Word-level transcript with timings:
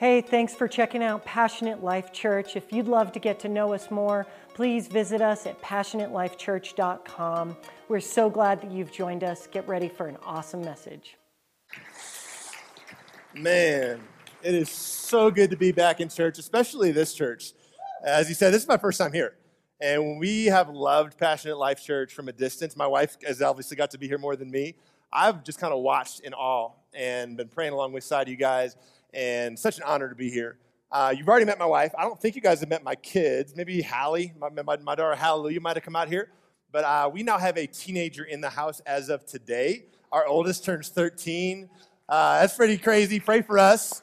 Hey, 0.00 0.22
thanks 0.22 0.54
for 0.54 0.66
checking 0.66 1.02
out 1.02 1.26
Passionate 1.26 1.84
Life 1.84 2.10
Church. 2.10 2.56
If 2.56 2.72
you'd 2.72 2.88
love 2.88 3.12
to 3.12 3.18
get 3.18 3.38
to 3.40 3.50
know 3.50 3.74
us 3.74 3.90
more, 3.90 4.26
please 4.54 4.88
visit 4.88 5.20
us 5.20 5.44
at 5.44 5.60
passionatelifechurch.com. 5.60 7.56
We're 7.86 8.00
so 8.00 8.30
glad 8.30 8.62
that 8.62 8.70
you've 8.70 8.90
joined 8.90 9.22
us. 9.24 9.46
Get 9.46 9.68
ready 9.68 9.90
for 9.90 10.06
an 10.06 10.16
awesome 10.24 10.62
message. 10.62 11.18
Man, 13.34 14.00
it 14.42 14.54
is 14.54 14.70
so 14.70 15.30
good 15.30 15.50
to 15.50 15.56
be 15.58 15.70
back 15.70 16.00
in 16.00 16.08
church, 16.08 16.38
especially 16.38 16.92
this 16.92 17.12
church. 17.12 17.52
As 18.02 18.26
you 18.30 18.34
said, 18.34 18.54
this 18.54 18.62
is 18.62 18.68
my 18.68 18.78
first 18.78 18.98
time 18.98 19.12
here. 19.12 19.34
And 19.82 20.18
we 20.18 20.46
have 20.46 20.70
loved 20.70 21.18
Passionate 21.18 21.58
Life 21.58 21.84
Church 21.84 22.14
from 22.14 22.30
a 22.30 22.32
distance. 22.32 22.74
My 22.74 22.86
wife 22.86 23.18
has 23.26 23.42
obviously 23.42 23.76
got 23.76 23.90
to 23.90 23.98
be 23.98 24.08
here 24.08 24.16
more 24.16 24.34
than 24.34 24.50
me. 24.50 24.76
I've 25.12 25.44
just 25.44 25.60
kind 25.60 25.74
of 25.74 25.80
watched 25.80 26.20
in 26.20 26.32
awe 26.32 26.70
and 26.94 27.36
been 27.36 27.48
praying 27.48 27.74
along 27.74 27.92
with 27.92 28.02
side 28.02 28.28
you 28.28 28.36
guys 28.36 28.76
and 29.14 29.58
such 29.58 29.78
an 29.78 29.84
honor 29.84 30.08
to 30.08 30.14
be 30.14 30.30
here. 30.30 30.58
Uh, 30.92 31.14
you've 31.16 31.28
already 31.28 31.44
met 31.44 31.58
my 31.58 31.66
wife. 31.66 31.92
I 31.96 32.02
don't 32.02 32.20
think 32.20 32.34
you 32.34 32.42
guys 32.42 32.60
have 32.60 32.68
met 32.68 32.82
my 32.82 32.96
kids. 32.96 33.54
Maybe 33.54 33.80
Hallie, 33.80 34.32
my, 34.38 34.48
my, 34.48 34.76
my 34.76 34.94
daughter 34.94 35.14
Hallelujah, 35.14 35.60
might 35.60 35.76
have 35.76 35.84
come 35.84 35.94
out 35.94 36.08
here. 36.08 36.30
But 36.72 36.84
uh, 36.84 37.10
we 37.12 37.22
now 37.22 37.38
have 37.38 37.56
a 37.56 37.66
teenager 37.66 38.24
in 38.24 38.40
the 38.40 38.50
house 38.50 38.80
as 38.80 39.08
of 39.08 39.24
today. 39.26 39.84
Our 40.10 40.26
oldest 40.26 40.64
turns 40.64 40.88
13. 40.88 41.68
Uh, 42.08 42.40
that's 42.40 42.56
pretty 42.56 42.76
crazy. 42.76 43.20
Pray 43.20 43.42
for 43.42 43.58
us. 43.58 44.02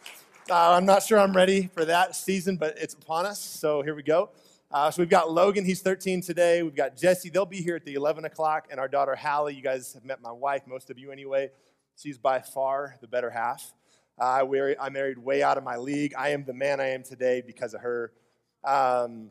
Uh, 0.49 0.71
I'm 0.71 0.85
not 0.85 1.03
sure 1.03 1.19
I'm 1.19 1.35
ready 1.35 1.67
for 1.73 1.83
that 1.83 2.16
season, 2.16 2.55
but 2.55 2.77
it's 2.77 2.94
upon 2.94 3.25
us. 3.25 3.39
So 3.39 3.81
here 3.81 3.95
we 3.95 4.03
go. 4.03 4.30
Uh, 4.71 4.91
so 4.91 5.02
we've 5.02 5.09
got 5.09 5.31
Logan, 5.31 5.66
he's 5.66 5.81
13 5.81 6.21
today. 6.21 6.63
We've 6.63 6.75
got 6.75 6.95
Jesse, 6.95 7.30
they'll 7.30 7.45
be 7.45 7.61
here 7.61 7.75
at 7.75 7.85
the 7.85 7.95
11 7.95 8.25
o'clock. 8.25 8.67
And 8.69 8.80
our 8.80 8.88
daughter 8.88 9.16
Hallie, 9.16 9.55
you 9.55 9.61
guys 9.61 9.94
have 9.94 10.05
met 10.05 10.21
my 10.21 10.31
wife, 10.31 10.61
most 10.67 10.89
of 10.89 10.97
you 10.97 11.11
anyway. 11.11 11.52
She's 11.97 12.17
by 12.17 12.39
far 12.39 12.95
the 13.02 13.08
better 13.08 13.30
half. 13.30 13.73
Uh, 14.20 14.44
I 14.80 14.89
married 14.89 15.17
way 15.17 15.44
out 15.44 15.57
of 15.57 15.63
my 15.63 15.77
league. 15.77 16.13
I 16.17 16.30
am 16.30 16.44
the 16.44 16.53
man 16.53 16.80
I 16.80 16.89
am 16.89 17.03
today 17.03 17.44
because 17.45 17.73
of 17.73 17.81
her. 17.81 18.12
Um, 18.64 19.30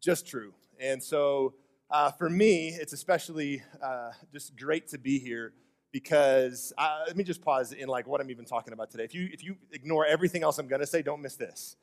just 0.00 0.26
true. 0.26 0.52
And 0.80 1.02
so 1.02 1.54
uh, 1.90 2.10
for 2.10 2.28
me, 2.28 2.68
it's 2.68 2.92
especially 2.92 3.62
uh, 3.82 4.10
just 4.32 4.56
great 4.56 4.88
to 4.88 4.98
be 4.98 5.18
here 5.18 5.52
because 5.92 6.72
uh, 6.76 7.02
let 7.06 7.16
me 7.16 7.22
just 7.22 7.40
pause 7.40 7.72
in 7.72 7.88
like 7.88 8.08
what 8.08 8.20
I'm 8.20 8.30
even 8.30 8.44
talking 8.44 8.72
about 8.72 8.90
today. 8.90 9.04
If 9.04 9.14
you 9.14 9.28
if 9.32 9.44
you 9.44 9.56
ignore 9.70 10.04
everything 10.04 10.42
else 10.42 10.58
I'm 10.58 10.66
going 10.66 10.80
to 10.80 10.86
say, 10.86 11.02
don't 11.02 11.22
miss 11.22 11.36
this. 11.36 11.76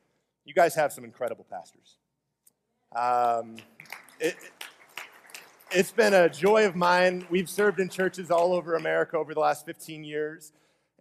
You 0.43 0.53
guys 0.53 0.75
have 0.75 0.91
some 0.91 1.05
incredible 1.05 1.45
pastors. 1.49 1.97
Um, 2.93 3.55
it, 4.19 4.35
it's 5.71 5.91
been 5.91 6.13
a 6.13 6.27
joy 6.27 6.65
of 6.65 6.75
mine. 6.75 7.25
We've 7.29 7.49
served 7.49 7.79
in 7.79 7.87
churches 7.87 8.29
all 8.29 8.51
over 8.53 8.75
America 8.75 9.17
over 9.17 9.33
the 9.33 9.39
last 9.39 9.65
15 9.65 10.03
years. 10.03 10.51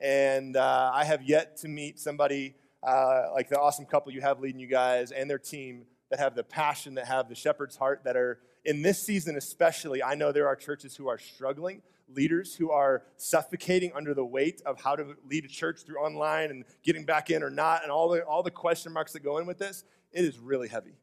And 0.00 0.56
uh, 0.56 0.90
I 0.94 1.04
have 1.04 1.22
yet 1.22 1.56
to 1.58 1.68
meet 1.68 1.98
somebody 1.98 2.54
uh, 2.82 3.24
like 3.34 3.48
the 3.48 3.58
awesome 3.58 3.84
couple 3.84 4.12
you 4.12 4.22
have 4.22 4.40
leading 4.40 4.60
you 4.60 4.66
guys 4.66 5.12
and 5.12 5.28
their 5.28 5.38
team 5.38 5.84
that 6.10 6.18
have 6.18 6.34
the 6.34 6.42
passion, 6.42 6.94
that 6.94 7.06
have 7.06 7.28
the 7.28 7.34
shepherd's 7.34 7.76
heart, 7.76 8.02
that 8.04 8.16
are 8.16 8.40
in 8.64 8.82
this 8.82 9.00
season 9.00 9.36
especially. 9.36 10.02
I 10.02 10.14
know 10.14 10.32
there 10.32 10.48
are 10.48 10.56
churches 10.56 10.96
who 10.96 11.08
are 11.08 11.18
struggling, 11.18 11.82
leaders 12.08 12.54
who 12.54 12.70
are 12.70 13.02
suffocating 13.16 13.92
under 13.94 14.14
the 14.14 14.24
weight 14.24 14.62
of 14.66 14.80
how 14.80 14.96
to 14.96 15.14
lead 15.28 15.44
a 15.44 15.48
church 15.48 15.82
through 15.82 15.98
online 15.98 16.50
and 16.50 16.64
getting 16.82 17.04
back 17.04 17.30
in 17.30 17.42
or 17.42 17.50
not, 17.50 17.82
and 17.82 17.92
all 17.92 18.08
the, 18.08 18.22
all 18.22 18.42
the 18.42 18.50
question 18.50 18.92
marks 18.92 19.12
that 19.12 19.20
go 19.20 19.38
in 19.38 19.46
with 19.46 19.58
this. 19.58 19.84
It 20.12 20.24
is 20.24 20.38
really 20.38 20.68
heavy. 20.68 20.94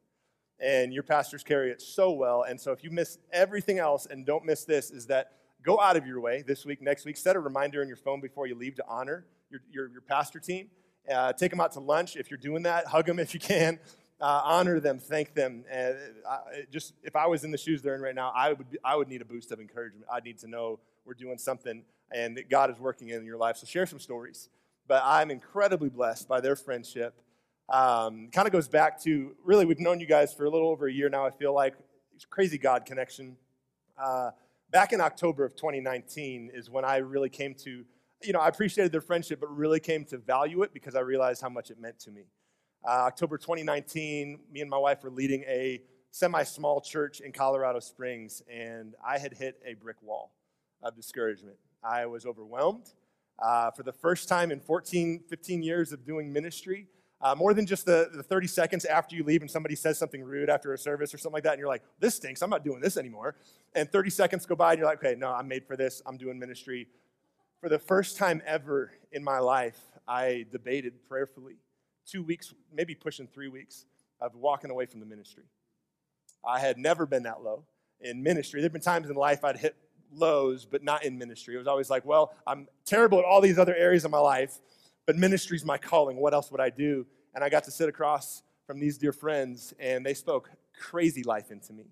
And 0.60 0.92
your 0.92 1.04
pastors 1.04 1.44
carry 1.44 1.70
it 1.70 1.82
so 1.82 2.12
well. 2.12 2.44
And 2.44 2.60
so 2.60 2.72
if 2.72 2.84
you 2.84 2.90
miss 2.90 3.20
everything 3.32 3.78
else 3.78 4.08
and 4.10 4.26
don't 4.26 4.44
miss 4.44 4.66
this, 4.66 4.90
is 4.90 5.06
that 5.06 5.34
go 5.68 5.82
out 5.82 5.98
of 5.98 6.08
your 6.08 6.22
way 6.22 6.42
this 6.48 6.66
week, 6.66 6.82
next 6.82 7.04
week. 7.06 7.18
Set 7.18 7.36
a 7.36 7.40
reminder 7.40 7.82
on 7.82 7.90
your 7.90 7.98
phone 7.98 8.22
before 8.22 8.48
you 8.48 8.56
leave 8.56 8.76
to 8.76 8.86
honor 8.88 9.26
your, 9.52 9.60
your, 9.70 9.90
your 9.90 10.02
pastor 10.02 10.40
team. 10.40 10.70
Uh, 11.14 11.34
take 11.34 11.52
them 11.52 11.60
out 11.60 11.74
to 11.74 11.82
lunch 11.82 12.16
if 12.16 12.32
you're 12.32 12.38
doing 12.38 12.64
that. 12.64 12.88
Hug 12.88 13.06
them 13.06 13.20
if 13.20 13.34
you 13.34 13.40
can. 13.40 13.78
Uh, 14.20 14.42
honor 14.46 14.80
them, 14.80 14.98
thank 14.98 15.34
them. 15.36 15.66
Uh, 15.72 15.92
just 16.72 16.94
if 17.04 17.16
I 17.18 17.28
was 17.28 17.44
in 17.44 17.52
the 17.52 17.58
shoes 17.58 17.82
they're 17.82 17.96
in 17.96 18.02
right 18.02 18.16
now, 18.16 18.32
I 18.34 18.54
would 18.54 18.66
I 18.84 18.96
would 18.96 19.10
need 19.10 19.22
a 19.22 19.26
boost 19.26 19.52
of 19.52 19.60
encouragement. 19.60 20.06
I 20.12 20.22
need 20.22 20.40
to 20.40 20.48
know 20.48 20.80
we're 21.06 21.14
doing 21.14 21.38
something 21.38 21.84
and 22.12 22.38
that 22.38 22.50
God 22.50 22.72
is 22.72 22.80
working 22.80 23.10
in 23.10 23.26
your 23.26 23.38
life. 23.38 23.58
So 23.58 23.68
share 23.68 23.86
some 23.86 24.00
stories. 24.00 24.50
But 24.88 25.04
I'm 25.06 25.30
incredibly 25.30 25.90
blessed 25.90 26.30
by 26.30 26.40
their 26.40 26.56
friendship. 26.56 27.14
Um, 27.70 28.30
kind 28.32 28.48
of 28.48 28.54
goes 28.54 28.70
back 28.70 29.04
to 29.04 29.36
really 29.44 29.66
we've 29.66 29.80
known 29.80 30.00
you 30.00 30.08
guys 30.08 30.34
for 30.34 30.46
a 30.46 30.50
little 30.50 30.70
over 30.70 30.88
a 30.88 30.94
year 30.94 31.10
now. 31.10 31.26
I 31.26 31.32
feel 31.32 31.54
like 31.54 31.76
it's 32.16 32.26
crazy 32.26 32.58
God 32.58 32.86
connection. 32.86 33.36
Uh, 34.02 34.32
back 34.72 34.94
in 34.94 35.02
October 35.02 35.46
of 35.46 35.56
2019 35.56 36.52
is 36.54 36.70
when 36.70 36.86
I 36.86 36.98
really 36.98 37.30
came 37.30 37.54
to, 37.56 37.86
you 38.24 38.34
know, 38.34 38.40
I 38.40 38.48
appreciated 38.48 38.92
their 38.92 39.02
friendship, 39.02 39.40
but 39.40 39.48
really 39.56 39.80
came 39.80 40.06
to 40.06 40.18
value 40.18 40.64
it 40.64 40.74
because 40.74 40.96
I 40.96 41.02
realized 41.02 41.42
how 41.42 41.50
much 41.50 41.72
it 41.72 41.80
meant 41.80 42.00
to 42.00 42.12
me. 42.12 42.24
Uh, 42.88 43.06
October 43.08 43.38
2019, 43.38 44.40
me 44.52 44.62
and 44.62 44.70
my 44.70 44.78
wife 44.78 45.04
were 45.04 45.10
leading 45.10 45.44
a 45.44 45.82
semi 46.12 46.44
small 46.44 46.82
church 46.82 47.20
in 47.20 47.32
Colorado 47.32 47.80
Springs, 47.80 48.42
and 48.52 48.96
I 49.06 49.18
had 49.18 49.34
hit 49.34 49.62
a 49.66 49.74
brick 49.74 49.98
wall 50.02 50.34
of 50.82 50.96
discouragement. 50.96 51.58
I 51.84 52.06
was 52.06 52.26
overwhelmed. 52.26 52.94
Uh, 53.40 53.70
for 53.72 53.84
the 53.84 53.94
first 53.94 54.28
time 54.28 54.52
in 54.52 54.60
14, 54.60 55.24
15 55.30 55.62
years 55.62 55.92
of 55.92 56.06
doing 56.06 56.34
ministry, 56.34 56.88
uh, 57.22 57.34
more 57.36 57.54
than 57.54 57.66
just 57.66 57.86
the, 57.86 58.10
the 58.14 58.24
30 58.24 58.48
seconds 58.48 58.86
after 58.86 59.16
you 59.16 59.24
leave 59.24 59.42
and 59.42 59.50
somebody 59.50 59.76
says 59.76 59.98
something 59.98 60.24
rude 60.24 60.50
after 60.50 60.74
a 60.74 60.78
service 60.78 61.14
or 61.14 61.18
something 61.18 61.34
like 61.34 61.44
that, 61.44 61.54
and 61.54 61.60
you're 61.60 61.68
like, 61.68 61.84
this 62.00 62.16
stinks, 62.16 62.42
I'm 62.42 62.50
not 62.50 62.64
doing 62.64 62.80
this 62.80 62.98
anymore. 62.98 63.36
And 63.74 63.92
30 63.92 64.10
seconds 64.10 64.46
go 64.46 64.56
by, 64.56 64.74
and 64.74 64.80
you're 64.80 64.88
like, 64.88 65.04
okay, 65.04 65.16
no, 65.18 65.32
I'm 65.32 65.48
made 65.48 65.66
for 65.66 65.76
this, 65.76 66.02
I'm 66.06 66.18
doing 66.18 66.38
ministry. 66.38 66.88
For 67.60 67.70
the 67.70 67.80
first 67.80 68.18
time 68.18 68.42
ever 68.46 68.92
in 69.12 69.24
my 69.24 69.40
life, 69.40 69.80
I 70.08 70.46
debated 70.52 70.94
prayerfully 71.10 71.56
two 72.06 72.24
weeks, 72.24 72.54
maybe 72.72 72.94
pushing 72.94 73.28
three 73.28 73.48
weeks, 73.50 73.86
of 74.22 74.36
walking 74.36 74.70
away 74.70 74.86
from 74.86 75.00
the 75.00 75.06
ministry. 75.06 75.44
I 76.46 76.60
had 76.60 76.78
never 76.78 77.06
been 77.06 77.24
that 77.24 77.44
low 77.44 77.64
in 78.00 78.22
ministry. 78.24 78.62
There 78.62 78.66
have 78.66 78.74
been 78.74 78.82
times 78.82 79.10
in 79.10 79.16
life 79.16 79.44
I'd 79.44 79.58
hit 79.58 79.76
lows, 80.14 80.66
but 80.66 80.84
not 80.84 81.04
in 81.04 81.18
ministry. 81.18 81.56
It 81.56 81.58
was 81.58 81.68
always 81.68 81.90
like, 81.90 82.06
well, 82.06 82.34
I'm 82.46 82.68
terrible 82.86 83.20
at 83.20 83.26
all 83.26 83.42
these 83.42 83.60
other 83.60 83.76
areas 83.76 84.06
of 84.06 84.12
my 84.12 84.20
life 84.20 84.60
but 85.08 85.16
ministry's 85.16 85.66
my 85.66 85.78
calling. 85.78 86.18
What 86.18 86.34
else 86.34 86.52
would 86.52 86.62
I 86.62 86.70
do? 86.70 87.08
And 87.34 87.44
I 87.44 87.50
got 87.50 87.64
to 87.64 87.72
sit 87.72 87.90
across 87.90 88.44
from 88.68 88.80
these 88.80 88.98
dear 88.98 89.14
friends, 89.14 89.74
and 89.80 90.06
they 90.06 90.14
spoke 90.14 90.52
crazy 90.80 91.24
life 91.24 91.50
into 91.50 91.74
me. 91.74 91.86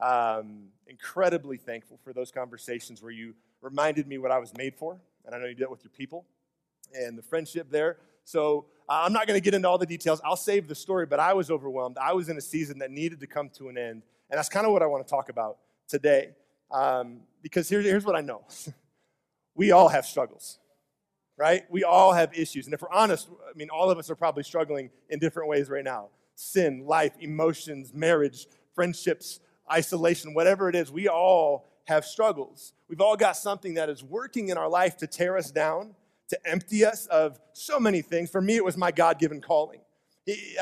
Um, 0.00 0.68
incredibly 0.86 1.58
thankful 1.58 2.00
for 2.02 2.12
those 2.12 2.32
conversations 2.32 3.02
where 3.02 3.12
you 3.12 3.34
reminded 3.60 4.08
me 4.08 4.18
what 4.18 4.30
I 4.30 4.38
was 4.38 4.56
made 4.56 4.74
for, 4.74 4.98
and 5.24 5.34
I 5.34 5.38
know 5.38 5.46
you 5.46 5.54
did 5.54 5.64
it 5.64 5.70
with 5.70 5.84
your 5.84 5.90
people 5.90 6.24
and 6.94 7.16
the 7.16 7.22
friendship 7.22 7.70
there. 7.70 7.98
So 8.24 8.66
uh, 8.88 9.02
I'm 9.04 9.12
not 9.12 9.26
going 9.26 9.38
to 9.38 9.44
get 9.44 9.54
into 9.54 9.68
all 9.68 9.78
the 9.78 9.86
details. 9.86 10.20
I'll 10.24 10.36
save 10.36 10.66
the 10.66 10.74
story, 10.74 11.04
but 11.04 11.20
I 11.20 11.34
was 11.34 11.50
overwhelmed. 11.50 11.98
I 11.98 12.14
was 12.14 12.28
in 12.28 12.38
a 12.38 12.40
season 12.40 12.78
that 12.78 12.90
needed 12.90 13.20
to 13.20 13.26
come 13.26 13.50
to 13.50 13.68
an 13.68 13.76
end, 13.76 14.02
and 14.30 14.38
that's 14.38 14.48
kind 14.48 14.66
of 14.66 14.72
what 14.72 14.82
I 14.82 14.86
want 14.86 15.06
to 15.06 15.10
talk 15.10 15.28
about 15.28 15.58
today. 15.88 16.30
Um, 16.70 17.20
because 17.42 17.68
here, 17.68 17.82
here's 17.82 18.04
what 18.04 18.16
I 18.16 18.22
know 18.22 18.44
we 19.54 19.72
all 19.72 19.88
have 19.88 20.06
struggles 20.06 20.58
right? 21.36 21.64
We 21.70 21.84
all 21.84 22.12
have 22.12 22.36
issues. 22.36 22.66
And 22.66 22.74
if 22.74 22.82
we're 22.82 22.92
honest, 22.92 23.28
I 23.48 23.56
mean, 23.56 23.68
all 23.70 23.90
of 23.90 23.98
us 23.98 24.10
are 24.10 24.16
probably 24.16 24.42
struggling 24.42 24.90
in 25.10 25.18
different 25.18 25.48
ways 25.48 25.68
right 25.68 25.84
now 25.84 26.08
sin, 26.38 26.84
life, 26.86 27.12
emotions, 27.18 27.94
marriage, 27.94 28.46
friendships, 28.74 29.40
isolation, 29.72 30.34
whatever 30.34 30.68
it 30.68 30.74
is, 30.74 30.92
we 30.92 31.08
all 31.08 31.66
have 31.86 32.04
struggles. 32.04 32.74
We've 32.88 33.00
all 33.00 33.16
got 33.16 33.36
something 33.36 33.74
that 33.74 33.88
is 33.88 34.04
working 34.04 34.50
in 34.50 34.58
our 34.58 34.68
life 34.68 34.98
to 34.98 35.06
tear 35.06 35.36
us 35.38 35.50
down, 35.50 35.94
to 36.28 36.38
empty 36.44 36.84
us 36.84 37.06
of 37.06 37.40
so 37.54 37.80
many 37.80 38.02
things. 38.02 38.30
For 38.30 38.40
me, 38.42 38.56
it 38.56 38.64
was 38.64 38.76
my 38.76 38.90
God 38.92 39.18
given 39.18 39.40
calling. 39.40 39.80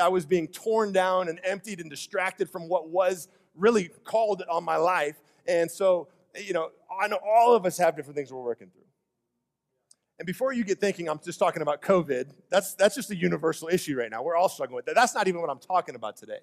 I 0.01 0.07
was 0.07 0.25
being 0.25 0.47
torn 0.47 0.93
down 0.93 1.27
and 1.27 1.41
emptied 1.43 1.81
and 1.81 1.89
distracted 1.89 2.49
from 2.49 2.69
what 2.69 2.89
was 2.89 3.27
really 3.55 3.89
called 4.03 4.43
on 4.49 4.63
my 4.63 4.77
life. 4.77 5.15
And 5.47 5.69
so, 5.69 6.07
you 6.39 6.53
know, 6.53 6.69
I 7.01 7.07
know 7.07 7.19
all 7.25 7.55
of 7.55 7.65
us 7.65 7.77
have 7.79 7.95
different 7.95 8.15
things 8.15 8.31
we're 8.31 8.41
working 8.41 8.69
through. 8.69 8.84
And 10.17 10.25
before 10.25 10.53
you 10.53 10.63
get 10.63 10.79
thinking 10.79 11.09
I'm 11.09 11.19
just 11.23 11.39
talking 11.39 11.61
about 11.61 11.81
COVID, 11.81 12.31
that's, 12.49 12.73
that's 12.75 12.95
just 12.95 13.11
a 13.11 13.15
universal 13.15 13.67
issue 13.67 13.97
right 13.97 14.09
now. 14.09 14.23
We're 14.23 14.37
all 14.37 14.49
struggling 14.49 14.77
with 14.77 14.85
that. 14.85 14.95
That's 14.95 15.13
not 15.13 15.27
even 15.27 15.41
what 15.41 15.49
I'm 15.49 15.59
talking 15.59 15.95
about 15.95 16.15
today. 16.15 16.39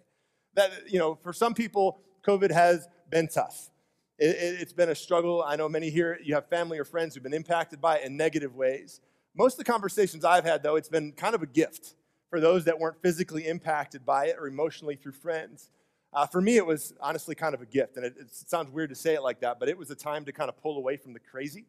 That, 0.55 0.71
you 0.87 0.99
know, 0.99 1.19
for 1.23 1.33
some 1.33 1.55
people, 1.55 2.01
COVID 2.27 2.51
has 2.51 2.87
been 3.11 3.29
tough. 3.29 3.71
It, 4.19 4.37
it, 4.37 4.61
it's 4.61 4.75
been 4.75 4.91
a 4.91 4.95
struggle. 4.95 5.43
I 5.43 5.57
know 5.57 5.69
many 5.69 5.89
here, 5.89 6.19
you 6.23 6.35
have 6.35 6.49
family 6.49 6.79
or 6.79 6.85
friends 6.85 7.15
who've 7.15 7.23
been 7.23 7.33
impacted 7.33 7.81
by 7.81 7.99
it 7.99 8.05
in 8.05 8.17
negative 8.17 8.55
ways. 8.55 9.01
Most 9.35 9.55
of 9.55 9.65
the 9.65 9.73
conversations 9.73 10.25
I've 10.25 10.45
had, 10.45 10.63
though, 10.63 10.77
it's 10.77 10.91
been 10.91 11.13
kind 11.13 11.35
of 11.35 11.43
a 11.43 11.47
gift 11.47 11.95
for 12.29 12.41
those 12.41 12.65
that 12.65 12.79
weren't 12.79 13.01
physically 13.01 13.47
impacted 13.47 14.05
by 14.05 14.27
it 14.27 14.37
or 14.39 14.47
emotionally 14.47 14.97
through 14.97 15.13
friends. 15.13 15.71
Uh, 16.13 16.27
for 16.27 16.43
me, 16.43 16.59
it 16.59 16.67
was 16.67 16.93
honestly 17.01 17.35
kind 17.35 17.55
of 17.55 17.63
a 17.63 17.67
gift. 17.67 17.97
And 17.97 18.05
it, 18.05 18.15
it 18.21 18.35
sounds 18.35 18.71
weird 18.71 18.91
to 18.91 18.95
say 18.95 19.15
it 19.15 19.23
like 19.23 19.41
that, 19.41 19.59
but 19.59 19.71
it 19.71 19.79
was 19.79 19.91
a 19.91 19.95
time 19.95 20.27
to 20.27 20.33
kind 20.33 20.51
of 20.51 20.59
pull 20.59 20.77
away 20.77 20.99
from 20.99 21.15
the 21.15 21.21
crazy 21.21 21.65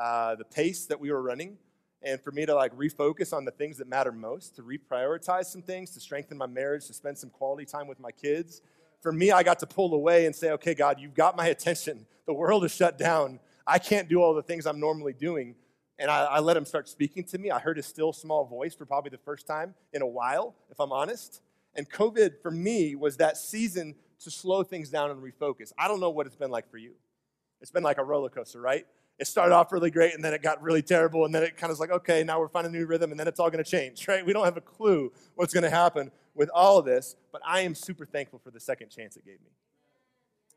uh, 0.00 0.34
the 0.36 0.44
pace 0.44 0.86
that 0.86 0.98
we 0.98 1.10
were 1.10 1.22
running, 1.22 1.58
and 2.02 2.20
for 2.20 2.32
me 2.32 2.46
to 2.46 2.54
like 2.54 2.76
refocus 2.76 3.32
on 3.32 3.44
the 3.44 3.50
things 3.50 3.78
that 3.78 3.88
matter 3.88 4.12
most, 4.12 4.56
to 4.56 4.62
reprioritize 4.62 5.46
some 5.46 5.62
things, 5.62 5.90
to 5.90 6.00
strengthen 6.00 6.36
my 6.36 6.46
marriage, 6.46 6.86
to 6.86 6.94
spend 6.94 7.16
some 7.18 7.30
quality 7.30 7.64
time 7.64 7.86
with 7.86 8.00
my 8.00 8.10
kids. 8.10 8.62
For 9.00 9.12
me, 9.12 9.30
I 9.30 9.42
got 9.42 9.58
to 9.60 9.66
pull 9.66 9.94
away 9.94 10.26
and 10.26 10.34
say, 10.34 10.50
okay, 10.52 10.74
God, 10.74 11.00
you've 11.00 11.14
got 11.14 11.36
my 11.36 11.46
attention. 11.48 12.06
The 12.26 12.32
world 12.32 12.64
is 12.64 12.74
shut 12.74 12.98
down. 12.98 13.40
I 13.66 13.78
can't 13.78 14.08
do 14.08 14.20
all 14.20 14.34
the 14.34 14.42
things 14.42 14.66
I'm 14.66 14.80
normally 14.80 15.12
doing. 15.12 15.54
and 15.98 16.10
I, 16.10 16.24
I 16.24 16.40
let 16.40 16.56
him 16.56 16.64
start 16.64 16.88
speaking 16.88 17.24
to 17.24 17.38
me. 17.38 17.50
I 17.50 17.58
heard 17.58 17.76
his 17.76 17.86
still 17.86 18.12
small 18.12 18.44
voice 18.44 18.74
for 18.74 18.86
probably 18.86 19.10
the 19.10 19.18
first 19.18 19.46
time 19.46 19.74
in 19.92 20.02
a 20.02 20.06
while, 20.06 20.54
if 20.70 20.80
I'm 20.80 20.92
honest. 20.92 21.40
And 21.74 21.88
COVID 21.88 22.40
for 22.42 22.50
me 22.50 22.94
was 22.94 23.16
that 23.18 23.36
season 23.36 23.94
to 24.20 24.30
slow 24.30 24.62
things 24.62 24.88
down 24.88 25.10
and 25.10 25.22
refocus. 25.22 25.72
I 25.78 25.88
don't 25.88 26.00
know 26.00 26.10
what 26.10 26.26
it's 26.26 26.36
been 26.36 26.50
like 26.50 26.70
for 26.70 26.78
you. 26.78 26.92
It's 27.60 27.70
been 27.70 27.82
like 27.82 27.98
a 27.98 28.04
roller 28.04 28.28
coaster, 28.28 28.60
right? 28.60 28.86
It 29.18 29.26
started 29.26 29.54
off 29.54 29.70
really 29.72 29.90
great 29.90 30.14
and 30.14 30.24
then 30.24 30.34
it 30.34 30.42
got 30.42 30.62
really 30.62 30.82
terrible 30.82 31.24
and 31.24 31.34
then 31.34 31.42
it 31.42 31.56
kind 31.56 31.70
of 31.70 31.78
was 31.78 31.80
like, 31.80 31.90
okay, 31.90 32.24
now 32.24 32.40
we're 32.40 32.48
finding 32.48 32.74
a 32.74 32.78
new 32.78 32.86
rhythm 32.86 33.10
and 33.10 33.20
then 33.20 33.28
it's 33.28 33.38
all 33.38 33.50
going 33.50 33.62
to 33.62 33.70
change, 33.70 34.06
right? 34.08 34.24
We 34.24 34.32
don't 34.32 34.44
have 34.44 34.56
a 34.56 34.62
clue 34.62 35.12
what's 35.34 35.54
going 35.54 35.64
to 35.64 35.70
happen 35.70 36.10
with 36.34 36.50
all 36.54 36.78
of 36.78 36.84
this, 36.84 37.16
but 37.30 37.42
I 37.46 37.60
am 37.60 37.74
super 37.74 38.06
thankful 38.06 38.40
for 38.42 38.50
the 38.50 38.60
second 38.60 38.90
chance 38.90 39.16
it 39.16 39.24
gave 39.24 39.40
me. 39.40 39.50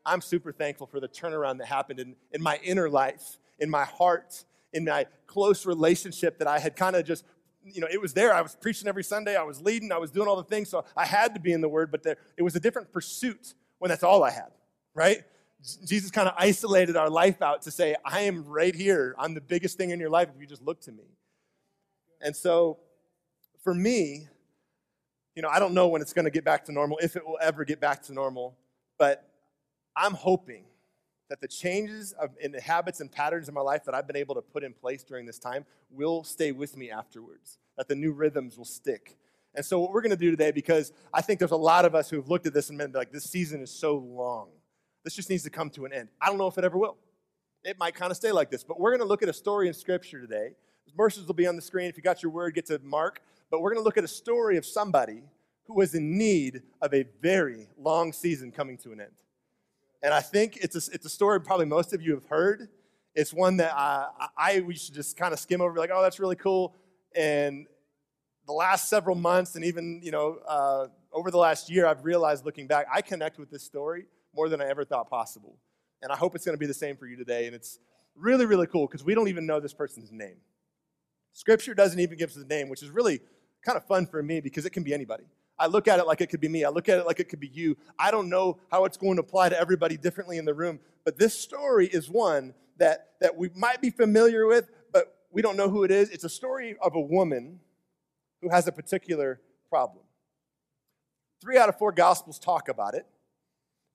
I'm 0.04 0.20
super 0.20 0.52
thankful 0.52 0.86
for 0.86 1.00
the 1.00 1.08
turnaround 1.08 1.58
that 1.58 1.66
happened 1.66 2.00
in, 2.00 2.14
in 2.32 2.42
my 2.42 2.58
inner 2.62 2.88
life, 2.88 3.38
in 3.58 3.68
my 3.68 3.84
heart, 3.84 4.44
in 4.72 4.84
my 4.84 5.06
close 5.26 5.66
relationship 5.66 6.38
that 6.38 6.48
I 6.48 6.58
had 6.58 6.76
kind 6.76 6.96
of 6.96 7.04
just 7.04 7.24
you 7.66 7.80
know, 7.80 7.88
it 7.90 8.00
was 8.00 8.14
there. 8.14 8.32
I 8.32 8.40
was 8.42 8.54
preaching 8.54 8.88
every 8.88 9.02
Sunday. 9.02 9.36
I 9.36 9.42
was 9.42 9.60
leading. 9.60 9.90
I 9.90 9.98
was 9.98 10.10
doing 10.10 10.28
all 10.28 10.36
the 10.36 10.44
things. 10.44 10.68
So 10.68 10.84
I 10.96 11.04
had 11.04 11.34
to 11.34 11.40
be 11.40 11.52
in 11.52 11.60
the 11.60 11.68
Word, 11.68 11.90
but 11.90 12.02
there, 12.02 12.16
it 12.36 12.42
was 12.42 12.54
a 12.54 12.60
different 12.60 12.92
pursuit 12.92 13.54
when 13.78 13.88
that's 13.88 14.04
all 14.04 14.22
I 14.22 14.30
had, 14.30 14.52
right? 14.94 15.22
Jesus 15.84 16.10
kind 16.10 16.28
of 16.28 16.34
isolated 16.38 16.96
our 16.96 17.10
life 17.10 17.42
out 17.42 17.62
to 17.62 17.70
say, 17.70 17.96
I 18.04 18.22
am 18.22 18.44
right 18.44 18.74
here. 18.74 19.14
I'm 19.18 19.34
the 19.34 19.40
biggest 19.40 19.76
thing 19.76 19.90
in 19.90 19.98
your 19.98 20.10
life 20.10 20.28
if 20.34 20.40
you 20.40 20.46
just 20.46 20.62
look 20.62 20.80
to 20.82 20.92
me. 20.92 21.04
And 22.20 22.34
so 22.34 22.78
for 23.62 23.74
me, 23.74 24.28
you 25.34 25.42
know, 25.42 25.48
I 25.48 25.58
don't 25.58 25.74
know 25.74 25.88
when 25.88 26.00
it's 26.00 26.12
going 26.12 26.24
to 26.24 26.30
get 26.30 26.44
back 26.44 26.64
to 26.66 26.72
normal, 26.72 26.98
if 27.02 27.16
it 27.16 27.26
will 27.26 27.38
ever 27.42 27.64
get 27.64 27.80
back 27.80 28.02
to 28.04 28.12
normal, 28.12 28.56
but 28.98 29.28
I'm 29.96 30.14
hoping 30.14 30.64
that 31.28 31.40
the 31.40 31.48
changes 31.48 32.12
of, 32.12 32.30
in 32.40 32.52
the 32.52 32.60
habits 32.60 33.00
and 33.00 33.10
patterns 33.10 33.48
in 33.48 33.54
my 33.54 33.60
life 33.60 33.84
that 33.84 33.94
I've 33.94 34.06
been 34.06 34.16
able 34.16 34.36
to 34.36 34.42
put 34.42 34.62
in 34.62 34.72
place 34.72 35.02
during 35.02 35.26
this 35.26 35.38
time 35.38 35.66
will 35.90 36.22
stay 36.22 36.52
with 36.52 36.76
me 36.76 36.90
afterwards, 36.90 37.58
that 37.76 37.88
the 37.88 37.96
new 37.96 38.12
rhythms 38.12 38.56
will 38.56 38.64
stick. 38.64 39.16
And 39.54 39.64
so, 39.64 39.80
what 39.80 39.92
we're 39.92 40.02
going 40.02 40.10
to 40.10 40.16
do 40.16 40.30
today, 40.30 40.52
because 40.52 40.92
I 41.12 41.22
think 41.22 41.38
there's 41.38 41.50
a 41.50 41.56
lot 41.56 41.84
of 41.84 41.94
us 41.94 42.10
who 42.10 42.16
have 42.16 42.28
looked 42.28 42.46
at 42.46 42.54
this 42.54 42.68
and 42.68 42.78
been 42.78 42.92
like, 42.92 43.10
this 43.10 43.24
season 43.24 43.62
is 43.62 43.70
so 43.70 43.96
long. 43.96 44.48
This 45.06 45.14
just 45.14 45.30
needs 45.30 45.44
to 45.44 45.50
come 45.50 45.70
to 45.70 45.84
an 45.84 45.92
end. 45.92 46.08
I 46.20 46.26
don't 46.26 46.36
know 46.36 46.48
if 46.48 46.58
it 46.58 46.64
ever 46.64 46.76
will. 46.76 46.96
It 47.62 47.78
might 47.78 47.94
kind 47.94 48.10
of 48.10 48.16
stay 48.16 48.32
like 48.32 48.50
this, 48.50 48.64
but 48.64 48.80
we're 48.80 48.90
going 48.90 49.02
to 49.02 49.06
look 49.06 49.22
at 49.22 49.28
a 49.28 49.32
story 49.32 49.68
in 49.68 49.72
Scripture 49.72 50.20
today. 50.20 50.48
Verses 50.96 51.28
will 51.28 51.34
be 51.34 51.46
on 51.46 51.54
the 51.54 51.62
screen. 51.62 51.88
If 51.88 51.96
you 51.96 52.02
got 52.02 52.24
your 52.24 52.32
word, 52.32 52.56
get 52.56 52.66
to 52.66 52.80
Mark. 52.82 53.22
But 53.48 53.60
we're 53.60 53.70
going 53.70 53.80
to 53.80 53.84
look 53.84 53.96
at 53.96 54.02
a 54.02 54.08
story 54.08 54.56
of 54.56 54.66
somebody 54.66 55.22
who 55.68 55.74
was 55.76 55.94
in 55.94 56.18
need 56.18 56.62
of 56.82 56.92
a 56.92 57.04
very 57.22 57.68
long 57.78 58.12
season 58.12 58.50
coming 58.50 58.76
to 58.78 58.90
an 58.90 59.00
end. 59.00 59.12
And 60.02 60.12
I 60.12 60.18
think 60.18 60.56
it's 60.56 60.74
a, 60.74 60.92
it's 60.92 61.06
a 61.06 61.08
story 61.08 61.40
probably 61.40 61.66
most 61.66 61.92
of 61.92 62.02
you 62.02 62.14
have 62.14 62.26
heard. 62.26 62.68
It's 63.14 63.32
one 63.32 63.58
that 63.58 63.74
I, 63.76 64.08
I 64.36 64.60
we 64.62 64.74
should 64.74 64.94
just 64.94 65.16
kind 65.16 65.32
of 65.32 65.38
skim 65.38 65.60
over, 65.60 65.78
like, 65.78 65.90
oh, 65.94 66.02
that's 66.02 66.18
really 66.18 66.34
cool. 66.34 66.74
And 67.14 67.68
the 68.48 68.54
last 68.54 68.88
several 68.88 69.14
months, 69.14 69.54
and 69.54 69.64
even 69.64 70.00
you 70.02 70.10
know, 70.10 70.38
uh, 70.48 70.88
over 71.12 71.30
the 71.30 71.38
last 71.38 71.70
year, 71.70 71.86
I've 71.86 72.04
realized 72.04 72.44
looking 72.44 72.66
back, 72.66 72.88
I 72.92 73.02
connect 73.02 73.38
with 73.38 73.52
this 73.52 73.62
story 73.62 74.06
more 74.36 74.48
than 74.48 74.60
I 74.60 74.68
ever 74.68 74.84
thought 74.84 75.08
possible. 75.10 75.56
And 76.02 76.12
I 76.12 76.16
hope 76.16 76.34
it's 76.36 76.44
going 76.44 76.54
to 76.54 76.60
be 76.60 76.66
the 76.66 76.74
same 76.74 76.96
for 76.96 77.06
you 77.06 77.16
today. 77.16 77.46
And 77.46 77.54
it's 77.54 77.78
really, 78.14 78.46
really 78.46 78.66
cool 78.66 78.86
because 78.86 79.02
we 79.02 79.14
don't 79.14 79.28
even 79.28 79.46
know 79.46 79.58
this 79.60 79.74
person's 79.74 80.12
name. 80.12 80.36
Scripture 81.32 81.74
doesn't 81.74 81.98
even 81.98 82.16
give 82.16 82.30
us 82.30 82.36
the 82.36 82.44
name, 82.44 82.68
which 82.68 82.82
is 82.82 82.90
really 82.90 83.20
kind 83.64 83.76
of 83.76 83.84
fun 83.86 84.06
for 84.06 84.22
me 84.22 84.40
because 84.40 84.64
it 84.64 84.70
can 84.70 84.82
be 84.82 84.94
anybody. 84.94 85.24
I 85.58 85.66
look 85.66 85.88
at 85.88 85.98
it 85.98 86.06
like 86.06 86.20
it 86.20 86.28
could 86.28 86.40
be 86.40 86.48
me. 86.48 86.64
I 86.64 86.68
look 86.68 86.88
at 86.88 86.98
it 86.98 87.06
like 87.06 87.18
it 87.18 87.28
could 87.28 87.40
be 87.40 87.48
you. 87.48 87.76
I 87.98 88.10
don't 88.10 88.28
know 88.28 88.58
how 88.70 88.84
it's 88.84 88.96
going 88.96 89.16
to 89.16 89.22
apply 89.22 89.48
to 89.48 89.58
everybody 89.58 89.96
differently 89.96 90.36
in 90.36 90.44
the 90.44 90.54
room, 90.54 90.80
but 91.04 91.18
this 91.18 91.38
story 91.38 91.86
is 91.86 92.10
one 92.10 92.54
that, 92.76 93.12
that 93.20 93.36
we 93.36 93.50
might 93.54 93.80
be 93.80 93.90
familiar 93.90 94.46
with, 94.46 94.70
but 94.92 95.16
we 95.30 95.40
don't 95.40 95.56
know 95.56 95.70
who 95.70 95.84
it 95.84 95.90
is. 95.90 96.10
It's 96.10 96.24
a 96.24 96.28
story 96.28 96.76
of 96.82 96.94
a 96.94 97.00
woman 97.00 97.60
who 98.42 98.50
has 98.50 98.66
a 98.66 98.72
particular 98.72 99.40
problem. 99.70 100.04
Three 101.40 101.56
out 101.58 101.68
of 101.68 101.78
four 101.78 101.92
gospels 101.92 102.38
talk 102.38 102.68
about 102.68 102.94
it. 102.94 103.06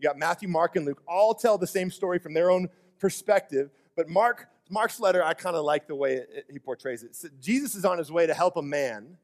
You 0.01 0.07
got 0.07 0.17
Matthew, 0.17 0.49
Mark, 0.49 0.75
and 0.77 0.83
Luke 0.83 1.03
all 1.07 1.35
tell 1.35 1.59
the 1.59 1.67
same 1.67 1.91
story 1.91 2.17
from 2.17 2.33
their 2.33 2.49
own 2.49 2.69
perspective, 2.97 3.69
but 3.95 4.09
Mark, 4.09 4.47
Mark's 4.67 4.99
letter, 4.99 5.23
I 5.23 5.35
kind 5.35 5.55
of 5.55 5.63
like 5.63 5.85
the 5.85 5.93
way 5.93 6.13
it, 6.15 6.47
he 6.49 6.57
portrays 6.57 7.03
it. 7.03 7.15
So 7.15 7.27
Jesus 7.39 7.75
is 7.75 7.85
on 7.85 7.99
his 7.99 8.11
way 8.11 8.25
to 8.25 8.33
help 8.33 8.57
a 8.57 8.63
man 8.63 9.17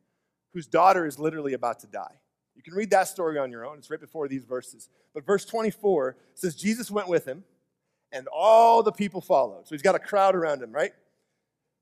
whose 0.54 0.68
daughter 0.68 1.08
is 1.08 1.18
literally 1.18 1.54
about 1.54 1.80
to 1.80 1.88
die. 1.88 2.14
You 2.56 2.62
can 2.62 2.76
read 2.76 2.92
that 2.92 3.08
story 3.08 3.40
on 3.40 3.52
your 3.52 3.66
own. 3.66 3.80
It's 3.80 3.90
right 3.90 4.00
before 4.00 4.28
these 4.28 4.46
verses. 4.46 4.90
But 5.16 5.26
verse 5.26 5.46
24 5.46 6.16
says, 6.36 6.54
Jesus 6.54 6.92
went 6.92 7.08
with 7.08 7.26
him, 7.26 7.44
and 8.12 8.28
all 8.32 8.84
the 8.84 8.92
people 8.92 9.20
followed. 9.20 9.68
So 9.68 9.74
he's 9.74 9.82
got 9.82 9.96
a 9.96 10.00
crowd 10.00 10.36
around 10.36 10.62
him, 10.62 10.72
right? 10.72 10.92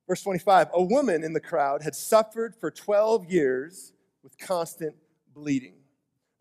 Verse 0.08 0.24
25 0.24 0.70
A 0.74 0.82
woman 0.82 1.22
in 1.26 1.34
the 1.34 1.42
crowd 1.42 1.82
had 1.82 1.96
suffered 1.96 2.56
for 2.56 2.72
12 2.72 3.26
years 3.26 3.92
with 4.24 4.38
constant 4.38 4.96
bleeding. 5.34 5.76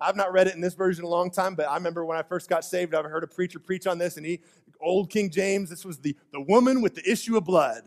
I've 0.04 0.16
not 0.16 0.32
read 0.32 0.46
it 0.46 0.54
in 0.54 0.60
this 0.60 0.74
version 0.74 1.04
a 1.04 1.08
long 1.08 1.30
time, 1.30 1.54
but 1.54 1.68
I 1.68 1.74
remember 1.74 2.04
when 2.04 2.18
I 2.18 2.22
first 2.22 2.48
got 2.48 2.64
saved, 2.64 2.94
I 2.94 3.02
heard 3.02 3.24
a 3.24 3.26
preacher 3.26 3.58
preach 3.58 3.86
on 3.86 3.98
this, 3.98 4.16
and 4.16 4.26
he, 4.26 4.40
old 4.80 5.10
King 5.10 5.30
James, 5.30 5.70
this 5.70 5.84
was 5.84 5.98
the, 5.98 6.14
the 6.32 6.40
woman 6.40 6.82
with 6.82 6.94
the 6.94 7.10
issue 7.10 7.36
of 7.36 7.44
blood, 7.44 7.84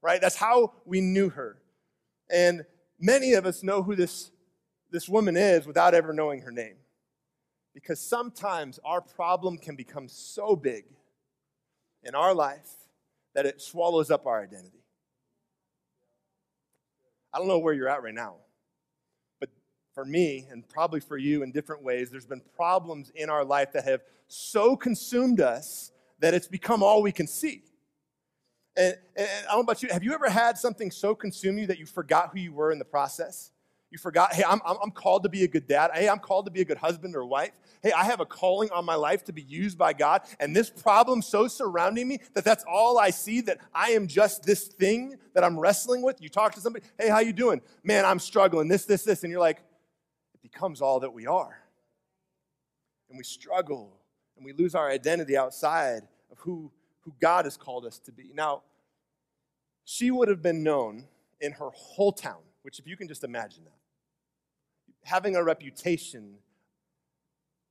right? 0.00 0.20
That's 0.20 0.36
how 0.36 0.72
we 0.86 1.00
knew 1.00 1.28
her. 1.28 1.58
And 2.30 2.64
many 2.98 3.34
of 3.34 3.46
us 3.46 3.62
know 3.62 3.82
who 3.82 3.94
this 3.94 4.30
this 4.90 5.08
woman 5.08 5.36
is 5.36 5.66
without 5.66 5.94
ever 5.94 6.12
knowing 6.12 6.40
her 6.40 6.50
name. 6.50 6.76
Because 7.74 8.00
sometimes 8.00 8.80
our 8.84 9.00
problem 9.00 9.58
can 9.58 9.76
become 9.76 10.08
so 10.08 10.56
big 10.56 10.84
in 12.02 12.14
our 12.14 12.34
life 12.34 12.70
that 13.34 13.46
it 13.46 13.60
swallows 13.60 14.10
up 14.10 14.26
our 14.26 14.42
identity. 14.42 14.82
I 17.32 17.38
don't 17.38 17.48
know 17.48 17.58
where 17.58 17.74
you're 17.74 17.88
at 17.88 18.02
right 18.02 18.14
now, 18.14 18.36
for 19.98 20.04
me, 20.04 20.46
and 20.52 20.62
probably 20.68 21.00
for 21.00 21.18
you 21.18 21.42
in 21.42 21.50
different 21.50 21.82
ways, 21.82 22.08
there's 22.08 22.24
been 22.24 22.40
problems 22.54 23.10
in 23.16 23.28
our 23.28 23.44
life 23.44 23.72
that 23.72 23.82
have 23.82 24.00
so 24.28 24.76
consumed 24.76 25.40
us 25.40 25.90
that 26.20 26.34
it's 26.34 26.46
become 26.46 26.84
all 26.84 27.02
we 27.02 27.10
can 27.10 27.26
see. 27.26 27.64
And, 28.76 28.96
and 29.16 29.26
I 29.26 29.50
don't 29.50 29.56
know 29.56 29.60
about 29.62 29.82
you, 29.82 29.88
have 29.88 30.04
you 30.04 30.14
ever 30.14 30.30
had 30.30 30.56
something 30.56 30.92
so 30.92 31.16
consume 31.16 31.58
you 31.58 31.66
that 31.66 31.80
you 31.80 31.84
forgot 31.84 32.30
who 32.32 32.38
you 32.38 32.52
were 32.52 32.70
in 32.70 32.78
the 32.78 32.84
process? 32.84 33.50
You 33.90 33.98
forgot, 33.98 34.34
hey, 34.34 34.44
I'm, 34.46 34.60
I'm 34.64 34.92
called 34.92 35.24
to 35.24 35.28
be 35.28 35.42
a 35.42 35.48
good 35.48 35.66
dad. 35.66 35.90
Hey, 35.92 36.08
I'm 36.08 36.20
called 36.20 36.44
to 36.44 36.52
be 36.52 36.60
a 36.60 36.64
good 36.64 36.78
husband 36.78 37.16
or 37.16 37.24
wife. 37.24 37.58
Hey, 37.82 37.90
I 37.90 38.04
have 38.04 38.20
a 38.20 38.26
calling 38.26 38.70
on 38.70 38.84
my 38.84 38.94
life 38.94 39.24
to 39.24 39.32
be 39.32 39.42
used 39.42 39.76
by 39.78 39.94
God. 39.94 40.22
And 40.38 40.54
this 40.54 40.70
problem 40.70 41.22
so 41.22 41.48
surrounding 41.48 42.06
me 42.06 42.20
that 42.34 42.44
that's 42.44 42.64
all 42.70 42.98
I 42.98 43.10
see, 43.10 43.40
that 43.40 43.58
I 43.74 43.90
am 43.90 44.06
just 44.06 44.44
this 44.44 44.68
thing 44.68 45.16
that 45.34 45.42
I'm 45.42 45.58
wrestling 45.58 46.02
with. 46.02 46.22
You 46.22 46.28
talk 46.28 46.54
to 46.54 46.60
somebody, 46.60 46.84
hey, 46.98 47.08
how 47.08 47.18
you 47.18 47.32
doing? 47.32 47.62
Man, 47.82 48.04
I'm 48.04 48.20
struggling, 48.20 48.68
this, 48.68 48.84
this, 48.84 49.02
this. 49.02 49.24
And 49.24 49.32
you're 49.32 49.40
like, 49.40 49.62
it 50.42 50.50
becomes 50.50 50.80
all 50.80 51.00
that 51.00 51.12
we 51.12 51.26
are. 51.26 51.62
And 53.08 53.18
we 53.18 53.24
struggle 53.24 53.96
and 54.36 54.44
we 54.44 54.52
lose 54.52 54.74
our 54.74 54.88
identity 54.88 55.36
outside 55.36 56.02
of 56.30 56.38
who, 56.38 56.70
who 57.00 57.12
God 57.20 57.44
has 57.44 57.56
called 57.56 57.84
us 57.84 57.98
to 58.00 58.12
be. 58.12 58.30
Now, 58.34 58.62
she 59.84 60.10
would 60.10 60.28
have 60.28 60.42
been 60.42 60.62
known 60.62 61.04
in 61.40 61.52
her 61.52 61.70
whole 61.70 62.12
town, 62.12 62.40
which 62.62 62.78
if 62.78 62.86
you 62.86 62.96
can 62.96 63.08
just 63.08 63.24
imagine 63.24 63.64
that 63.64 63.78
having 65.04 65.36
a 65.36 65.42
reputation 65.42 66.34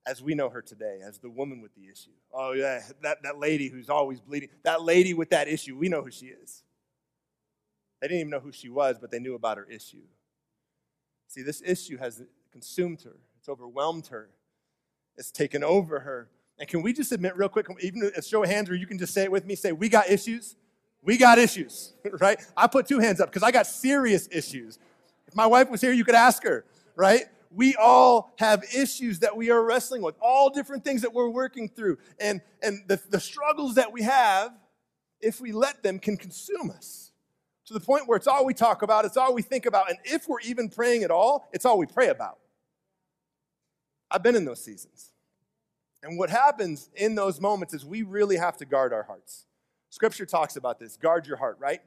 as 0.08 0.22
we 0.22 0.34
know 0.34 0.50
her 0.50 0.62
today, 0.62 1.00
as 1.06 1.20
the 1.20 1.30
woman 1.30 1.62
with 1.62 1.76
the 1.76 1.84
issue. 1.84 2.12
Oh, 2.34 2.54
yeah, 2.54 2.82
that, 3.04 3.22
that 3.24 3.40
lady 3.40 3.68
who's 3.68 3.90
always 3.90 4.22
bleeding, 4.22 4.50
that 4.64 4.82
lady 4.82 5.14
with 5.14 5.30
that 5.32 5.48
issue, 5.48 5.78
we 5.78 5.90
know 5.90 6.02
who 6.02 6.12
she 6.12 6.28
is. 6.28 6.64
They 8.02 8.08
didn't 8.08 8.22
even 8.22 8.32
know 8.32 8.40
who 8.40 8.52
she 8.52 8.70
was, 8.70 8.98
but 9.00 9.12
they 9.12 9.20
knew 9.20 9.36
about 9.36 9.58
her 9.58 9.66
issue. 9.66 10.04
See, 11.28 11.42
this 11.42 11.62
issue 11.66 11.98
has 11.98 12.24
consumed 12.52 13.02
her, 13.04 13.16
it's 13.40 13.50
overwhelmed 13.50 14.08
her, 14.08 14.30
it's 15.16 15.32
taken 15.32 15.64
over 15.64 16.02
her. 16.02 16.30
And 16.60 16.68
can 16.68 16.82
we 16.82 16.92
just 16.92 17.12
admit 17.12 17.38
real 17.38 17.50
quick, 17.50 17.68
even 17.82 18.12
a 18.16 18.22
show 18.22 18.44
of 18.44 18.50
hands, 18.50 18.70
or 18.70 18.76
you 18.76 18.88
can 18.88 18.98
just 18.98 19.14
say 19.14 19.24
it 19.24 19.32
with 19.32 19.46
me, 19.46 19.56
say, 19.56 19.72
We 19.72 19.90
got 19.90 20.10
issues? 20.10 20.56
We 21.04 21.18
got 21.18 21.38
issues, 21.38 21.94
right? 22.20 22.40
I 22.56 22.68
put 22.68 22.88
two 22.88 23.00
hands 23.00 23.22
up 23.22 23.30
because 23.30 23.44
I 23.44 23.52
got 23.52 23.68
serious 23.68 24.28
issues. 24.32 24.80
If 25.28 25.36
my 25.36 25.46
wife 25.46 25.70
was 25.70 25.82
here, 25.82 25.92
you 25.92 26.04
could 26.04 26.16
ask 26.16 26.44
her 26.44 26.66
right? 26.98 27.26
We 27.52 27.76
all 27.76 28.34
have 28.40 28.64
issues 28.76 29.20
that 29.20 29.38
we 29.38 29.50
are 29.52 29.64
wrestling 29.64 30.02
with, 30.02 30.16
all 30.20 30.50
different 30.50 30.84
things 30.84 31.04
that 31.04 31.14
we're 31.14 31.30
working 31.30 31.70
through. 31.70 32.00
And, 32.20 32.42
and 32.62 32.84
the, 32.88 33.00
the 33.10 33.22
struggles 33.22 33.76
that 33.76 33.94
we 33.94 34.02
have, 34.02 34.52
if 35.22 35.40
we 35.40 35.54
let 35.54 35.82
them, 35.82 36.00
can 36.00 36.18
consume 36.18 36.72
us 36.72 37.07
to 37.68 37.74
the 37.74 37.80
point 37.80 38.08
where 38.08 38.16
it's 38.16 38.28
all 38.28 38.46
we 38.46 38.54
talk 38.54 38.82
about, 38.82 39.06
it's 39.06 39.18
all 39.18 39.34
we 39.34 39.42
think 39.42 39.66
about. 39.66 39.90
And 39.90 40.00
if 40.06 40.28
we're 40.28 40.40
even 40.42 40.70
praying 40.70 41.04
at 41.04 41.12
all, 41.12 41.48
it's 41.52 41.66
all 41.66 41.78
we 41.78 41.86
pray 41.86 42.08
about. 42.08 42.40
I've 44.10 44.24
been 44.24 44.36
in 44.36 44.46
those 44.46 44.64
seasons. 44.64 45.12
And 46.02 46.18
what 46.18 46.30
happens 46.30 46.90
in 46.96 47.16
those 47.16 47.42
moments 47.42 47.74
is 47.74 47.86
we 47.86 48.04
really 48.04 48.38
have 48.38 48.56
to 48.58 48.66
guard 48.66 48.94
our 48.94 49.04
hearts. 49.04 49.46
Scripture 49.90 50.26
talks 50.26 50.56
about 50.56 50.80
this 50.80 50.96
guard 50.96 51.28
your 51.28 51.38
heart, 51.38 51.58
right? 51.60 51.82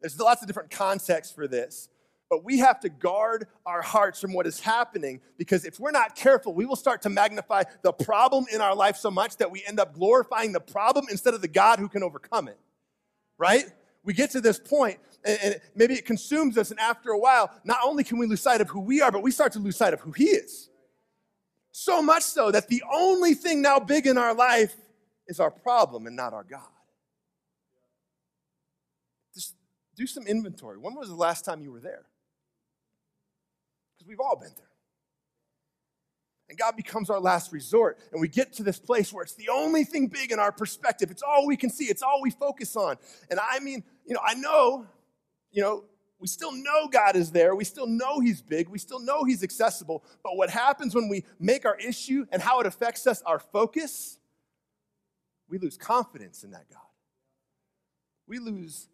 There's 0.00 0.20
lots 0.20 0.42
of 0.42 0.48
different 0.48 0.70
contexts 0.70 1.32
for 1.32 1.48
this. 1.48 1.88
But 2.28 2.44
we 2.44 2.58
have 2.58 2.80
to 2.80 2.88
guard 2.88 3.46
our 3.64 3.80
hearts 3.80 4.20
from 4.20 4.32
what 4.32 4.46
is 4.48 4.58
happening 4.58 5.20
because 5.38 5.64
if 5.64 5.78
we're 5.78 5.92
not 5.92 6.16
careful, 6.16 6.52
we 6.52 6.66
will 6.66 6.76
start 6.76 7.02
to 7.02 7.08
magnify 7.08 7.62
the 7.82 7.92
problem 7.92 8.46
in 8.52 8.60
our 8.60 8.74
life 8.74 8.96
so 8.96 9.12
much 9.12 9.36
that 9.36 9.50
we 9.50 9.62
end 9.64 9.78
up 9.78 9.94
glorifying 9.94 10.50
the 10.52 10.60
problem 10.60 11.06
instead 11.08 11.34
of 11.34 11.40
the 11.40 11.48
God 11.48 11.78
who 11.78 11.88
can 11.88 12.02
overcome 12.02 12.48
it. 12.48 12.58
Right? 13.38 13.66
We 14.06 14.14
get 14.14 14.30
to 14.30 14.40
this 14.40 14.58
point, 14.58 14.98
and, 15.24 15.38
and 15.42 15.60
maybe 15.74 15.94
it 15.94 16.06
consumes 16.06 16.56
us, 16.56 16.70
and 16.70 16.80
after 16.80 17.10
a 17.10 17.18
while, 17.18 17.50
not 17.64 17.78
only 17.84 18.04
can 18.04 18.18
we 18.18 18.26
lose 18.26 18.40
sight 18.40 18.60
of 18.60 18.68
who 18.68 18.80
we 18.80 19.02
are, 19.02 19.12
but 19.12 19.22
we 19.22 19.30
start 19.30 19.52
to 19.52 19.58
lose 19.58 19.76
sight 19.76 19.92
of 19.92 20.00
who 20.00 20.12
He 20.12 20.24
is. 20.24 20.70
So 21.72 22.00
much 22.00 22.22
so 22.22 22.50
that 22.50 22.68
the 22.68 22.82
only 22.90 23.34
thing 23.34 23.60
now 23.60 23.78
big 23.78 24.06
in 24.06 24.16
our 24.16 24.34
life 24.34 24.74
is 25.26 25.40
our 25.40 25.50
problem 25.50 26.06
and 26.06 26.16
not 26.16 26.32
our 26.32 26.44
God. 26.44 26.62
Just 29.34 29.54
do 29.94 30.06
some 30.06 30.26
inventory. 30.26 30.78
When 30.78 30.94
was 30.94 31.08
the 31.08 31.14
last 31.14 31.44
time 31.44 31.60
you 31.60 31.72
were 31.72 31.80
there? 31.80 32.06
Because 33.92 34.08
we've 34.08 34.20
all 34.20 34.36
been 34.36 34.52
there. 34.56 34.66
And 36.48 36.56
God 36.56 36.76
becomes 36.76 37.10
our 37.10 37.20
last 37.20 37.52
resort. 37.52 37.98
And 38.12 38.20
we 38.20 38.28
get 38.28 38.52
to 38.54 38.62
this 38.62 38.78
place 38.78 39.12
where 39.12 39.24
it's 39.24 39.34
the 39.34 39.48
only 39.48 39.84
thing 39.84 40.06
big 40.06 40.30
in 40.30 40.38
our 40.38 40.52
perspective. 40.52 41.10
It's 41.10 41.22
all 41.22 41.46
we 41.46 41.56
can 41.56 41.70
see, 41.70 41.86
it's 41.86 42.02
all 42.02 42.22
we 42.22 42.30
focus 42.30 42.76
on. 42.76 42.96
And 43.30 43.40
I 43.40 43.58
mean, 43.58 43.82
you 44.06 44.14
know, 44.14 44.20
I 44.24 44.34
know, 44.34 44.86
you 45.50 45.62
know, 45.62 45.84
we 46.18 46.28
still 46.28 46.52
know 46.52 46.88
God 46.88 47.14
is 47.16 47.30
there. 47.30 47.54
We 47.54 47.64
still 47.64 47.86
know 47.86 48.20
He's 48.20 48.40
big. 48.40 48.68
We 48.68 48.78
still 48.78 49.00
know 49.00 49.24
He's 49.24 49.42
accessible. 49.42 50.02
But 50.22 50.36
what 50.36 50.48
happens 50.48 50.94
when 50.94 51.08
we 51.08 51.24
make 51.38 51.66
our 51.66 51.76
issue 51.76 52.24
and 52.30 52.40
how 52.40 52.60
it 52.60 52.66
affects 52.66 53.06
us 53.06 53.22
our 53.22 53.38
focus, 53.38 54.18
we 55.48 55.58
lose 55.58 55.76
confidence 55.76 56.42
in 56.42 56.52
that 56.52 56.70
God. 56.70 56.80
We 58.26 58.38
lose 58.38 58.88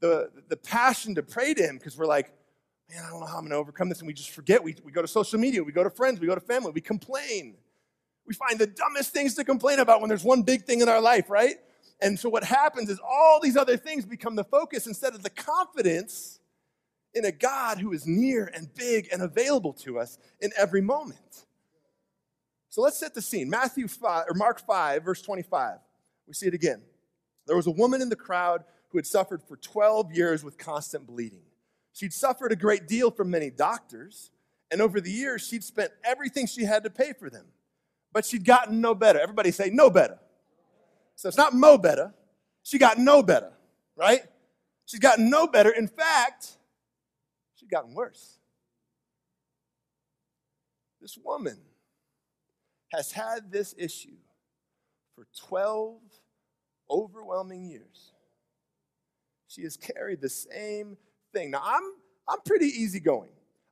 the, 0.00 0.30
the 0.48 0.56
passion 0.56 1.16
to 1.16 1.22
pray 1.22 1.52
to 1.54 1.62
Him 1.62 1.78
because 1.78 1.98
we're 1.98 2.06
like, 2.06 2.32
man, 2.88 3.04
I 3.04 3.10
don't 3.10 3.20
know 3.20 3.26
how 3.26 3.36
I'm 3.36 3.42
going 3.42 3.50
to 3.50 3.56
overcome 3.56 3.88
this. 3.88 3.98
And 3.98 4.06
we 4.06 4.14
just 4.14 4.30
forget. 4.30 4.62
We, 4.62 4.76
we 4.84 4.92
go 4.92 5.02
to 5.02 5.08
social 5.08 5.38
media, 5.38 5.62
we 5.62 5.72
go 5.72 5.82
to 5.82 5.90
friends, 5.90 6.20
we 6.20 6.26
go 6.26 6.34
to 6.34 6.40
family, 6.40 6.70
we 6.72 6.80
complain. 6.80 7.56
We 8.24 8.34
find 8.34 8.58
the 8.58 8.66
dumbest 8.66 9.12
things 9.12 9.34
to 9.34 9.44
complain 9.44 9.78
about 9.78 10.00
when 10.00 10.08
there's 10.08 10.22
one 10.22 10.42
big 10.42 10.64
thing 10.64 10.80
in 10.80 10.88
our 10.88 11.00
life, 11.00 11.30
right? 11.30 11.56
And 12.00 12.18
so 12.18 12.28
what 12.28 12.44
happens 12.44 12.90
is 12.90 13.00
all 13.04 13.40
these 13.42 13.56
other 13.56 13.76
things 13.76 14.04
become 14.06 14.36
the 14.36 14.44
focus 14.44 14.86
instead 14.86 15.14
of 15.14 15.22
the 15.22 15.30
confidence 15.30 16.38
in 17.14 17.24
a 17.24 17.32
God 17.32 17.78
who 17.78 17.92
is 17.92 18.06
near 18.06 18.50
and 18.54 18.72
big 18.74 19.08
and 19.12 19.22
available 19.22 19.72
to 19.72 19.98
us 19.98 20.18
in 20.40 20.50
every 20.56 20.80
moment. 20.80 21.46
So 22.68 22.82
let's 22.82 22.98
set 22.98 23.14
the 23.14 23.22
scene. 23.22 23.50
Matthew 23.50 23.88
5 23.88 24.26
or 24.28 24.34
Mark 24.34 24.64
5 24.64 25.04
verse 25.04 25.22
25. 25.22 25.78
We 26.26 26.34
see 26.34 26.46
it 26.46 26.54
again. 26.54 26.82
There 27.46 27.56
was 27.56 27.66
a 27.66 27.72
woman 27.72 28.02
in 28.02 28.10
the 28.10 28.16
crowd 28.16 28.62
who 28.90 28.98
had 28.98 29.06
suffered 29.06 29.42
for 29.42 29.56
12 29.56 30.12
years 30.12 30.44
with 30.44 30.58
constant 30.58 31.06
bleeding. 31.06 31.42
She'd 31.92 32.12
suffered 32.12 32.52
a 32.52 32.56
great 32.56 32.86
deal 32.86 33.10
from 33.10 33.30
many 33.30 33.50
doctors, 33.50 34.30
and 34.70 34.80
over 34.80 35.00
the 35.00 35.10
years, 35.10 35.46
she'd 35.46 35.64
spent 35.64 35.90
everything 36.04 36.46
she 36.46 36.64
had 36.64 36.84
to 36.84 36.90
pay 36.90 37.12
for 37.12 37.30
them. 37.30 37.46
But 38.12 38.24
she'd 38.24 38.44
gotten 38.44 38.80
no 38.80 38.94
better. 38.94 39.18
Everybody 39.18 39.50
say, 39.50 39.70
no 39.70 39.90
better. 39.90 40.18
So 41.18 41.26
it's 41.26 41.36
not 41.36 41.52
mo 41.52 41.76
better. 41.76 42.14
She 42.62 42.78
got 42.78 42.96
no 42.96 43.24
better, 43.24 43.50
right? 43.96 44.20
She's 44.86 45.00
gotten 45.00 45.28
no 45.28 45.48
better. 45.48 45.70
In 45.70 45.88
fact, 45.88 46.52
she's 47.56 47.68
gotten 47.68 47.92
worse. 47.92 48.38
This 51.00 51.18
woman 51.24 51.58
has 52.92 53.10
had 53.10 53.50
this 53.50 53.74
issue 53.76 54.14
for 55.16 55.26
12 55.48 55.96
overwhelming 56.88 57.64
years. 57.64 58.12
She 59.48 59.64
has 59.64 59.76
carried 59.76 60.20
the 60.20 60.28
same 60.28 60.96
thing. 61.34 61.50
Now, 61.50 61.62
I'm, 61.64 61.82
I'm 62.28 62.38
pretty 62.46 62.66
easygoing. 62.66 63.30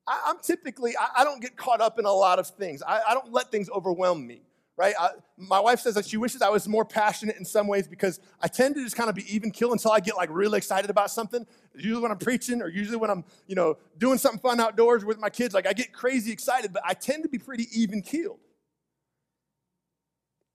I, 0.08 0.30
am 0.30 0.38
typically, 0.42 0.96
I, 0.98 1.20
I, 1.20 1.24
don't 1.24 1.40
get 1.40 1.56
caught 1.56 1.80
up 1.80 2.00
in 2.00 2.06
a 2.06 2.12
lot 2.12 2.40
of 2.40 2.48
things. 2.48 2.82
I, 2.82 3.02
I 3.08 3.14
don't 3.14 3.32
let 3.32 3.52
things 3.52 3.70
overwhelm 3.70 4.26
me, 4.26 4.42
right? 4.76 4.94
I, 4.98 5.10
my 5.36 5.60
wife 5.60 5.80
says 5.80 5.94
that 5.94 6.06
she 6.06 6.16
wishes 6.16 6.42
I 6.42 6.48
was 6.50 6.68
more 6.68 6.84
passionate 6.84 7.36
in 7.36 7.44
some 7.44 7.66
ways 7.66 7.88
because 7.88 8.20
I 8.40 8.48
tend 8.48 8.74
to 8.74 8.84
just 8.84 8.96
kind 8.96 9.08
of 9.08 9.16
be 9.16 9.24
even 9.34 9.50
kill 9.50 9.72
until 9.72 9.92
I 9.92 10.00
get 10.00 10.16
like 10.16 10.28
really 10.30 10.58
excited 10.58 10.90
about 10.90 11.10
something. 11.10 11.46
Usually 11.74 12.02
when 12.02 12.10
I'm 12.10 12.18
preaching 12.18 12.62
or 12.62 12.68
usually 12.68 12.96
when 12.96 13.10
I'm, 13.10 13.24
you 13.46 13.54
know, 13.54 13.78
doing 13.98 14.18
something 14.18 14.40
fun 14.40 14.60
outdoors 14.60 15.04
with 15.04 15.18
my 15.18 15.30
kids, 15.30 15.54
like 15.54 15.66
I 15.66 15.72
get 15.72 15.92
crazy 15.92 16.32
excited, 16.32 16.72
but 16.72 16.82
I 16.84 16.94
tend 16.94 17.22
to 17.22 17.28
be 17.28 17.38
pretty 17.38 17.68
even 17.72 18.02
keeled. 18.02 18.38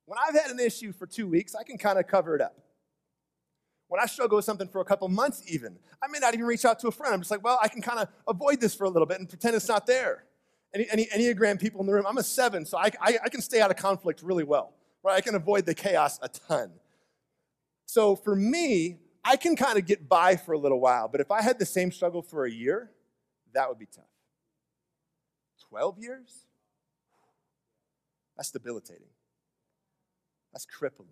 When 0.06 0.20
I've 0.20 0.36
had 0.36 0.52
an 0.52 0.60
issue 0.60 0.92
for 0.92 1.08
two 1.08 1.28
weeks, 1.28 1.56
I 1.56 1.64
can 1.64 1.78
kind 1.78 1.98
of 1.98 2.08
cover 2.08 2.36
it 2.36 2.42
up 2.42 2.56
when 3.92 4.00
I 4.00 4.06
struggle 4.06 4.38
with 4.38 4.46
something 4.46 4.70
for 4.70 4.80
a 4.80 4.86
couple 4.86 5.10
months, 5.10 5.44
even, 5.48 5.78
I 6.02 6.08
may 6.08 6.20
not 6.20 6.34
even 6.34 6.46
reach 6.46 6.64
out 6.64 6.80
to 6.80 6.88
a 6.88 6.92
friend. 6.94 7.14
I'm 7.14 7.20
just 7.20 7.30
like, 7.30 7.44
well, 7.44 7.60
I 7.62 7.68
can 7.68 7.82
kind 7.82 8.00
of 8.00 8.08
avoid 8.26 8.62
this 8.62 8.74
for 8.74 8.86
a 8.86 8.90
little 8.90 9.06
bit 9.06 9.20
and 9.20 9.28
pretend 9.28 9.54
it's 9.54 9.68
not 9.68 9.86
there. 9.86 10.24
Any, 10.74 10.88
any 10.92 11.06
Enneagram 11.08 11.60
people 11.60 11.82
in 11.82 11.88
the 11.88 11.94
room, 11.94 12.06
I'm 12.08 12.18
a 12.18 12.24
seven, 12.24 12.66
so 12.66 12.78
I, 12.78 12.92
I, 13.02 13.18
I 13.26 13.30
can 13.30 13.42
stay 13.42 13.60
out 13.60 13.72
of 13.72 13.78
conflict 13.78 14.22
really 14.24 14.46
well, 14.46 14.74
right? 15.04 15.16
I 15.16 15.22
can 15.22 15.36
avoid 15.36 15.66
the 15.66 15.76
chaos 15.76 16.18
a 16.22 16.30
ton. 16.30 16.72
So 17.86 18.16
for 18.16 18.36
me, 18.36 19.00
I 19.24 19.36
can 19.36 19.56
kind 19.56 19.78
of 19.78 19.86
get 19.86 20.08
by 20.08 20.38
for 20.38 20.54
a 20.54 20.58
little 20.58 20.80
while, 20.80 21.10
but 21.10 21.20
if 21.20 21.30
I 21.30 21.42
had 21.42 21.60
the 21.60 21.66
same 21.66 21.92
struggle 21.92 22.22
for 22.22 22.46
a 22.46 22.52
year, 22.52 22.90
that 23.54 23.68
would 23.68 23.80
be 23.80 23.86
tough. 23.86 24.06
12 25.70 26.00
years? 26.00 26.46
That's 28.38 28.52
debilitating. 28.52 29.08
That's 30.54 30.66
crippling. 30.66 31.10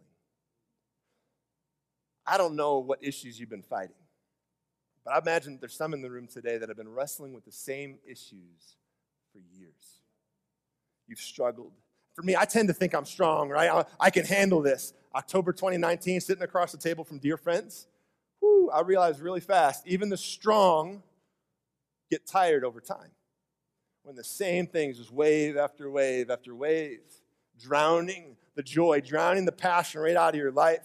I 2.25 2.37
don't 2.37 2.55
know 2.55 2.79
what 2.79 3.03
issues 3.03 3.39
you've 3.39 3.49
been 3.49 3.61
fighting, 3.61 3.95
but 5.03 5.15
I 5.15 5.19
imagine 5.19 5.57
there's 5.59 5.75
some 5.75 5.93
in 5.93 6.01
the 6.01 6.09
room 6.09 6.27
today 6.27 6.57
that 6.57 6.69
have 6.69 6.77
been 6.77 6.93
wrestling 6.93 7.33
with 7.33 7.43
the 7.43 7.51
same 7.51 7.97
issues 8.07 8.77
for 9.31 9.39
years. 9.39 10.01
You've 11.07 11.19
struggled. 11.19 11.71
For 12.13 12.23
me, 12.23 12.35
I 12.35 12.45
tend 12.45 12.67
to 12.67 12.73
think 12.73 12.93
I'm 12.93 13.05
strong, 13.05 13.49
right? 13.49 13.69
I, 13.69 13.85
I 13.99 14.09
can 14.09 14.25
handle 14.25 14.61
this. 14.61 14.93
October 15.15 15.53
2019, 15.53 16.21
sitting 16.21 16.43
across 16.43 16.71
the 16.71 16.77
table 16.77 17.03
from 17.03 17.19
dear 17.19 17.37
friends, 17.37 17.87
whoo, 18.41 18.69
I 18.69 18.81
realized 18.81 19.21
really 19.21 19.39
fast, 19.39 19.87
even 19.87 20.09
the 20.09 20.17
strong 20.17 21.01
get 22.11 22.27
tired 22.27 22.63
over 22.63 22.81
time. 22.81 23.11
When 24.03 24.15
the 24.15 24.23
same 24.23 24.67
things, 24.67 24.97
just 24.97 25.11
wave 25.11 25.57
after 25.57 25.89
wave 25.89 26.29
after 26.29 26.55
wave, 26.55 27.01
drowning 27.59 28.35
the 28.55 28.63
joy, 28.63 29.01
drowning 29.01 29.45
the 29.45 29.51
passion 29.51 30.01
right 30.01 30.15
out 30.15 30.33
of 30.33 30.39
your 30.39 30.51
life 30.51 30.81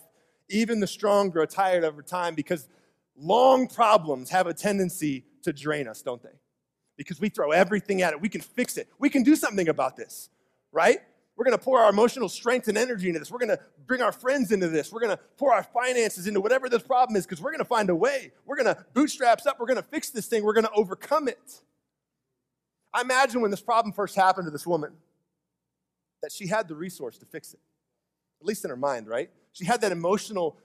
even 0.49 0.81
the 0.81 0.87
strong 0.87 1.31
grow 1.31 1.47
tired 1.47 1.85
over 1.85 2.03
time 2.03 2.35
because 2.35 2.69
long 3.17 3.67
problems 3.67 4.31
have 4.31 4.47
a 4.47 4.55
tendency 4.55 5.25
to 5.43 5.53
drain 5.53 5.89
us, 5.89 6.03
don't 6.03 6.23
they? 6.23 6.39
Because 6.97 7.21
we 7.21 7.29
throw 7.29 7.51
everything 7.51 8.03
at 8.03 8.13
it. 8.13 8.21
We 8.21 8.29
can 8.29 8.41
fix 8.41 8.77
it. 8.77 8.89
We 8.99 9.11
can 9.11 9.23
do 9.23 9.35
something 9.35 9.69
about 9.69 9.97
this, 9.97 10.31
right? 10.73 10.99
We're 11.37 11.45
going 11.45 11.59
to 11.59 11.63
pour 11.65 11.81
our 11.81 11.91
emotional 11.91 12.29
strength 12.29 12.69
and 12.69 12.79
energy 12.79 13.09
into 13.09 13.19
this. 13.19 13.31
We're 13.31 13.39
going 13.39 13.57
to 13.57 13.59
bring 13.87 14.03
our 14.03 14.13
friends 14.13 14.53
into 14.53 14.69
this. 14.69 14.93
We're 14.93 15.01
going 15.01 15.17
to 15.17 15.23
pour 15.37 15.53
our 15.53 15.65
finances 15.65 16.29
into 16.29 16.41
whatever 16.41 16.69
this 16.69 16.83
problem 16.83 17.17
is 17.17 17.27
because 17.27 17.41
we're 17.41 17.51
going 17.51 17.59
to 17.59 17.65
find 17.65 17.91
a 17.91 17.95
way. 17.95 18.33
We're 18.47 18.57
going 18.57 18.73
to 18.73 18.85
bootstraps 18.95 19.45
up. 19.45 19.59
We're 19.59 19.67
going 19.67 19.79
to 19.79 19.83
fix 19.83 20.11
this 20.11 20.27
thing. 20.27 20.45
We're 20.45 20.53
going 20.53 20.67
to 20.67 20.73
overcome 20.73 21.27
it. 21.27 21.61
I 22.93 23.01
imagine 23.01 23.41
when 23.41 23.51
this 23.51 23.61
problem 23.61 23.93
first 23.93 24.15
happened 24.15 24.47
to 24.47 24.53
this 24.53 24.67
woman 24.67 24.93
that 26.23 26.31
she 26.31 26.47
had 26.47 26.69
the 26.69 26.77
resource 26.77 27.19
to 27.19 27.27
fix 27.27 27.53
it, 27.53 27.61
at 28.41 28.47
least 28.47 28.65
in 28.65 28.71
her 28.71 28.77
mind, 28.77 29.09
right? 29.09 29.29
She 29.53 29.65
had 29.65 29.81
that 29.81 29.91
emotional 29.91 30.57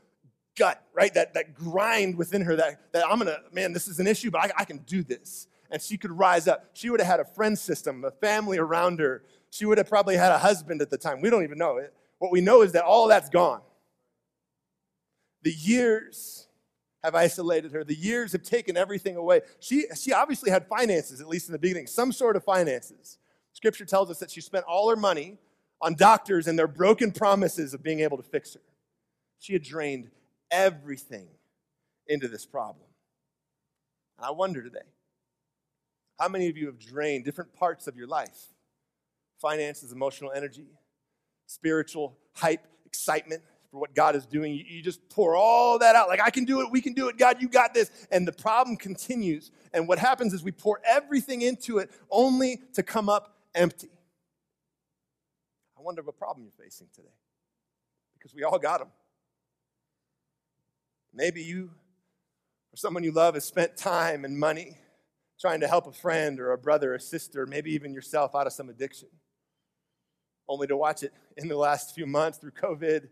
gut, 0.56 0.84
right? 0.94 1.12
That, 1.16 1.34
that 1.34 1.56
grind 1.56 2.16
within 2.16 2.44
her 2.44 2.56
that, 2.56 2.94
that 2.94 3.06
I'm 3.08 3.18
gonna, 3.18 3.40
man, 3.52 3.74
this 3.74 3.88
is 3.88 4.00
an 4.00 4.06
issue, 4.06 4.30
but 4.30 4.42
I, 4.42 4.52
I 4.60 4.66
can 4.66 4.78
do 4.80 5.02
this. 5.02 5.48
And 5.72 5.82
she 5.82 5.98
could 5.98 6.12
rise 6.12 6.48
up. 6.48 6.72
She 6.74 6.90
would 6.90 7.00
have 7.00 7.08
had 7.08 7.20
a 7.20 7.26
friend 7.26 7.58
system, 7.58 8.04
a 8.04 8.12
family 8.12 8.58
around 8.58 9.00
her. 9.00 9.24
She 9.52 9.66
would 9.66 9.78
have 9.78 9.88
probably 9.90 10.16
had 10.16 10.32
a 10.32 10.38
husband 10.38 10.82
at 10.82 10.90
the 10.90 10.98
time. 10.98 11.22
We 11.22 11.30
don't 11.30 11.44
even 11.44 11.58
know 11.58 11.78
it. 11.78 11.94
What 12.18 12.32
we 12.32 12.42
know 12.42 12.62
is 12.62 12.72
that 12.74 12.84
all 12.84 13.08
that's 13.08 13.30
gone. 13.30 13.62
The 15.44 15.52
years 15.52 16.48
have 17.04 17.16
isolated 17.16 17.72
her. 17.72 17.84
The 17.84 17.96
years 17.96 18.34
have 18.34 18.44
taken 18.44 18.76
everything 18.76 19.16
away. 19.16 19.42
She, 19.60 19.86
she 19.96 20.12
obviously 20.12 20.52
had 20.52 20.68
finances, 20.68 21.22
at 21.22 21.28
least 21.28 21.48
in 21.48 21.54
the 21.54 21.60
beginning, 21.60 21.88
some 21.88 22.12
sort 22.12 22.36
of 22.36 22.44
finances. 22.44 23.18
Scripture 23.54 23.86
tells 23.86 24.10
us 24.10 24.20
that 24.20 24.32
she 24.32 24.42
spent 24.42 24.66
all 24.66 24.90
her 24.90 24.96
money 24.96 25.38
on 25.82 25.96
doctors 25.96 26.48
and 26.48 26.60
their 26.60 26.68
broken 26.68 27.12
promises 27.12 27.74
of 27.74 27.82
being 27.82 28.02
able 28.02 28.18
to 28.18 28.24
fix 28.24 28.54
her. 28.54 28.62
She 29.40 29.54
had 29.54 29.64
drained 29.64 30.10
everything 30.52 31.28
into 32.08 32.28
this 32.28 32.46
problem. 32.46 32.86
And 34.18 34.26
I 34.26 34.32
wonder 34.32 34.62
today, 34.62 34.80
how 36.20 36.28
many 36.28 36.50
of 36.50 36.58
you 36.58 36.66
have 36.66 36.78
drained 36.78 37.24
different 37.24 37.54
parts 37.54 37.88
of 37.88 37.96
your 37.96 38.08
life? 38.08 38.48
Finances, 39.42 39.94
emotional 39.94 40.32
energy, 40.34 40.68
spiritual 41.46 42.18
hype, 42.34 42.68
excitement 42.86 43.42
for 43.72 43.80
what 43.80 43.96
God 43.96 44.16
is 44.16 44.26
doing. 44.26 44.54
You, 44.54 44.66
you, 44.68 44.84
just 44.84 45.08
pour 45.10 45.36
all 45.36 45.80
that 45.80 45.96
out. 45.96 46.10
Like, 46.10 46.22
I 46.22 46.30
can 46.30 46.44
do 46.44 46.60
it, 46.62 46.70
we 46.72 46.82
can 46.82 46.94
do 46.94 47.08
it, 47.08 47.18
God, 47.18 47.42
you 47.42 47.48
got 47.48 47.74
this. 47.74 47.90
And 48.12 48.28
the 48.28 48.34
problem 48.34 48.76
continues. 48.76 49.52
And 49.74 49.88
what 49.88 49.98
happens 49.98 50.34
is 50.34 50.44
we 50.44 50.52
pour 50.52 50.82
everything 50.86 51.42
into 51.42 51.78
it 51.78 51.90
only 52.12 52.60
to 52.74 52.84
come 52.84 53.08
up 53.08 53.38
empty. 53.56 53.90
I 55.78 55.82
wonder 55.82 56.02
what 56.02 56.18
problem 56.18 56.44
you're 56.46 56.66
facing 56.66 56.88
today. 56.94 57.08
Because 58.18 58.36
we 58.36 58.44
all 58.44 58.60
got 58.60 58.80
them. 58.80 58.90
Maybe 61.14 61.42
you 61.42 61.72
or 62.74 62.76
someone 62.76 63.04
you 63.04 63.14
love 63.14 63.36
has 63.36 63.46
spent 63.46 63.78
time 63.78 64.26
and 64.26 64.38
money 64.38 64.78
trying 65.40 65.62
to 65.62 65.68
help 65.68 65.88
a 65.88 65.92
friend 65.92 66.40
or 66.40 66.52
a 66.52 66.58
brother 66.58 66.94
or 66.94 67.00
sister, 67.00 67.46
maybe 67.46 67.72
even 67.74 67.94
yourself 67.94 68.36
out 68.36 68.48
of 68.48 68.54
some 68.54 68.70
addiction, 68.70 69.08
only 70.48 70.68
to 70.68 70.76
watch 70.76 71.04
it 71.04 71.14
in 71.38 71.48
the 71.48 71.56
last 71.56 71.96
few 71.96 72.06
months 72.06 72.38
through 72.38 72.52
COVID. 72.52 73.08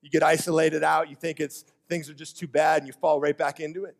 You 0.00 0.10
get 0.10 0.22
isolated 0.22 0.84
out, 0.84 1.10
you 1.10 1.16
think 1.16 1.40
it's 1.40 1.64
things 1.88 2.08
are 2.08 2.14
just 2.14 2.38
too 2.38 2.46
bad, 2.46 2.78
and 2.78 2.86
you 2.86 2.92
fall 2.92 3.20
right 3.20 3.36
back 3.36 3.60
into 3.60 3.84
it. 3.84 3.96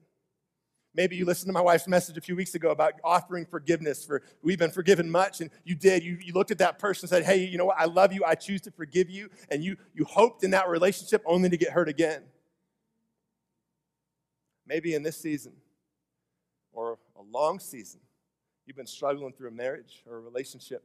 Maybe 0.96 1.16
you 1.16 1.24
listened 1.24 1.48
to 1.48 1.52
my 1.52 1.60
wife's 1.60 1.88
message 1.88 2.16
a 2.16 2.20
few 2.20 2.36
weeks 2.36 2.54
ago 2.54 2.70
about 2.70 2.94
offering 3.02 3.46
forgiveness 3.46 4.04
for 4.04 4.22
we've 4.42 4.58
been 4.58 4.70
forgiven 4.70 5.10
much, 5.10 5.40
and 5.40 5.50
you 5.64 5.74
did. 5.74 6.04
You, 6.04 6.18
you 6.20 6.32
looked 6.32 6.52
at 6.52 6.58
that 6.58 6.78
person 6.78 7.06
and 7.06 7.10
said, 7.10 7.24
Hey, 7.24 7.44
you 7.44 7.58
know 7.58 7.64
what? 7.64 7.80
I 7.80 7.86
love 7.86 8.12
you. 8.12 8.24
I 8.24 8.36
choose 8.36 8.60
to 8.62 8.70
forgive 8.70 9.10
you. 9.10 9.28
And 9.50 9.64
you, 9.64 9.76
you 9.92 10.04
hoped 10.04 10.44
in 10.44 10.52
that 10.52 10.68
relationship 10.68 11.22
only 11.26 11.48
to 11.48 11.56
get 11.56 11.70
hurt 11.70 11.88
again. 11.88 12.22
Maybe 14.68 14.94
in 14.94 15.02
this 15.02 15.20
season 15.20 15.54
or 16.72 16.98
long 17.34 17.58
season, 17.58 18.00
you've 18.64 18.76
been 18.76 18.86
struggling 18.86 19.32
through 19.32 19.48
a 19.48 19.52
marriage 19.52 20.02
or 20.06 20.16
a 20.16 20.20
relationship 20.20 20.84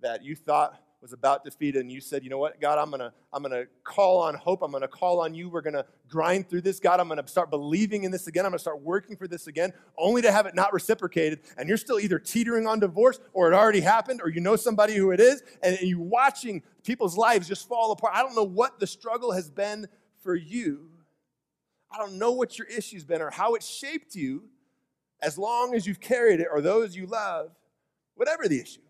that 0.00 0.24
you 0.24 0.34
thought 0.34 0.80
was 1.02 1.12
about 1.12 1.44
defeated 1.44 1.82
and 1.82 1.92
you 1.92 2.00
said, 2.00 2.24
you 2.24 2.30
know 2.30 2.38
what, 2.38 2.58
God, 2.58 2.78
I'm 2.78 2.90
gonna, 2.90 3.12
I'm 3.30 3.42
gonna 3.42 3.64
call 3.84 4.22
on 4.22 4.34
hope. 4.34 4.62
I'm 4.62 4.72
gonna 4.72 4.88
call 4.88 5.20
on 5.20 5.34
you. 5.34 5.50
We're 5.50 5.60
gonna 5.60 5.84
grind 6.08 6.48
through 6.48 6.62
this. 6.62 6.80
God, 6.80 6.98
I'm 6.98 7.08
gonna 7.08 7.28
start 7.28 7.50
believing 7.50 8.04
in 8.04 8.10
this 8.10 8.26
again. 8.26 8.46
I'm 8.46 8.50
gonna 8.50 8.58
start 8.58 8.80
working 8.80 9.16
for 9.16 9.28
this 9.28 9.46
again, 9.46 9.74
only 9.98 10.22
to 10.22 10.32
have 10.32 10.46
it 10.46 10.54
not 10.54 10.72
reciprocated. 10.72 11.40
And 11.58 11.68
you're 11.68 11.76
still 11.76 12.00
either 12.00 12.18
teetering 12.18 12.66
on 12.66 12.80
divorce 12.80 13.20
or 13.34 13.52
it 13.52 13.54
already 13.54 13.80
happened, 13.80 14.22
or 14.22 14.30
you 14.30 14.40
know 14.40 14.56
somebody 14.56 14.94
who 14.96 15.10
it 15.10 15.20
is, 15.20 15.42
and 15.62 15.78
you're 15.82 16.00
watching 16.00 16.62
people's 16.82 17.16
lives 17.16 17.46
just 17.46 17.68
fall 17.68 17.92
apart. 17.92 18.14
I 18.16 18.22
don't 18.22 18.34
know 18.34 18.44
what 18.44 18.80
the 18.80 18.86
struggle 18.86 19.32
has 19.32 19.50
been 19.50 19.86
for 20.22 20.34
you. 20.34 20.88
I 21.90 21.98
don't 21.98 22.14
know 22.14 22.32
what 22.32 22.58
your 22.58 22.66
issue's 22.66 23.04
been 23.04 23.22
or 23.22 23.30
how 23.30 23.54
it 23.54 23.62
shaped 23.62 24.14
you 24.14 24.44
as 25.22 25.38
long 25.38 25.74
as 25.74 25.86
you've 25.86 26.00
carried 26.00 26.40
it 26.40 26.48
or 26.50 26.60
those 26.60 26.96
you 26.96 27.06
love, 27.06 27.50
whatever 28.14 28.48
the 28.48 28.60
issue. 28.60 28.80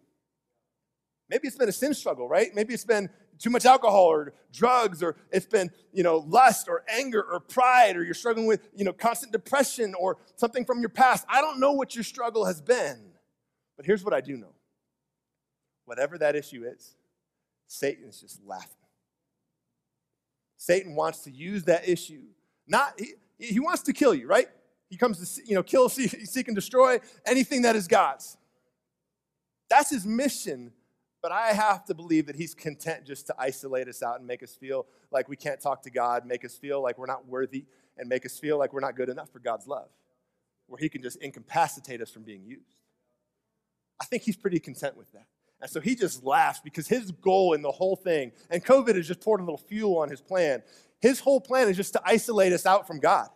Maybe 1.29 1.49
it's 1.49 1.57
been 1.57 1.69
a 1.69 1.73
sin 1.73 1.95
struggle, 1.95 2.29
right? 2.29 2.55
Maybe 2.55 2.73
it's 2.73 2.85
been 2.85 3.11
too 3.39 3.51
much 3.51 3.67
alcohol 3.67 4.07
or 4.07 4.33
drugs 4.53 5.03
or 5.03 5.17
it's 5.31 5.47
been, 5.47 5.71
you 5.93 6.03
know, 6.03 6.19
lust 6.19 6.69
or 6.69 6.85
anger 6.89 7.23
or 7.23 7.41
pride 7.41 7.97
or 7.97 8.05
you're 8.05 8.15
struggling 8.15 8.47
with, 8.47 8.69
you 8.75 8.85
know, 8.85 8.93
constant 8.93 9.33
depression 9.33 9.95
or 9.99 10.19
something 10.37 10.65
from 10.65 10.81
your 10.81 10.89
past. 10.89 11.27
I 11.29 11.41
don't 11.41 11.61
know 11.61 11.73
what 11.73 11.95
your 11.95 12.05
struggle 12.05 12.45
has 12.45 12.61
been. 12.61 13.13
But 13.77 13.85
here's 13.85 14.05
what 14.05 14.15
I 14.15 14.21
do 14.21 14.37
know. 14.37 14.55
Whatever 15.85 16.19
that 16.19 16.35
issue 16.35 16.65
is, 16.65 16.97
Satan 17.67 18.09
is 18.09 18.21
just 18.21 18.41
laughing. 18.45 18.71
Satan 20.57 20.95
wants 20.95 21.21
to 21.25 21.31
use 21.31 21.65
that 21.65 21.89
issue. 21.89 22.23
Not 22.67 22.99
he, 22.99 23.13
he 23.39 23.61
wants 23.61 23.83
to 23.83 23.93
kill 23.93 24.15
you, 24.15 24.27
right? 24.27 24.49
He 24.97 24.99
comes 24.99 25.37
to, 25.37 25.43
you 25.47 25.55
know, 25.55 25.63
kill, 25.63 25.89
seek, 25.89 26.49
and 26.49 26.55
destroy 26.55 26.99
anything 27.27 27.63
that 27.63 27.77
is 27.77 27.87
God's. 27.87 28.37
That's 29.69 29.91
his 29.91 30.07
mission 30.07 30.73
but 31.27 31.33
I 31.33 31.55
have 31.55 31.85
to 31.87 31.95
believe 31.95 32.27
that 32.27 32.37
he's 32.37 32.55
content 32.55 33.05
just 33.05 33.27
to 33.27 33.35
isolate 33.37 33.89
us 33.89 34.01
out 34.01 34.19
and 34.21 34.29
make 34.29 34.45
us 34.45 34.55
feel 34.55 34.87
like 35.11 35.29
we 35.29 35.35
can't 35.35 35.61
talk 35.61 35.83
to 35.83 35.91
God, 35.91 36.25
make 36.25 36.45
us 36.45 36.55
feel 36.55 36.81
like 36.81 36.99
we're 36.99 37.07
not 37.07 37.27
worthy, 37.27 37.65
and 37.99 38.09
make 38.09 38.25
us 38.25 38.39
feel 38.39 38.59
like 38.59 38.73
we're 38.73 38.79
not 38.79 38.95
good 38.95 39.09
enough 39.09 39.31
for 39.31 39.41
God's 39.41 39.67
love, 39.67 39.89
where 40.69 40.79
he 40.79 40.89
can 40.89 41.03
just 41.03 41.17
incapacitate 41.17 42.01
us 42.01 42.13
from 42.13 42.23
being 42.23 42.45
used. 42.45 42.77
I 44.01 44.05
think 44.05 44.23
he's 44.23 44.37
pretty 44.37 44.61
content 44.61 44.97
with 44.97 45.11
that. 45.15 45.27
And 45.61 45.69
so 45.69 45.81
he 45.81 45.97
just 45.97 46.23
laughs 46.23 46.61
because 46.63 46.87
his 46.87 47.11
goal 47.11 47.55
in 47.55 47.63
the 47.63 47.73
whole 47.73 47.97
thing, 47.97 48.31
and 48.49 48.65
COVID 48.65 48.95
has 48.95 49.09
just 49.09 49.21
poured 49.21 49.41
a 49.41 49.43
little 49.43 49.59
fuel 49.59 49.99
on 49.99 50.09
his 50.09 50.21
plan. 50.21 50.63
His 51.01 51.19
whole 51.19 51.41
plan 51.41 51.69
is 51.69 51.77
just 51.77 51.95
to 51.95 52.03
isolate 52.05 52.53
us 52.53 52.67
out 52.67 52.87
from 52.87 53.01
God, 53.01 53.31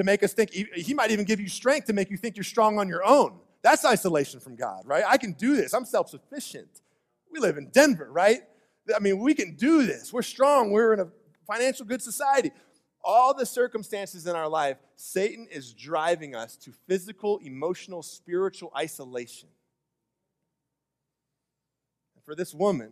to 0.00 0.04
make 0.04 0.22
us 0.22 0.32
think, 0.32 0.50
he 0.50 0.94
might 0.94 1.10
even 1.10 1.26
give 1.26 1.40
you 1.40 1.48
strength 1.48 1.86
to 1.86 1.92
make 1.92 2.10
you 2.10 2.16
think 2.16 2.34
you're 2.34 2.42
strong 2.42 2.78
on 2.78 2.88
your 2.88 3.04
own. 3.04 3.38
That's 3.60 3.84
isolation 3.84 4.40
from 4.40 4.56
God, 4.56 4.84
right? 4.86 5.04
I 5.06 5.18
can 5.18 5.32
do 5.32 5.54
this. 5.54 5.74
I'm 5.74 5.84
self 5.84 6.08
sufficient. 6.08 6.80
We 7.30 7.38
live 7.38 7.58
in 7.58 7.68
Denver, 7.68 8.08
right? 8.10 8.40
I 8.96 8.98
mean, 8.98 9.18
we 9.18 9.34
can 9.34 9.56
do 9.56 9.84
this. 9.84 10.10
We're 10.10 10.22
strong. 10.22 10.70
We're 10.70 10.94
in 10.94 11.00
a 11.00 11.08
financial 11.46 11.84
good 11.84 12.00
society. 12.00 12.50
All 13.04 13.34
the 13.34 13.44
circumstances 13.44 14.26
in 14.26 14.34
our 14.34 14.48
life, 14.48 14.78
Satan 14.96 15.46
is 15.50 15.74
driving 15.74 16.34
us 16.34 16.56
to 16.56 16.72
physical, 16.88 17.38
emotional, 17.44 18.02
spiritual 18.02 18.72
isolation. 18.74 19.50
And 22.16 22.24
for 22.24 22.34
this 22.34 22.54
woman, 22.54 22.90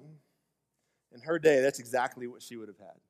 in 1.15 1.23
her 1.23 1.39
day, 1.39 1.63
that's 1.63 1.79
exactly 1.79 2.27
what 2.27 2.43
she 2.43 2.57
would 2.57 2.69
have 2.69 2.79
had. 2.79 3.01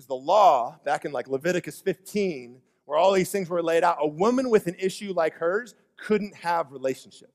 Because 0.00 0.06
the 0.06 0.14
law, 0.14 0.78
back 0.82 1.04
in 1.04 1.12
like 1.12 1.28
Leviticus 1.28 1.78
15, 1.82 2.62
where 2.86 2.96
all 2.96 3.12
these 3.12 3.30
things 3.30 3.50
were 3.50 3.62
laid 3.62 3.84
out, 3.84 3.98
a 4.00 4.06
woman 4.08 4.48
with 4.48 4.66
an 4.66 4.74
issue 4.78 5.12
like 5.12 5.34
hers 5.34 5.74
couldn't 5.98 6.34
have 6.36 6.72
relationship. 6.72 7.30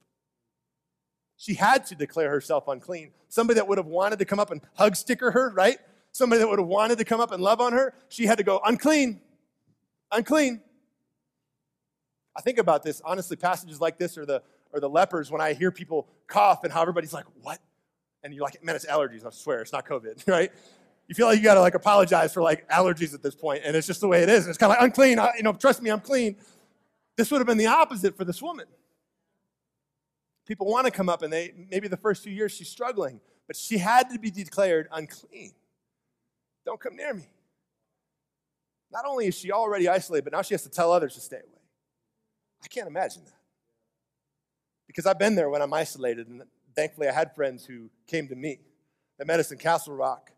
She 1.38 1.54
had 1.54 1.86
to 1.86 1.96
declare 1.96 2.32
herself 2.32 2.68
unclean. 2.68 3.12
Somebody 3.28 3.60
that 3.60 3.68
would 3.68 3.78
have 3.78 3.86
wanted 3.86 4.18
to 4.18 4.26
come 4.26 4.40
up 4.40 4.50
and 4.50 4.62
hug 4.74 4.96
sticker 4.96 5.30
her, 5.30 5.54
right? 5.54 5.78
Somebody 6.12 6.40
that 6.40 6.48
would 6.48 6.58
have 6.58 6.68
wanted 6.68 6.98
to 6.98 7.06
come 7.06 7.22
up 7.22 7.32
and 7.32 7.44
love 7.44 7.62
on 7.62 7.72
her, 7.74 7.94
she 8.10 8.26
had 8.26 8.40
to 8.40 8.44
go 8.44 8.60
unclean, 8.66 9.22
unclean. 10.12 10.60
I 12.36 12.42
think 12.42 12.58
about 12.58 12.82
this, 12.82 13.00
honestly, 13.06 13.38
passages 13.38 13.80
like 13.80 14.00
this 14.00 14.18
or 14.18 14.26
the, 14.26 14.42
or 14.74 14.80
the 14.80 14.90
lepers 14.90 15.30
when 15.30 15.40
I 15.40 15.54
hear 15.54 15.72
people 15.72 16.08
cough 16.26 16.64
and 16.64 16.74
how 16.74 16.82
everybody's 16.82 17.14
like, 17.14 17.26
what? 17.44 17.60
And 18.24 18.34
you're 18.34 18.44
like, 18.44 18.64
man, 18.64 18.76
it's 18.76 18.88
allergies, 18.88 19.24
I 19.24 19.30
swear, 19.30 19.62
it's 19.62 19.72
not 19.72 19.86
COVID, 19.86 20.28
right? 20.28 20.52
You 21.08 21.16
feel 21.16 21.28
like 21.28 21.38
you 21.38 21.44
gotta 21.44 21.62
like 21.62 21.76
apologize 21.76 22.34
for 22.34 22.42
like 22.42 22.68
allergies 22.70 23.14
at 23.14 23.22
this 23.22 23.36
point, 23.36 23.62
and 23.64 23.76
it's 23.76 23.88
just 23.88 24.02
the 24.02 24.08
way 24.08 24.24
it 24.24 24.30
is. 24.30 24.46
And 24.46 24.50
it's 24.50 24.58
kind 24.58 24.72
of 24.72 24.78
like 24.78 24.84
unclean, 24.84 25.20
I, 25.20 25.34
you 25.38 25.44
know, 25.44 25.54
trust 25.54 25.82
me, 25.82 25.90
I'm 25.92 26.00
clean. 26.00 26.36
This 27.16 27.32
would 27.32 27.38
have 27.38 27.48
been 27.48 27.58
the 27.58 27.68
opposite 27.68 28.18
for 28.18 28.26
this 28.26 28.42
woman. 28.42 28.66
People 30.46 30.68
want 30.68 30.86
to 30.86 30.92
come 30.92 31.10
up, 31.10 31.22
and 31.22 31.32
they 31.32 31.54
maybe 31.72 31.88
the 31.88 31.98
first 31.98 32.24
few 32.24 32.34
years 32.34 32.52
she's 32.52 32.70
struggling, 32.70 33.20
but 33.48 33.56
she 33.56 33.78
had 33.78 34.10
to 34.10 34.20
be 34.20 34.32
declared 34.32 34.88
unclean. 34.92 35.54
Don't 36.66 36.80
come 36.80 36.96
near 36.96 37.14
me. 37.14 37.28
Not 38.92 39.06
only 39.06 39.28
is 39.28 39.36
she 39.36 39.52
already 39.52 39.88
isolated, 39.88 40.24
but 40.24 40.34
now 40.34 40.42
she 40.42 40.54
has 40.54 40.64
to 40.64 40.70
tell 40.70 40.92
others 40.92 41.16
to 41.16 41.22
stay 41.22 41.38
away. 41.38 41.62
I 42.64 42.68
can't 42.68 42.88
imagine 42.88 43.24
that. 43.26 43.34
Because 44.88 45.06
I've 45.06 45.20
been 45.20 45.36
there 45.36 45.50
when 45.50 45.62
I'm 45.62 45.74
isolated, 45.74 46.28
and 46.28 46.44
thankfully 46.76 47.08
I 47.08 47.12
had 47.12 47.36
friends 47.36 47.66
who 47.66 47.90
came 48.08 48.28
to 48.30 48.36
me. 48.36 48.60
They 49.18 49.26
met 49.26 49.40
us 49.40 49.52
in 49.52 49.58
Castle 49.58 49.96
Rock, 49.96 50.32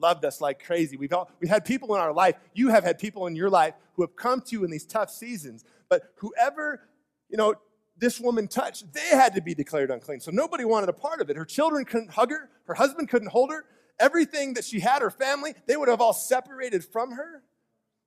loved 0.00 0.24
us 0.24 0.40
like 0.40 0.64
crazy. 0.64 0.96
We've, 0.96 1.12
all, 1.12 1.30
we've 1.40 1.50
had 1.50 1.64
people 1.64 1.94
in 1.94 2.00
our 2.00 2.12
life, 2.12 2.36
you 2.54 2.68
have 2.70 2.84
had 2.84 2.98
people 2.98 3.26
in 3.26 3.36
your 3.36 3.50
life 3.50 3.74
who 3.94 4.02
have 4.02 4.16
come 4.16 4.40
to 4.42 4.52
you 4.52 4.64
in 4.64 4.70
these 4.70 4.86
tough 4.86 5.10
seasons, 5.10 5.64
but 5.88 6.12
whoever, 6.16 6.80
you 7.28 7.36
know, 7.36 7.54
this 7.96 8.20
woman 8.20 8.46
touched, 8.46 8.92
they 8.92 9.08
had 9.08 9.34
to 9.34 9.40
be 9.40 9.54
declared 9.54 9.90
unclean. 9.90 10.20
So 10.20 10.30
nobody 10.30 10.64
wanted 10.64 10.88
a 10.88 10.92
part 10.92 11.20
of 11.20 11.30
it. 11.30 11.36
Her 11.36 11.44
children 11.44 11.84
couldn't 11.84 12.12
hug 12.12 12.30
her, 12.30 12.48
her 12.66 12.74
husband 12.74 13.08
couldn't 13.08 13.28
hold 13.28 13.50
her. 13.50 13.64
Everything 14.00 14.54
that 14.54 14.64
she 14.64 14.78
had, 14.78 15.02
her 15.02 15.10
family, 15.10 15.54
they 15.66 15.76
would 15.76 15.88
have 15.88 16.00
all 16.00 16.12
separated 16.12 16.84
from 16.84 17.12
her 17.12 17.42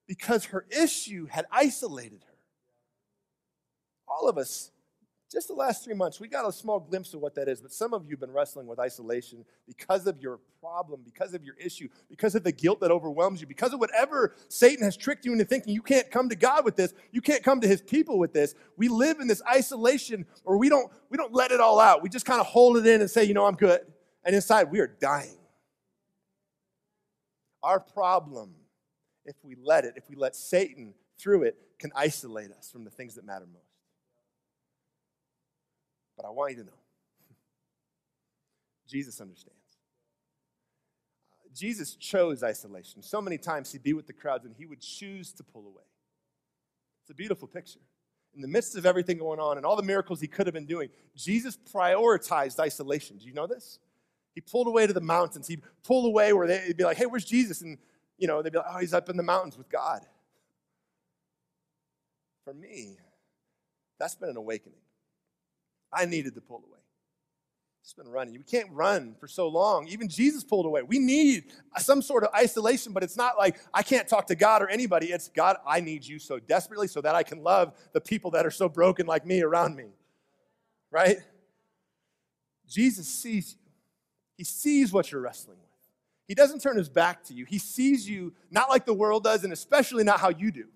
because 0.08 0.46
her 0.46 0.64
issue 0.70 1.26
had 1.26 1.44
isolated 1.52 2.24
her. 2.26 2.34
All 4.08 4.28
of 4.28 4.38
us 4.38 4.71
just 5.32 5.48
the 5.48 5.54
last 5.54 5.84
three 5.84 5.94
months, 5.94 6.20
we 6.20 6.28
got 6.28 6.46
a 6.46 6.52
small 6.52 6.78
glimpse 6.78 7.14
of 7.14 7.20
what 7.20 7.34
that 7.36 7.48
is. 7.48 7.60
But 7.60 7.72
some 7.72 7.94
of 7.94 8.04
you 8.04 8.10
have 8.10 8.20
been 8.20 8.32
wrestling 8.32 8.66
with 8.66 8.78
isolation 8.78 9.44
because 9.66 10.06
of 10.06 10.20
your 10.20 10.40
problem, 10.60 11.00
because 11.04 11.32
of 11.32 11.42
your 11.42 11.54
issue, 11.56 11.88
because 12.10 12.34
of 12.34 12.44
the 12.44 12.52
guilt 12.52 12.80
that 12.80 12.90
overwhelms 12.90 13.40
you, 13.40 13.46
because 13.46 13.72
of 13.72 13.80
whatever 13.80 14.34
Satan 14.48 14.84
has 14.84 14.96
tricked 14.96 15.24
you 15.24 15.32
into 15.32 15.44
thinking 15.44 15.72
you 15.72 15.82
can't 15.82 16.10
come 16.10 16.28
to 16.28 16.36
God 16.36 16.64
with 16.64 16.76
this, 16.76 16.92
you 17.12 17.22
can't 17.22 17.42
come 17.42 17.60
to 17.62 17.68
his 17.68 17.80
people 17.80 18.18
with 18.18 18.34
this. 18.34 18.54
We 18.76 18.88
live 18.88 19.20
in 19.20 19.26
this 19.26 19.42
isolation 19.50 20.26
or 20.44 20.58
we 20.58 20.68
don't, 20.68 20.92
we 21.08 21.16
don't 21.16 21.32
let 21.32 21.50
it 21.50 21.60
all 21.60 21.80
out. 21.80 22.02
We 22.02 22.10
just 22.10 22.26
kind 22.26 22.40
of 22.40 22.46
hold 22.46 22.76
it 22.76 22.86
in 22.86 23.00
and 23.00 23.10
say, 23.10 23.24
you 23.24 23.34
know, 23.34 23.46
I'm 23.46 23.56
good. 23.56 23.80
And 24.24 24.34
inside, 24.34 24.70
we 24.70 24.80
are 24.80 24.86
dying. 24.86 25.38
Our 27.62 27.80
problem, 27.80 28.54
if 29.24 29.36
we 29.42 29.56
let 29.62 29.84
it, 29.84 29.94
if 29.96 30.10
we 30.10 30.16
let 30.16 30.36
Satan 30.36 30.94
through 31.18 31.44
it, 31.44 31.56
can 31.78 31.90
isolate 31.96 32.50
us 32.50 32.70
from 32.70 32.84
the 32.84 32.90
things 32.90 33.14
that 33.14 33.24
matter 33.24 33.46
most. 33.52 33.71
But 36.22 36.28
I 36.28 36.30
want 36.30 36.52
you 36.52 36.58
to 36.58 36.64
know 36.64 36.78
Jesus 38.88 39.20
understands. 39.20 39.58
Jesus 41.52 41.96
chose 41.96 42.42
isolation. 42.42 43.02
So 43.02 43.20
many 43.20 43.36
times 43.36 43.72
he'd 43.72 43.82
be 43.82 43.92
with 43.92 44.06
the 44.06 44.12
crowds 44.12 44.46
and 44.46 44.54
he 44.56 44.64
would 44.64 44.80
choose 44.80 45.32
to 45.32 45.42
pull 45.42 45.66
away. 45.66 45.82
It's 47.02 47.10
a 47.10 47.14
beautiful 47.14 47.48
picture. 47.48 47.80
In 48.34 48.40
the 48.40 48.48
midst 48.48 48.76
of 48.76 48.86
everything 48.86 49.18
going 49.18 49.40
on 49.40 49.58
and 49.58 49.66
all 49.66 49.76
the 49.76 49.82
miracles 49.82 50.20
he 50.20 50.26
could 50.26 50.46
have 50.46 50.54
been 50.54 50.64
doing, 50.64 50.88
Jesus 51.14 51.58
prioritized 51.74 52.58
isolation. 52.58 53.18
Do 53.18 53.26
you 53.26 53.34
know 53.34 53.46
this? 53.46 53.78
He 54.34 54.40
pulled 54.40 54.68
away 54.68 54.86
to 54.86 54.94
the 54.94 55.02
mountains. 55.02 55.48
He'd 55.48 55.60
pull 55.84 56.06
away 56.06 56.32
where 56.32 56.46
they'd 56.46 56.76
be 56.76 56.84
like, 56.84 56.96
hey, 56.96 57.04
where's 57.04 57.26
Jesus? 57.26 57.60
And, 57.60 57.76
you 58.16 58.26
know, 58.26 58.40
they'd 58.40 58.52
be 58.52 58.58
like, 58.58 58.68
oh, 58.70 58.78
he's 58.78 58.94
up 58.94 59.10
in 59.10 59.18
the 59.18 59.22
mountains 59.22 59.58
with 59.58 59.68
God. 59.68 60.00
For 62.44 62.54
me, 62.54 62.96
that's 63.98 64.14
been 64.14 64.30
an 64.30 64.36
awakening. 64.38 64.81
I 65.92 66.06
needed 66.06 66.34
to 66.34 66.40
pull 66.40 66.58
away. 66.58 66.78
It's 67.82 67.94
been 67.94 68.08
running. 68.08 68.34
We 68.34 68.44
can't 68.44 68.70
run 68.70 69.16
for 69.18 69.26
so 69.26 69.48
long. 69.48 69.88
Even 69.88 70.08
Jesus 70.08 70.44
pulled 70.44 70.66
away. 70.66 70.82
We 70.82 71.00
need 71.00 71.52
some 71.78 72.00
sort 72.00 72.22
of 72.22 72.30
isolation, 72.32 72.92
but 72.92 73.02
it's 73.02 73.16
not 73.16 73.36
like 73.36 73.58
I 73.74 73.82
can't 73.82 74.06
talk 74.06 74.28
to 74.28 74.36
God 74.36 74.62
or 74.62 74.68
anybody. 74.68 75.06
It's 75.06 75.28
God, 75.28 75.56
I 75.66 75.80
need 75.80 76.06
you 76.06 76.20
so 76.20 76.38
desperately 76.38 76.86
so 76.86 77.00
that 77.00 77.16
I 77.16 77.24
can 77.24 77.42
love 77.42 77.74
the 77.92 78.00
people 78.00 78.30
that 78.32 78.46
are 78.46 78.52
so 78.52 78.68
broken 78.68 79.06
like 79.06 79.26
me 79.26 79.42
around 79.42 79.74
me. 79.74 79.86
Right? 80.92 81.18
Jesus 82.68 83.08
sees 83.08 83.52
you, 83.52 83.72
He 84.36 84.44
sees 84.44 84.92
what 84.92 85.10
you're 85.10 85.20
wrestling 85.20 85.58
with. 85.58 85.68
He 86.28 86.34
doesn't 86.36 86.60
turn 86.62 86.76
His 86.76 86.88
back 86.88 87.24
to 87.24 87.34
you. 87.34 87.44
He 87.44 87.58
sees 87.58 88.08
you 88.08 88.32
not 88.48 88.70
like 88.70 88.86
the 88.86 88.94
world 88.94 89.24
does, 89.24 89.42
and 89.42 89.52
especially 89.52 90.04
not 90.04 90.20
how 90.20 90.28
you 90.28 90.52
do. 90.52 90.66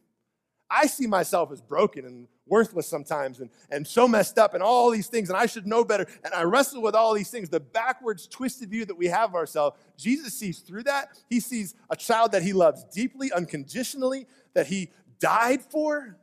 I 0.70 0.86
see 0.86 1.06
myself 1.06 1.52
as 1.52 1.60
broken 1.60 2.04
and 2.04 2.26
worthless 2.46 2.88
sometimes 2.88 3.40
and, 3.40 3.50
and 3.70 3.86
so 3.86 4.08
messed 4.08 4.38
up 4.38 4.54
and 4.54 4.62
all 4.62 4.90
these 4.90 5.06
things, 5.06 5.28
and 5.28 5.36
I 5.36 5.46
should 5.46 5.66
know 5.66 5.84
better. 5.84 6.06
And 6.24 6.34
I 6.34 6.42
wrestle 6.42 6.82
with 6.82 6.94
all 6.94 7.14
these 7.14 7.30
things, 7.30 7.48
the 7.48 7.60
backwards, 7.60 8.26
twisted 8.26 8.70
view 8.70 8.84
that 8.84 8.96
we 8.96 9.06
have 9.06 9.30
of 9.30 9.34
ourselves. 9.36 9.78
Jesus 9.96 10.34
sees 10.34 10.60
through 10.60 10.84
that. 10.84 11.08
He 11.28 11.40
sees 11.40 11.74
a 11.90 11.96
child 11.96 12.32
that 12.32 12.42
he 12.42 12.52
loves 12.52 12.84
deeply, 12.84 13.32
unconditionally, 13.32 14.26
that 14.54 14.66
he 14.66 14.90
died 15.20 15.62
for. 15.62 16.16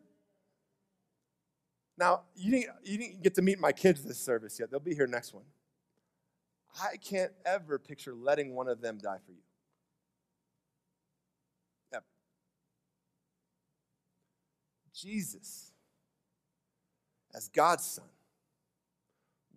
Now, 1.98 2.22
you 2.36 2.52
didn't, 2.52 2.76
you 2.84 2.98
didn't 2.98 3.24
get 3.24 3.36
to 3.36 3.42
meet 3.42 3.60
my 3.60 3.72
kids 3.72 4.04
this 4.04 4.20
service 4.20 4.60
yet. 4.60 4.72
They'll 4.72 4.80
be 4.80 4.96
here 4.96 5.08
next 5.08 5.34
one. 5.34 5.44
I 6.82 6.98
can't 6.98 7.32
ever 7.46 7.78
picture 7.78 8.14
letting 8.16 8.56
one 8.56 8.68
of 8.68 8.82
them 8.82 8.98
die 9.02 9.20
for 9.26 9.32
you. 9.32 9.38
Jesus, 15.04 15.72
as 17.34 17.50
God's 17.50 17.84
Son, 17.84 18.06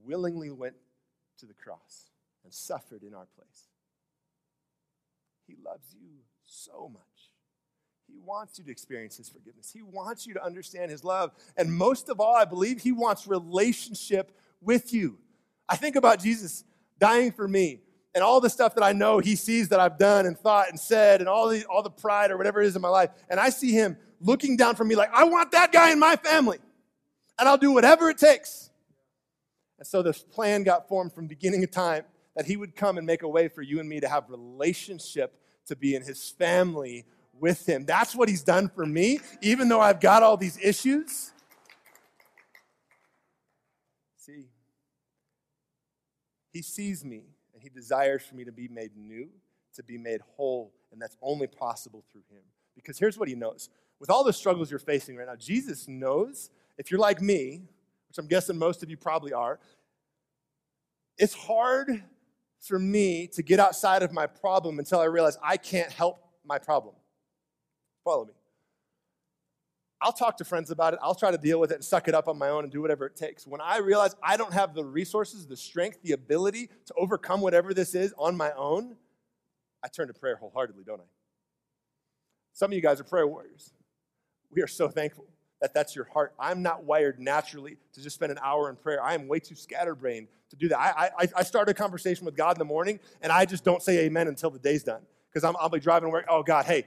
willingly 0.05 0.51
went 0.51 0.75
to 1.39 1.47
the 1.47 1.55
cross 1.55 2.11
and 2.45 2.53
suffered 2.53 3.03
in 3.03 3.15
our 3.15 3.27
place. 3.37 3.69
He 5.47 5.55
loves 5.65 5.95
you 5.95 6.09
so 6.45 6.91
much. 6.93 7.03
He 8.09 8.19
wants 8.19 8.59
you 8.59 8.65
to 8.65 8.71
experience 8.71 9.17
His 9.17 9.29
forgiveness. 9.29 9.71
He 9.73 9.83
wants 9.83 10.27
you 10.27 10.35
to 10.35 10.45
understand 10.45 10.91
His 10.91 11.05
love. 11.05 11.33
And 11.57 11.73
most 11.73 12.09
of 12.09 12.21
all, 12.21 12.35
I 12.35 12.45
believe 12.45 12.81
He 12.81 12.93
wants 12.93 13.27
relationship 13.27 14.37
with 14.61 14.93
you. 14.93 15.19
I 15.69 15.77
think 15.77 15.97
about 15.97 16.21
Jesus 16.21 16.65
dying 16.99 17.33
for 17.33 17.47
me 17.47 17.81
and 18.17 18.25
all 18.25 18.41
the 18.41 18.49
stuff 18.49 18.75
that 18.75 18.83
I 18.83 18.95
know 18.95 19.19
He 19.19 19.37
sees 19.37 19.69
that 19.69 19.79
I've 19.79 19.99
done 19.99 20.25
and 20.25 20.39
thought 20.39 20.71
and 20.71 20.81
said 20.81 21.21
and 21.21 21.29
all 21.29 21.49
the, 21.51 21.67
all 21.67 21.83
the 21.83 21.91
pride 21.91 22.31
or 22.31 22.39
whatever 22.39 22.63
it 22.63 22.67
is 22.67 22.75
in 22.75 22.81
my 22.81 22.89
life. 22.89 23.11
And 23.29 23.39
I 23.39 23.51
see 23.51 23.73
Him 23.73 23.99
looking 24.23 24.57
down 24.57 24.75
from 24.75 24.89
me 24.89 24.97
like, 24.97 25.11
I 25.13 25.25
want 25.25 25.53
that 25.53 25.71
guy 25.71 25.93
in 25.93 25.99
my 25.99 26.17
family. 26.17 26.59
And 27.39 27.47
I'll 27.47 27.59
do 27.59 27.73
whatever 27.73 28.09
it 28.09 28.17
takes. 28.17 28.71
And 29.79 29.87
so 29.87 30.03
this 30.03 30.23
plan 30.23 30.63
got 30.63 30.89
formed 30.89 31.13
from 31.13 31.27
beginning 31.27 31.63
of 31.63 31.71
time 31.71 32.05
that 32.37 32.47
he 32.47 32.57
would 32.57 32.75
come 32.75 32.97
and 32.97 33.07
make 33.07 33.23
a 33.23 33.29
way 33.29 33.49
for 33.49 33.61
you 33.61 33.81
and 33.81 33.89
me 33.89 34.01
to 34.01 34.09
have 34.09 34.31
relationship 34.31 35.39
to 35.67 35.77
be 35.77 35.95
in 35.95 36.01
his 36.01 36.31
family 36.31 37.05
with 37.39 37.69
him. 37.69 37.85
That's 37.85 38.15
what 38.15 38.31
he's 38.31 38.43
done 38.43 38.71
for 38.71 38.87
me, 38.87 39.21
even 39.43 39.69
though 39.69 39.83
I've 39.83 40.01
got 40.01 40.23
all 40.23 40.39
these 40.39 40.59
issues. 40.63 41.33
See, 44.17 44.47
he 46.51 46.63
sees 46.63 47.05
me 47.05 47.36
and 47.57 47.63
he 47.63 47.71
desires 47.71 48.23
for 48.23 48.35
me 48.35 48.45
to 48.45 48.53
be 48.53 48.69
made 48.69 48.91
new, 48.95 49.31
to 49.75 49.83
be 49.83 49.97
made 49.97 50.21
whole, 50.37 50.75
and 50.93 51.01
that's 51.01 51.17
only 51.23 51.47
possible 51.47 52.05
through 52.13 52.21
him. 52.31 52.43
Because 52.75 52.99
here's 52.99 53.17
what 53.19 53.29
he 53.29 53.35
knows 53.35 53.71
with 53.99 54.11
all 54.11 54.23
the 54.23 54.33
struggles 54.33 54.71
you're 54.71 54.79
facing 54.79 55.17
right 55.17 55.27
now, 55.27 55.37
Jesus 55.37 55.89
knows 55.89 56.51
if 56.77 56.91
you're 56.91 57.01
like 57.01 57.23
me, 57.23 57.63
which 58.09 58.19
I'm 58.19 58.27
guessing 58.27 58.59
most 58.59 58.83
of 58.83 58.91
you 58.91 58.99
probably 58.99 59.33
are, 59.33 59.59
it's 61.17 61.33
hard 61.33 62.03
for 62.61 62.79
me 62.79 63.27
to 63.29 63.43
get 63.43 63.59
outside 63.59 64.03
of 64.03 64.13
my 64.13 64.27
problem 64.27 64.79
until 64.79 65.01
I 65.01 65.05
realize 65.05 65.39
I 65.43 65.57
can't 65.57 65.91
help 65.91 66.19
my 66.45 66.59
problem. 66.59 66.95
Follow 68.05 68.27
me. 68.27 68.33
I'll 70.07 70.13
talk 70.13 70.37
to 70.37 70.45
friends 70.45 70.71
about 70.71 70.93
it. 70.93 71.01
I'll 71.03 71.17
try 71.17 71.33
to 71.33 71.37
deal 71.37 71.59
with 71.59 71.73
it 71.73 71.75
and 71.75 71.85
suck 71.85 72.07
it 72.07 72.15
up 72.15 72.29
on 72.29 72.39
my 72.39 72.49
own 72.49 72.63
and 72.63 72.73
do 72.73 72.81
whatever 72.81 73.07
it 73.07 73.17
takes. 73.17 73.45
When 73.45 73.61
I 73.61 73.79
realize 73.79 74.15
I 74.23 74.37
don't 74.37 74.53
have 74.53 74.73
the 74.73 74.85
resources, 74.85 75.49
the 75.49 75.57
strength, 75.57 75.99
the 76.05 76.13
ability 76.13 76.69
to 76.69 76.95
overcome 76.97 77.41
whatever 77.41 77.75
this 77.75 77.93
is 77.97 78.15
on 78.17 78.37
my 78.37 78.53
own, 78.53 78.95
I 79.83 79.89
turn 79.89 80.07
to 80.07 80.15
prayer 80.15 80.37
wholeheartedly, 80.37 80.85
don't 80.87 81.01
I? 81.01 81.07
Some 82.53 82.71
of 82.71 82.77
you 82.77 82.81
guys 82.83 83.01
are 83.01 83.05
prayer 83.05 83.27
warriors. 83.27 83.73
We 84.53 84.63
are 84.63 84.69
so 84.69 84.89
thankful 84.89 85.27
that 85.61 85.75
that's 85.75 85.97
your 85.97 86.05
heart. 86.05 86.35
I'm 86.39 86.63
not 86.63 86.85
wired 86.85 87.19
naturally 87.19 87.77
to 87.95 88.01
just 88.01 88.15
spend 88.15 88.31
an 88.31 88.39
hour 88.41 88.71
in 88.71 88.77
prayer. 88.77 89.03
I 89.03 89.15
am 89.15 89.27
way 89.27 89.41
too 89.41 89.57
scatterbrained 89.57 90.29
to 90.51 90.57
do 90.57 90.69
that. 90.69 90.79
I, 90.79 91.11
I, 91.19 91.29
I 91.39 91.43
start 91.43 91.69
a 91.69 91.75
conversation 91.75 92.27
with 92.27 92.37
God 92.37 92.55
in 92.55 92.61
the 92.61 92.65
morning, 92.65 93.01
and 93.23 93.33
I 93.33 93.45
just 93.45 93.65
don't 93.65 93.83
say 93.83 94.05
amen 94.05 94.29
until 94.29 94.51
the 94.51 94.61
day's 94.61 94.85
done. 94.85 95.03
Because 95.33 95.43
I'm, 95.43 95.57
I'll 95.59 95.69
be 95.69 95.81
driving 95.81 96.13
work. 96.13 96.27
Oh, 96.29 96.45
God, 96.45 96.65
hey, 96.65 96.87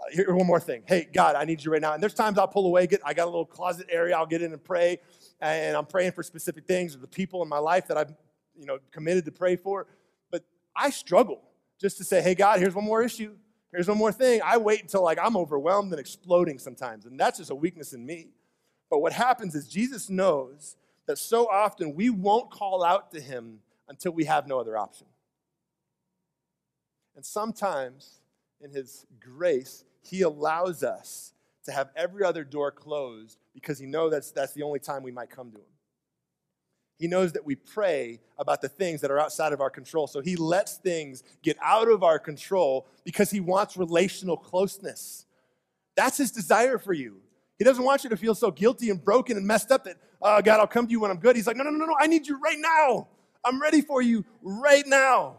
Uh, 0.00 0.04
here, 0.12 0.34
one 0.34 0.46
more 0.46 0.60
thing. 0.60 0.82
Hey, 0.86 1.08
God, 1.12 1.36
I 1.36 1.44
need 1.44 1.64
you 1.64 1.70
right 1.72 1.80
now. 1.80 1.94
And 1.94 2.02
there's 2.02 2.14
times 2.14 2.38
I'll 2.38 2.48
pull 2.48 2.66
away. 2.66 2.86
Get, 2.86 3.00
I 3.04 3.14
got 3.14 3.24
a 3.24 3.30
little 3.30 3.46
closet 3.46 3.86
area. 3.90 4.16
I'll 4.16 4.26
get 4.26 4.42
in 4.42 4.52
and 4.52 4.62
pray. 4.62 4.98
And 5.40 5.76
I'm 5.76 5.86
praying 5.86 6.12
for 6.12 6.22
specific 6.22 6.66
things 6.66 6.94
or 6.94 6.98
the 6.98 7.06
people 7.06 7.42
in 7.42 7.48
my 7.48 7.58
life 7.58 7.86
that 7.88 7.96
I've 7.96 8.14
you 8.56 8.66
know, 8.66 8.78
committed 8.90 9.24
to 9.26 9.32
pray 9.32 9.56
for. 9.56 9.86
But 10.30 10.44
I 10.76 10.90
struggle 10.90 11.42
just 11.80 11.98
to 11.98 12.04
say, 12.04 12.22
hey, 12.22 12.34
God, 12.34 12.60
here's 12.60 12.74
one 12.74 12.84
more 12.84 13.02
issue. 13.02 13.34
Here's 13.72 13.88
one 13.88 13.98
more 13.98 14.12
thing. 14.12 14.40
I 14.44 14.56
wait 14.56 14.82
until 14.82 15.02
like 15.02 15.18
I'm 15.20 15.36
overwhelmed 15.36 15.90
and 15.92 15.98
exploding 15.98 16.58
sometimes, 16.60 17.06
and 17.06 17.18
that's 17.18 17.38
just 17.38 17.50
a 17.50 17.54
weakness 17.54 17.92
in 17.92 18.06
me. 18.06 18.28
But 18.88 19.00
what 19.00 19.12
happens 19.12 19.56
is 19.56 19.68
Jesus 19.68 20.08
knows 20.08 20.76
that 21.06 21.18
so 21.18 21.48
often 21.50 21.94
we 21.94 22.08
won't 22.08 22.50
call 22.50 22.84
out 22.84 23.10
to 23.10 23.20
him 23.20 23.58
until 23.88 24.12
we 24.12 24.24
have 24.26 24.46
no 24.46 24.60
other 24.60 24.78
option. 24.78 25.08
And 27.16 27.26
sometimes 27.26 28.20
in 28.64 28.70
his 28.70 29.06
grace, 29.20 29.84
he 30.02 30.22
allows 30.22 30.82
us 30.82 31.32
to 31.64 31.72
have 31.72 31.90
every 31.94 32.24
other 32.24 32.44
door 32.44 32.70
closed 32.70 33.38
because 33.52 33.78
he 33.78 33.86
knows 33.86 34.12
that's, 34.12 34.30
that's 34.30 34.52
the 34.54 34.62
only 34.62 34.78
time 34.78 35.02
we 35.02 35.12
might 35.12 35.30
come 35.30 35.50
to 35.50 35.58
him. 35.58 35.64
He 36.98 37.08
knows 37.08 37.32
that 37.32 37.44
we 37.44 37.56
pray 37.56 38.20
about 38.38 38.60
the 38.62 38.68
things 38.68 39.00
that 39.00 39.10
are 39.10 39.18
outside 39.18 39.52
of 39.52 39.60
our 39.60 39.70
control. 39.70 40.06
So 40.06 40.20
he 40.20 40.36
lets 40.36 40.76
things 40.76 41.22
get 41.42 41.56
out 41.62 41.88
of 41.88 42.02
our 42.02 42.18
control 42.18 42.86
because 43.04 43.30
he 43.30 43.40
wants 43.40 43.76
relational 43.76 44.36
closeness. 44.36 45.26
That's 45.96 46.16
his 46.16 46.30
desire 46.30 46.78
for 46.78 46.92
you. 46.92 47.20
He 47.58 47.64
doesn't 47.64 47.84
want 47.84 48.04
you 48.04 48.10
to 48.10 48.16
feel 48.16 48.34
so 48.34 48.50
guilty 48.50 48.90
and 48.90 49.02
broken 49.04 49.36
and 49.36 49.46
messed 49.46 49.70
up 49.70 49.84
that, 49.84 49.96
oh, 50.22 50.40
God, 50.42 50.60
I'll 50.60 50.66
come 50.66 50.86
to 50.86 50.90
you 50.90 51.00
when 51.00 51.10
I'm 51.10 51.18
good. 51.18 51.36
He's 51.36 51.46
like, 51.46 51.56
no, 51.56 51.64
no, 51.64 51.70
no, 51.70 51.84
no, 51.84 51.96
I 51.98 52.06
need 52.06 52.26
you 52.26 52.38
right 52.40 52.58
now. 52.58 53.08
I'm 53.44 53.60
ready 53.60 53.80
for 53.80 54.00
you 54.00 54.24
right 54.42 54.86
now. 54.86 55.38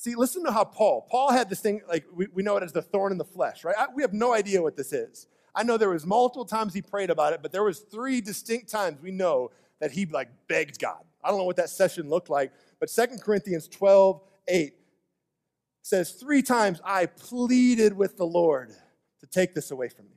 See, 0.00 0.14
listen 0.14 0.42
to 0.46 0.50
how 0.50 0.64
Paul, 0.64 1.06
Paul 1.10 1.30
had 1.30 1.50
this 1.50 1.60
thing, 1.60 1.82
like 1.86 2.06
we, 2.10 2.26
we 2.32 2.42
know 2.42 2.56
it 2.56 2.62
as 2.62 2.72
the 2.72 2.80
thorn 2.80 3.12
in 3.12 3.18
the 3.18 3.24
flesh, 3.26 3.64
right? 3.64 3.74
I, 3.78 3.84
we 3.94 4.00
have 4.00 4.14
no 4.14 4.32
idea 4.32 4.62
what 4.62 4.74
this 4.74 4.94
is. 4.94 5.26
I 5.54 5.62
know 5.62 5.76
there 5.76 5.90
was 5.90 6.06
multiple 6.06 6.46
times 6.46 6.72
he 6.72 6.80
prayed 6.80 7.10
about 7.10 7.34
it, 7.34 7.42
but 7.42 7.52
there 7.52 7.64
was 7.64 7.80
three 7.80 8.22
distinct 8.22 8.70
times 8.70 8.96
we 9.02 9.10
know 9.10 9.50
that 9.78 9.90
he 9.90 10.06
like 10.06 10.30
begged 10.48 10.78
God. 10.78 11.04
I 11.22 11.28
don't 11.28 11.36
know 11.36 11.44
what 11.44 11.56
that 11.56 11.68
session 11.68 12.08
looked 12.08 12.30
like, 12.30 12.50
but 12.78 12.88
Second 12.88 13.20
Corinthians 13.20 13.68
12, 13.68 14.22
8 14.48 14.72
says, 15.82 16.12
Three 16.12 16.40
times 16.40 16.80
I 16.82 17.04
pleaded 17.04 17.92
with 17.92 18.16
the 18.16 18.24
Lord 18.24 18.70
to 19.20 19.26
take 19.26 19.54
this 19.54 19.70
away 19.70 19.90
from 19.90 20.06
me. 20.06 20.16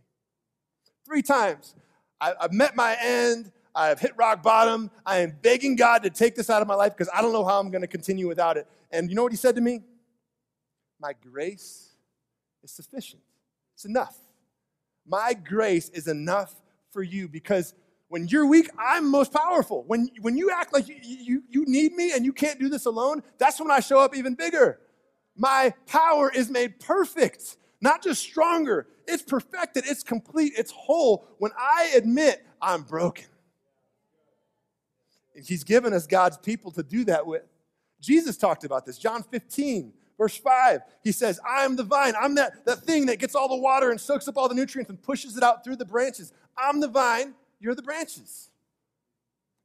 Three 1.06 1.22
times. 1.22 1.76
I, 2.22 2.48
met 2.54 2.78
my 2.78 2.96
end. 3.02 3.52
I've 3.75 3.99
hit 3.99 4.12
rock 4.17 4.43
bottom. 4.43 4.91
I 5.05 5.19
am 5.19 5.36
begging 5.41 5.75
God 5.75 6.03
to 6.03 6.09
take 6.09 6.36
this 6.36 6.49
out 6.49 6.62
of 6.62 6.67
my 6.67 6.75
life 6.75 6.93
because 6.95 7.09
I 7.13 7.21
don't 7.21 7.33
know 7.33 7.43
how 7.43 7.59
I'm 7.59 7.71
going 7.71 7.81
to 7.81 7.88
continue 7.88 8.27
without 8.27 8.57
it. 8.57 8.67
And 8.91 9.09
you 9.09 9.15
know 9.15 9.23
what 9.23 9.31
he 9.31 9.38
said 9.38 9.55
to 9.55 9.62
me? 9.62 9.81
My 10.99 11.13
grace 11.13 11.89
is 12.63 12.71
sufficient. 12.71 13.23
It's 13.73 13.86
enough. 13.86 14.15
My 15.05 15.33
grace 15.33 15.89
is 15.89 16.07
enough 16.07 16.53
for 16.91 17.03
you 17.03 17.27
because 17.27 17.73
when 18.07 18.27
you're 18.27 18.45
weak, 18.45 18.69
I'm 18.77 19.09
most 19.09 19.33
powerful. 19.33 19.83
When, 19.88 20.09
when 20.21 20.38
you 20.38 20.51
act 20.51 20.71
like 20.71 20.88
you, 20.88 20.95
you, 21.01 21.43
you 21.49 21.65
need 21.65 21.93
me 21.93 22.12
and 22.13 22.23
you 22.23 22.31
can't 22.31 22.59
do 22.59 22.69
this 22.69 22.86
alone, 22.86 23.23
that's 23.39 23.59
when 23.59 23.71
I 23.71 23.79
show 23.79 23.99
up 23.99 24.15
even 24.15 24.36
bigger. 24.36 24.79
My 25.36 25.73
power 25.88 26.31
is 26.31 26.49
made 26.49 26.79
perfect, 26.79 27.57
not 27.81 28.03
just 28.03 28.21
stronger. 28.21 28.88
It's 29.07 29.23
perfected, 29.23 29.86
it's 29.88 30.03
complete, 30.03 30.53
it's 30.55 30.71
whole 30.71 31.25
when 31.39 31.51
I 31.57 31.91
admit 31.95 32.45
I'm 32.62 32.83
broken. 32.83 33.25
He's 35.36 35.63
given 35.63 35.93
us 35.93 36.06
God's 36.06 36.38
people 36.38 36.72
to 36.72 36.84
do 36.84 37.04
that 37.06 37.26
with. 37.26 37.43
Jesus 38.00 38.38
talked 38.38 38.63
about 38.63 38.86
this. 38.86 38.98
John 38.98 39.24
15, 39.24 39.93
verse 40.17 40.38
5, 40.38 40.82
he 41.04 41.12
says, 41.12 41.39
I 41.48 41.63
am 41.63 41.76
the 41.76 41.84
vine. 41.84 42.13
I'm 42.19 42.36
that, 42.36 42.65
that 42.65 42.80
thing 42.80 43.06
that 43.08 43.19
gets 43.19 43.34
all 43.34 43.48
the 43.48 43.58
water 43.58 43.91
and 43.91 44.00
soaks 44.00 44.28
up 44.28 44.38
all 44.38 44.50
the 44.50 44.56
nutrients 44.56 44.89
and 44.89 45.02
pushes 45.02 45.38
it 45.38 45.43
out 45.43 45.63
through 45.63 45.78
the 45.78 45.86
branches. 45.86 46.34
I'm 46.58 46.80
the 46.80 46.88
vine 46.88 47.34
you're 47.63 47.74
the 47.74 47.82
branches. 47.82 48.50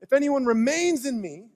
If 0.00 0.12
anyone 0.12 0.46
remains 0.46 1.04
in 1.04 1.20
me, 1.20 1.48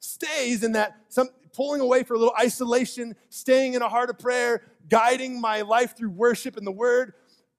stays 0.00 0.62
in 0.62 0.72
that, 0.72 0.96
some, 1.08 1.30
pulling 1.54 1.80
away 1.80 2.02
for 2.02 2.14
a 2.14 2.18
little 2.18 2.34
isolation, 2.38 3.16
staying 3.30 3.72
in 3.72 3.80
a 3.80 3.88
heart 3.88 4.10
of 4.10 4.18
prayer, 4.18 4.62
guiding 4.90 5.40
my 5.40 5.62
life 5.62 5.96
through 5.96 6.10
worship 6.10 6.58
and 6.58 6.66
the 6.66 6.72
word, 6.72 7.14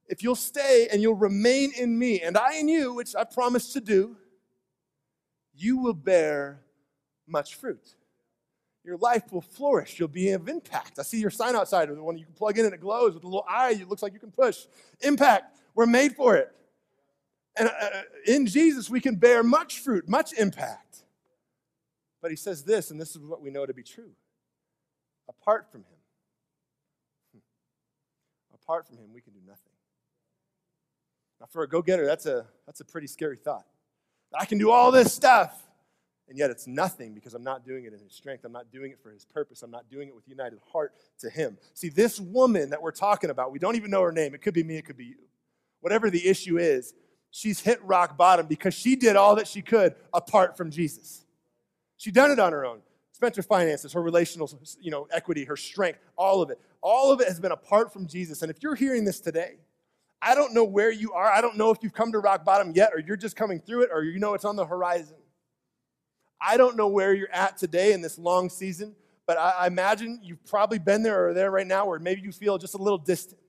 if 0.08 0.22
you'll 0.22 0.36
stay 0.36 0.88
and 0.92 1.02
you'll 1.02 1.16
remain 1.16 1.72
in 1.76 1.98
me, 1.98 2.22
and 2.22 2.38
I 2.38 2.58
in 2.58 2.68
you, 2.68 2.94
which 2.94 3.16
I 3.16 3.24
promise 3.24 3.74
to 3.74 3.82
do, 3.82 4.16
you 5.60 5.78
will 5.78 5.94
bear 5.94 6.62
much 7.28 7.56
fruit. 7.56 7.96
Your 8.84 8.98
life 8.98 9.32
will 9.32 9.42
flourish. 9.42 10.00
You'll 10.00 10.08
be 10.08 10.32
of 10.32 10.48
impact. 10.48 11.00
I 11.00 11.04
see 11.04 11.20
your 11.20 11.30
sign 11.30 11.56
outside, 11.56 11.90
the 11.90 12.02
one 12.02 12.18
you 12.18 12.26
can 12.26 12.34
plug 12.34 12.58
in 12.58 12.66
and 12.66 12.74
it 12.74 12.80
glows 12.80 13.14
with 13.14 13.24
a 13.24 13.28
little 13.28 13.46
eye. 13.48 13.72
It 13.72 13.90
looks 13.90 14.02
like 14.02 14.14
you 14.14 14.20
can 14.20 14.32
push. 14.32 14.66
Impact. 15.02 15.58
We're 15.76 15.86
made 15.86 16.16
for 16.16 16.36
it. 16.36 16.52
And 17.58 17.68
uh, 17.68 17.72
uh, 17.72 18.02
in 18.26 18.46
Jesus, 18.46 18.90
we 18.90 19.02
can 19.02 19.16
bear 19.16 19.44
much 19.44 19.80
fruit, 19.80 20.08
much 20.08 20.34
impact. 20.34 21.04
But 22.22 22.32
he 22.32 22.38
says 22.38 22.64
this, 22.64 22.90
and 22.90 23.00
this 23.00 23.12
is 23.12 23.20
what 23.20 23.42
we 23.42 23.50
know 23.50 23.66
to 23.66 23.74
be 23.74 23.84
true 23.84 24.12
apart 25.30 25.68
from 25.72 25.82
him, 25.82 25.98
hmm, 27.34 27.40
apart 28.54 28.88
from 28.88 28.98
him, 28.98 29.14
we 29.14 29.22
can 29.22 29.34
do 29.34 29.40
nothing. 29.48 29.72
Now, 31.40 31.48
for 31.50 31.64
a 31.64 31.70
go 31.70 31.82
getter, 31.82 32.06
that's 32.06 32.26
a, 32.26 32.48
that's 32.66 32.82
a 32.82 32.86
pretty 32.86 33.08
scary 33.08 33.38
thought. 33.38 33.66
I 34.38 34.46
can 34.46 34.58
do 34.58 34.72
all 34.72 34.92
this 34.92 35.14
stuff, 35.14 35.64
and 36.28 36.38
yet 36.38 36.52
it's 36.52 36.68
nothing 36.68 37.14
because 37.14 37.34
I'm 37.34 37.44
not 37.44 37.66
doing 37.66 37.86
it 37.86 37.94
in 37.94 38.00
His 38.00 38.14
strength. 38.14 38.46
I'm 38.46 38.52
not 38.52 38.72
doing 38.72 38.92
it 38.92 39.00
for 39.02 39.12
His 39.12 39.26
purpose. 39.26 39.64
I'm 39.64 39.72
not 39.72 39.90
doing 39.90 40.08
it 40.08 40.16
with 40.16 40.28
united 40.28 40.60
heart 40.72 40.94
to 41.20 41.30
Him. 41.30 41.58
See, 41.74 41.90
this 41.90 42.20
woman 42.20 42.70
that 42.70 42.82
we're 42.82 42.92
talking 42.92 43.30
about, 43.30 43.52
we 43.52 43.60
don't 43.60 43.76
even 43.76 43.90
know 43.90 44.02
her 44.02 44.12
name. 44.12 44.36
It 44.36 44.42
could 44.42 44.54
be 44.54 44.64
me, 44.64 44.78
it 44.78 44.86
could 44.86 44.98
be 44.98 45.06
you. 45.06 45.18
Whatever 45.82 46.10
the 46.10 46.28
issue 46.28 46.58
is, 46.58 46.94
she's 47.32 47.60
hit 47.60 47.84
rock 47.84 48.18
bottom 48.18 48.46
because 48.46 48.74
she 48.74 48.96
did 48.96 49.16
all 49.16 49.36
that 49.36 49.48
she 49.48 49.62
could 49.62 49.96
apart 50.14 50.58
from 50.58 50.70
Jesus. 50.70 51.26
She 51.98 52.12
done 52.12 52.32
it 52.32 52.40
on 52.40 52.52
her 52.52 52.66
own. 52.66 52.82
Spent 53.12 53.36
her 53.36 53.44
finances, 53.44 53.92
her 53.94 54.02
relational, 54.02 54.50
you 54.80 54.92
know, 54.92 55.08
equity, 55.12 55.44
her 55.44 55.58
strength, 55.58 56.00
all 56.16 56.42
of 56.42 56.50
it. 56.50 56.60
All 56.82 57.12
of 57.12 57.20
it 57.20 57.28
has 57.28 57.40
been 57.40 57.52
apart 57.52 57.92
from 57.92 58.08
Jesus. 58.08 58.42
And 58.42 58.50
if 58.50 58.64
you're 58.64 58.76
hearing 58.76 59.04
this 59.04 59.20
today, 59.20 59.56
I 60.22 60.36
don't 60.36 60.54
know 60.54 60.66
where 60.66 60.92
you 60.92 61.14
are. 61.14 61.32
I 61.32 61.42
don't 61.42 61.58
know 61.58 61.72
if 61.72 61.78
you've 61.82 61.94
come 61.94 62.12
to 62.12 62.20
rock 62.20 62.44
bottom 62.44 62.74
yet, 62.76 62.92
or 62.94 63.00
you're 63.00 63.18
just 63.18 63.36
coming 63.36 63.60
through 63.60 63.84
it, 63.84 63.90
or 63.94 64.04
you 64.04 64.20
know 64.20 64.34
it's 64.34 64.46
on 64.46 64.56
the 64.56 64.66
horizon. 64.66 65.16
I 66.42 66.58
don't 66.58 66.76
know 66.76 66.88
where 66.88 67.14
you're 67.14 67.32
at 67.32 67.58
today 67.58 67.94
in 67.94 68.02
this 68.02 68.18
long 68.18 68.50
season, 68.50 68.96
but 69.26 69.38
I, 69.38 69.68
imagine 69.68 70.20
you've 70.24 70.44
probably 70.46 70.80
been 70.80 71.04
there 71.04 71.30
or 71.30 71.34
there 71.34 71.52
right 71.52 71.68
now 71.68 71.86
where 71.86 72.00
maybe 72.00 72.22
you 72.22 72.32
feel 72.32 72.58
just 72.58 72.74
a 72.74 72.78
little 72.78 72.98
distant. 72.98 73.40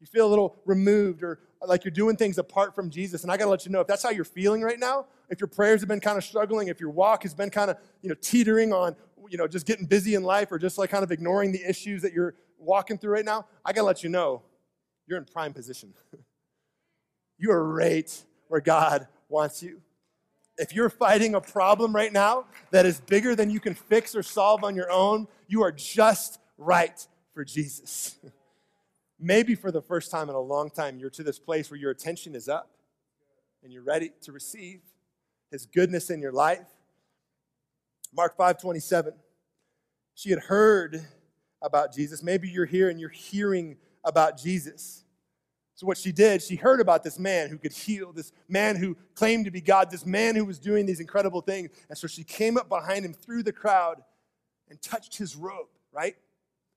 You 0.00 0.06
feel 0.06 0.26
a 0.26 0.28
little 0.28 0.56
removed 0.66 1.22
or 1.22 1.38
like 1.66 1.84
you're 1.84 1.92
doing 1.92 2.16
things 2.16 2.38
apart 2.38 2.74
from 2.74 2.90
Jesus. 2.90 3.22
And 3.22 3.32
I 3.32 3.36
got 3.36 3.44
to 3.44 3.50
let 3.50 3.64
you 3.64 3.72
know 3.72 3.80
if 3.80 3.86
that's 3.86 4.02
how 4.02 4.10
you're 4.10 4.24
feeling 4.24 4.62
right 4.62 4.78
now, 4.78 5.06
if 5.30 5.40
your 5.40 5.48
prayers 5.48 5.80
have 5.80 5.88
been 5.88 6.00
kind 6.00 6.18
of 6.18 6.24
struggling, 6.24 6.68
if 6.68 6.80
your 6.80 6.90
walk 6.90 7.22
has 7.22 7.34
been 7.34 7.50
kind 7.50 7.70
of, 7.70 7.78
you 8.02 8.08
know, 8.08 8.14
teetering 8.20 8.72
on, 8.72 8.94
you 9.30 9.38
know, 9.38 9.48
just 9.48 9.66
getting 9.66 9.86
busy 9.86 10.14
in 10.14 10.22
life 10.22 10.52
or 10.52 10.58
just 10.58 10.76
like 10.76 10.90
kind 10.90 11.02
of 11.02 11.10
ignoring 11.10 11.52
the 11.52 11.64
issues 11.66 12.02
that 12.02 12.12
you're 12.12 12.34
walking 12.58 12.98
through 12.98 13.12
right 13.12 13.24
now, 13.24 13.46
I 13.64 13.72
got 13.72 13.82
to 13.82 13.86
let 13.86 14.02
you 14.02 14.10
know 14.10 14.42
you're 15.06 15.18
in 15.18 15.24
prime 15.24 15.52
position. 15.52 15.94
you 17.38 17.50
are 17.50 17.64
right 17.64 18.12
where 18.48 18.60
God 18.60 19.08
wants 19.28 19.62
you. 19.62 19.80
If 20.58 20.74
you're 20.74 20.90
fighting 20.90 21.34
a 21.34 21.40
problem 21.40 21.94
right 21.94 22.12
now 22.12 22.46
that 22.70 22.86
is 22.86 23.00
bigger 23.00 23.34
than 23.34 23.50
you 23.50 23.60
can 23.60 23.74
fix 23.74 24.14
or 24.14 24.22
solve 24.22 24.64
on 24.64 24.74
your 24.74 24.90
own, 24.90 25.28
you 25.48 25.62
are 25.62 25.72
just 25.72 26.38
right 26.56 27.06
for 27.34 27.44
Jesus. 27.44 28.16
Maybe 29.20 29.54
for 29.54 29.70
the 29.70 29.82
first 29.82 30.10
time 30.10 30.28
in 30.28 30.34
a 30.34 30.40
long 30.40 30.70
time, 30.70 30.98
you're 30.98 31.10
to 31.10 31.22
this 31.22 31.38
place 31.38 31.70
where 31.70 31.78
your 31.78 31.90
attention 31.90 32.34
is 32.34 32.48
up 32.48 32.70
and 33.62 33.72
you're 33.72 33.82
ready 33.82 34.12
to 34.22 34.32
receive 34.32 34.80
his 35.50 35.66
goodness 35.66 36.10
in 36.10 36.20
your 36.20 36.32
life. 36.32 36.66
Mark 38.14 38.36
5 38.36 38.60
27. 38.60 39.12
She 40.14 40.30
had 40.30 40.38
heard 40.38 41.06
about 41.62 41.94
Jesus. 41.94 42.22
Maybe 42.22 42.48
you're 42.48 42.66
here 42.66 42.88
and 42.88 42.98
you're 42.98 43.08
hearing 43.10 43.76
about 44.06 44.38
Jesus. 44.38 45.04
So, 45.74 45.86
what 45.86 45.98
she 45.98 46.10
did, 46.10 46.40
she 46.40 46.56
heard 46.56 46.80
about 46.80 47.04
this 47.04 47.18
man 47.18 47.50
who 47.50 47.58
could 47.58 47.72
heal, 47.72 48.10
this 48.10 48.32
man 48.48 48.76
who 48.76 48.96
claimed 49.14 49.44
to 49.44 49.50
be 49.50 49.60
God, 49.60 49.90
this 49.90 50.06
man 50.06 50.34
who 50.34 50.46
was 50.46 50.58
doing 50.58 50.86
these 50.86 51.00
incredible 51.00 51.42
things. 51.42 51.70
And 51.90 51.98
so 51.98 52.06
she 52.06 52.24
came 52.24 52.56
up 52.56 52.70
behind 52.70 53.04
him 53.04 53.12
through 53.12 53.42
the 53.42 53.52
crowd 53.52 54.02
and 54.70 54.80
touched 54.80 55.18
his 55.18 55.36
robe, 55.36 55.68
right? 55.92 56.16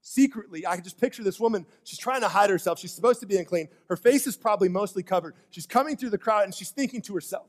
Secretly, 0.02 0.68
I 0.68 0.76
can 0.76 0.84
just 0.84 1.00
picture 1.00 1.24
this 1.24 1.39
woman. 1.39 1.65
She's 1.86 1.98
trying 1.98 2.22
to 2.22 2.28
hide 2.28 2.50
herself. 2.50 2.78
She's 2.78 2.92
supposed 2.92 3.22
to 3.22 3.26
be 3.26 3.38
unclean. 3.38 3.70
Her 3.88 3.96
face 3.96 4.28
is 4.28 4.36
probably 4.36 4.68
mostly 4.68 5.04
covered. 5.04 5.36
She's 5.50 5.65
coming 5.65 5.96
through 5.96 6.10
the 6.10 6.18
crowd 6.18 6.44
and 6.44 6.54
she's 6.54 6.72
thinking 6.72 7.02
to 7.04 7.13
herself, 7.13 7.48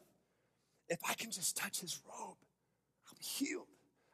if 0.88 1.00
I 1.08 1.14
can 1.14 1.32
just 1.32 1.56
touch 1.56 1.80
his 1.80 1.98
robe, 2.06 2.36
I'll 3.08 3.18
be 3.18 3.24
healed. 3.24 3.66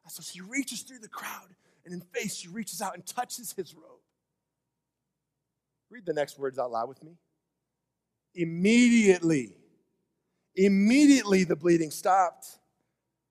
And 0.04 0.12
so 0.12 0.22
she 0.22 0.40
reaches 0.40 0.80
through 0.82 1.00
the 1.00 1.08
crowd 1.08 1.54
and 1.84 1.94
in 1.94 2.00
faith, 2.00 2.34
she 2.34 2.48
reaches 2.48 2.80
out 2.80 2.94
and 2.94 3.04
touches 3.06 3.52
his 3.52 3.74
robe. 3.74 4.00
Read 5.90 6.04
the 6.04 6.12
next 6.12 6.38
words 6.38 6.58
out 6.58 6.70
loud 6.70 6.88
with 6.88 7.02
me. 7.02 7.12
Immediately, 8.34 9.56
immediately 10.56 11.44
the 11.44 11.56
bleeding 11.56 11.90
stopped. 11.90 12.46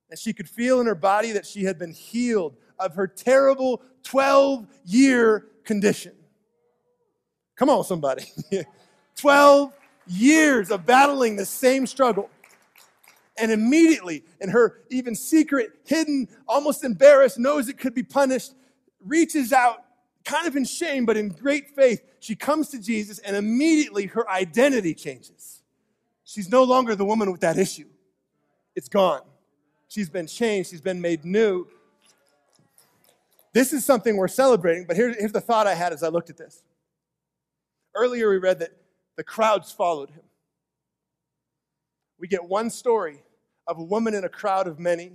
And 0.09 0.19
she 0.19 0.33
could 0.33 0.47
feel 0.47 0.79
in 0.79 0.87
her 0.87 0.95
body 0.95 1.31
that 1.31 1.45
she 1.45 1.63
had 1.63 1.77
been 1.77 1.91
healed 1.91 2.55
of 2.79 2.95
her 2.95 3.07
terrible 3.07 3.81
12 4.03 4.67
year 4.85 5.47
condition. 5.63 6.13
Come 7.55 7.69
on, 7.69 7.83
somebody. 7.83 8.25
12 9.17 9.73
years 10.07 10.71
of 10.71 10.85
battling 10.85 11.35
the 11.35 11.45
same 11.45 11.87
struggle. 11.87 12.29
And 13.37 13.51
immediately, 13.51 14.23
in 14.39 14.49
her 14.49 14.81
even 14.89 15.15
secret, 15.15 15.71
hidden, 15.85 16.27
almost 16.47 16.83
embarrassed, 16.83 17.37
knows 17.37 17.67
it 17.67 17.77
could 17.77 17.93
be 17.93 18.03
punished, 18.03 18.53
reaches 19.03 19.51
out 19.51 19.84
kind 20.25 20.47
of 20.47 20.55
in 20.55 20.65
shame, 20.65 21.05
but 21.05 21.15
in 21.15 21.29
great 21.29 21.69
faith, 21.69 22.01
she 22.19 22.35
comes 22.35 22.69
to 22.69 22.81
Jesus 22.81 23.19
and 23.19 23.35
immediately 23.35 24.07
her 24.07 24.29
identity 24.29 24.93
changes. 24.93 25.61
She's 26.23 26.49
no 26.49 26.63
longer 26.63 26.95
the 26.95 27.05
woman 27.05 27.31
with 27.31 27.41
that 27.41 27.57
issue, 27.57 27.87
it's 28.75 28.89
gone. 28.89 29.21
She's 29.87 30.09
been 30.09 30.27
changed, 30.27 30.71
she's 30.71 30.81
been 30.81 30.99
made 30.99 31.23
new. 31.23 31.67
This 33.53 33.71
is 33.71 33.85
something 33.85 34.17
we're 34.17 34.27
celebrating, 34.27 34.85
but 34.85 34.97
here, 34.97 35.13
here's 35.17 35.31
the 35.31 35.39
thought 35.39 35.67
I 35.67 35.75
had 35.75 35.93
as 35.93 36.03
I 36.03 36.09
looked 36.09 36.29
at 36.29 36.35
this. 36.35 36.63
Earlier, 37.93 38.29
we 38.29 38.37
read 38.37 38.59
that 38.59 38.71
the 39.15 39.23
crowds 39.23 39.71
followed 39.71 40.09
him. 40.09 40.23
We 42.19 42.27
get 42.27 42.43
one 42.43 42.69
story 42.69 43.23
of 43.67 43.77
a 43.77 43.83
woman 43.83 44.13
in 44.13 44.25
a 44.25 44.29
crowd 44.29 44.67
of 44.67 44.79
many 44.79 45.13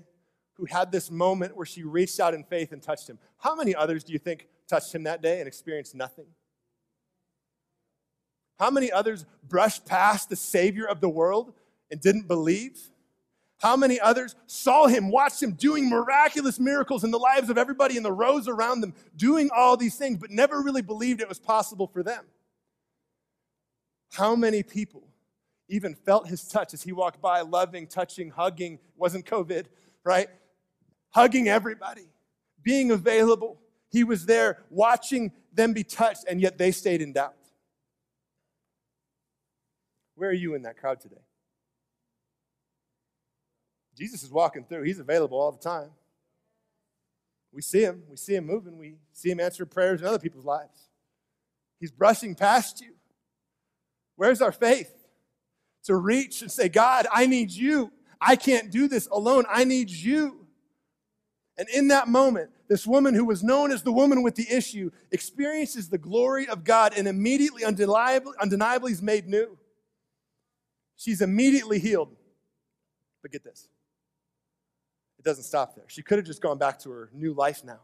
who 0.60 0.66
had 0.66 0.92
this 0.92 1.10
moment 1.10 1.56
where 1.56 1.64
she 1.64 1.82
reached 1.82 2.20
out 2.20 2.34
in 2.34 2.44
faith 2.44 2.70
and 2.70 2.82
touched 2.82 3.08
him. 3.08 3.18
How 3.38 3.54
many 3.54 3.74
others 3.74 4.04
do 4.04 4.12
you 4.12 4.18
think 4.18 4.46
touched 4.68 4.94
him 4.94 5.04
that 5.04 5.22
day 5.22 5.38
and 5.38 5.48
experienced 5.48 5.94
nothing? 5.94 6.26
How 8.58 8.70
many 8.70 8.92
others 8.92 9.24
brushed 9.48 9.86
past 9.86 10.28
the 10.28 10.36
Savior 10.36 10.86
of 10.86 11.00
the 11.00 11.08
world 11.08 11.54
and 11.90 11.98
didn't 11.98 12.28
believe? 12.28 12.78
How 13.56 13.74
many 13.74 13.98
others 13.98 14.34
saw 14.46 14.86
him, 14.86 15.10
watched 15.10 15.42
him 15.42 15.52
doing 15.52 15.88
miraculous 15.88 16.60
miracles 16.60 17.04
in 17.04 17.10
the 17.10 17.18
lives 17.18 17.48
of 17.48 17.56
everybody 17.56 17.96
in 17.96 18.02
the 18.02 18.12
rows 18.12 18.46
around 18.46 18.82
them, 18.82 18.92
doing 19.16 19.48
all 19.54 19.78
these 19.78 19.96
things, 19.96 20.18
but 20.18 20.30
never 20.30 20.60
really 20.60 20.82
believed 20.82 21.22
it 21.22 21.28
was 21.28 21.38
possible 21.38 21.86
for 21.86 22.02
them? 22.02 22.26
How 24.12 24.36
many 24.36 24.62
people 24.62 25.08
even 25.68 25.94
felt 25.94 26.28
his 26.28 26.46
touch 26.46 26.74
as 26.74 26.82
he 26.82 26.92
walked 26.92 27.22
by, 27.22 27.40
loving, 27.40 27.86
touching, 27.86 28.28
hugging? 28.28 28.74
It 28.74 28.80
Wasn't 28.96 29.24
COVID, 29.24 29.66
right? 30.04 30.28
Hugging 31.10 31.48
everybody, 31.48 32.08
being 32.62 32.90
available, 32.90 33.60
he 33.90 34.04
was 34.04 34.26
there 34.26 34.62
watching 34.70 35.32
them 35.52 35.72
be 35.72 35.82
touched, 35.82 36.24
and 36.28 36.40
yet 36.40 36.56
they 36.58 36.70
stayed 36.70 37.02
in 37.02 37.12
doubt. 37.12 37.34
Where 40.14 40.30
are 40.30 40.34
you 40.34 40.54
in 40.54 40.62
that 40.62 40.76
crowd 40.76 41.00
today? 41.00 41.16
Jesus 43.96 44.22
is 44.22 44.30
walking 44.30 44.64
through, 44.64 44.84
he's 44.84 44.98
available 44.98 45.38
all 45.38 45.52
the 45.52 45.58
time. 45.58 45.90
We 47.52 47.62
see 47.62 47.82
him, 47.82 48.04
we 48.08 48.16
see 48.16 48.36
him 48.36 48.46
moving, 48.46 48.78
we 48.78 48.96
see 49.12 49.30
him 49.30 49.40
answer 49.40 49.66
prayers 49.66 50.00
in 50.00 50.06
other 50.06 50.18
people's 50.18 50.44
lives. 50.44 50.88
He's 51.80 51.90
brushing 51.90 52.34
past 52.34 52.80
you. 52.80 52.92
Where's 54.16 54.40
our 54.40 54.52
faith? 54.52 54.94
To 55.84 55.96
reach 55.96 56.42
and 56.42 56.52
say, 56.52 56.68
God, 56.68 57.06
I 57.10 57.26
need 57.26 57.50
you. 57.50 57.90
I 58.20 58.36
can't 58.36 58.70
do 58.70 58.86
this 58.86 59.08
alone. 59.10 59.44
I 59.48 59.64
need 59.64 59.90
you. 59.90 60.39
And 61.60 61.68
in 61.68 61.88
that 61.88 62.08
moment, 62.08 62.50
this 62.68 62.86
woman 62.86 63.12
who 63.14 63.26
was 63.26 63.42
known 63.42 63.70
as 63.70 63.82
the 63.82 63.92
woman 63.92 64.22
with 64.22 64.34
the 64.34 64.50
issue 64.50 64.90
experiences 65.10 65.90
the 65.90 65.98
glory 65.98 66.48
of 66.48 66.64
God 66.64 66.94
and 66.96 67.06
immediately, 67.06 67.66
undeniably, 67.66 68.32
undeniably 68.40 68.92
is 68.92 69.02
made 69.02 69.28
new. 69.28 69.58
She's 70.96 71.20
immediately 71.20 71.78
healed. 71.78 72.16
But 73.20 73.32
get 73.32 73.44
this 73.44 73.68
it 75.18 75.24
doesn't 75.26 75.44
stop 75.44 75.74
there. 75.74 75.84
She 75.88 76.00
could 76.00 76.16
have 76.16 76.24
just 76.24 76.40
gone 76.40 76.56
back 76.56 76.78
to 76.78 76.90
her 76.92 77.10
new 77.12 77.34
life 77.34 77.62
now, 77.62 77.80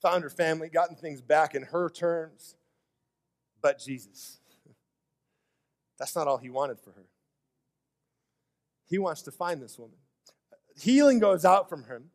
found 0.00 0.22
her 0.22 0.30
family, 0.30 0.68
gotten 0.68 0.94
things 0.94 1.20
back 1.20 1.56
in 1.56 1.62
her 1.62 1.90
terms. 1.90 2.54
But 3.60 3.80
Jesus, 3.80 4.38
that's 5.98 6.14
not 6.14 6.28
all 6.28 6.38
he 6.38 6.48
wanted 6.48 6.78
for 6.78 6.92
her. 6.92 7.06
He 8.88 8.98
wants 8.98 9.22
to 9.22 9.32
find 9.32 9.60
this 9.60 9.80
woman. 9.80 9.96
Healing 10.78 11.18
goes 11.18 11.44
out 11.44 11.68
from 11.68 11.82
him 11.86 12.10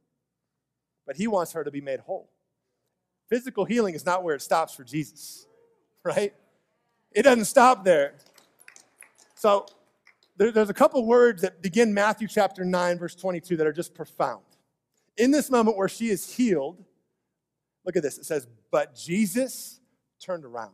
but 1.06 1.16
he 1.16 1.28
wants 1.28 1.52
her 1.54 1.64
to 1.64 1.72
be 1.72 1.82
made 1.82 2.00
whole. 2.02 2.30
Physical 3.30 3.66
healing 3.66 3.96
is 3.96 4.06
not 4.06 4.24
where 4.24 4.36
it 4.36 4.42
stops 4.42 4.74
for 4.74 4.84
Jesus, 4.84 5.48
right? 6.04 6.34
It 7.12 7.24
doesn't 7.24 7.46
stop 7.46 7.84
there. 7.84 8.16
So 9.36 9.66
there, 10.38 10.52
there's 10.52 10.70
a 10.70 10.74
couple 10.74 11.06
words 11.06 11.42
that 11.42 11.62
begin 11.62 11.94
Matthew 11.94 12.28
chapter 12.28 12.64
9, 12.64 13.00
verse 13.00 13.16
22, 13.16 13.58
that 13.58 13.68
are 13.68 13.74
just 13.74 13.94
profound. 13.94 14.44
In 15.18 15.32
this 15.32 15.50
moment 15.50 15.78
where 15.78 15.90
she 15.90 16.10
is 16.10 16.34
healed, 16.34 16.84
look 17.86 17.96
at 17.96 18.04
this. 18.04 18.18
It 18.18 18.26
says, 18.26 18.48
But 18.72 18.96
Jesus 18.96 19.80
turned 20.20 20.46
around. 20.46 20.74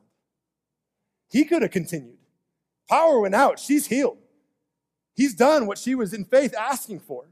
He 1.30 1.44
could 1.44 1.62
have 1.62 1.72
continued. 1.72 2.18
Power 2.90 3.20
went 3.20 3.36
out. 3.36 3.60
She's 3.60 3.88
healed. 3.88 4.18
He's 5.16 5.34
done 5.34 5.66
what 5.66 5.78
she 5.78 5.96
was 5.96 6.14
in 6.14 6.26
faith 6.26 6.54
asking 6.56 7.00
for. 7.00 7.26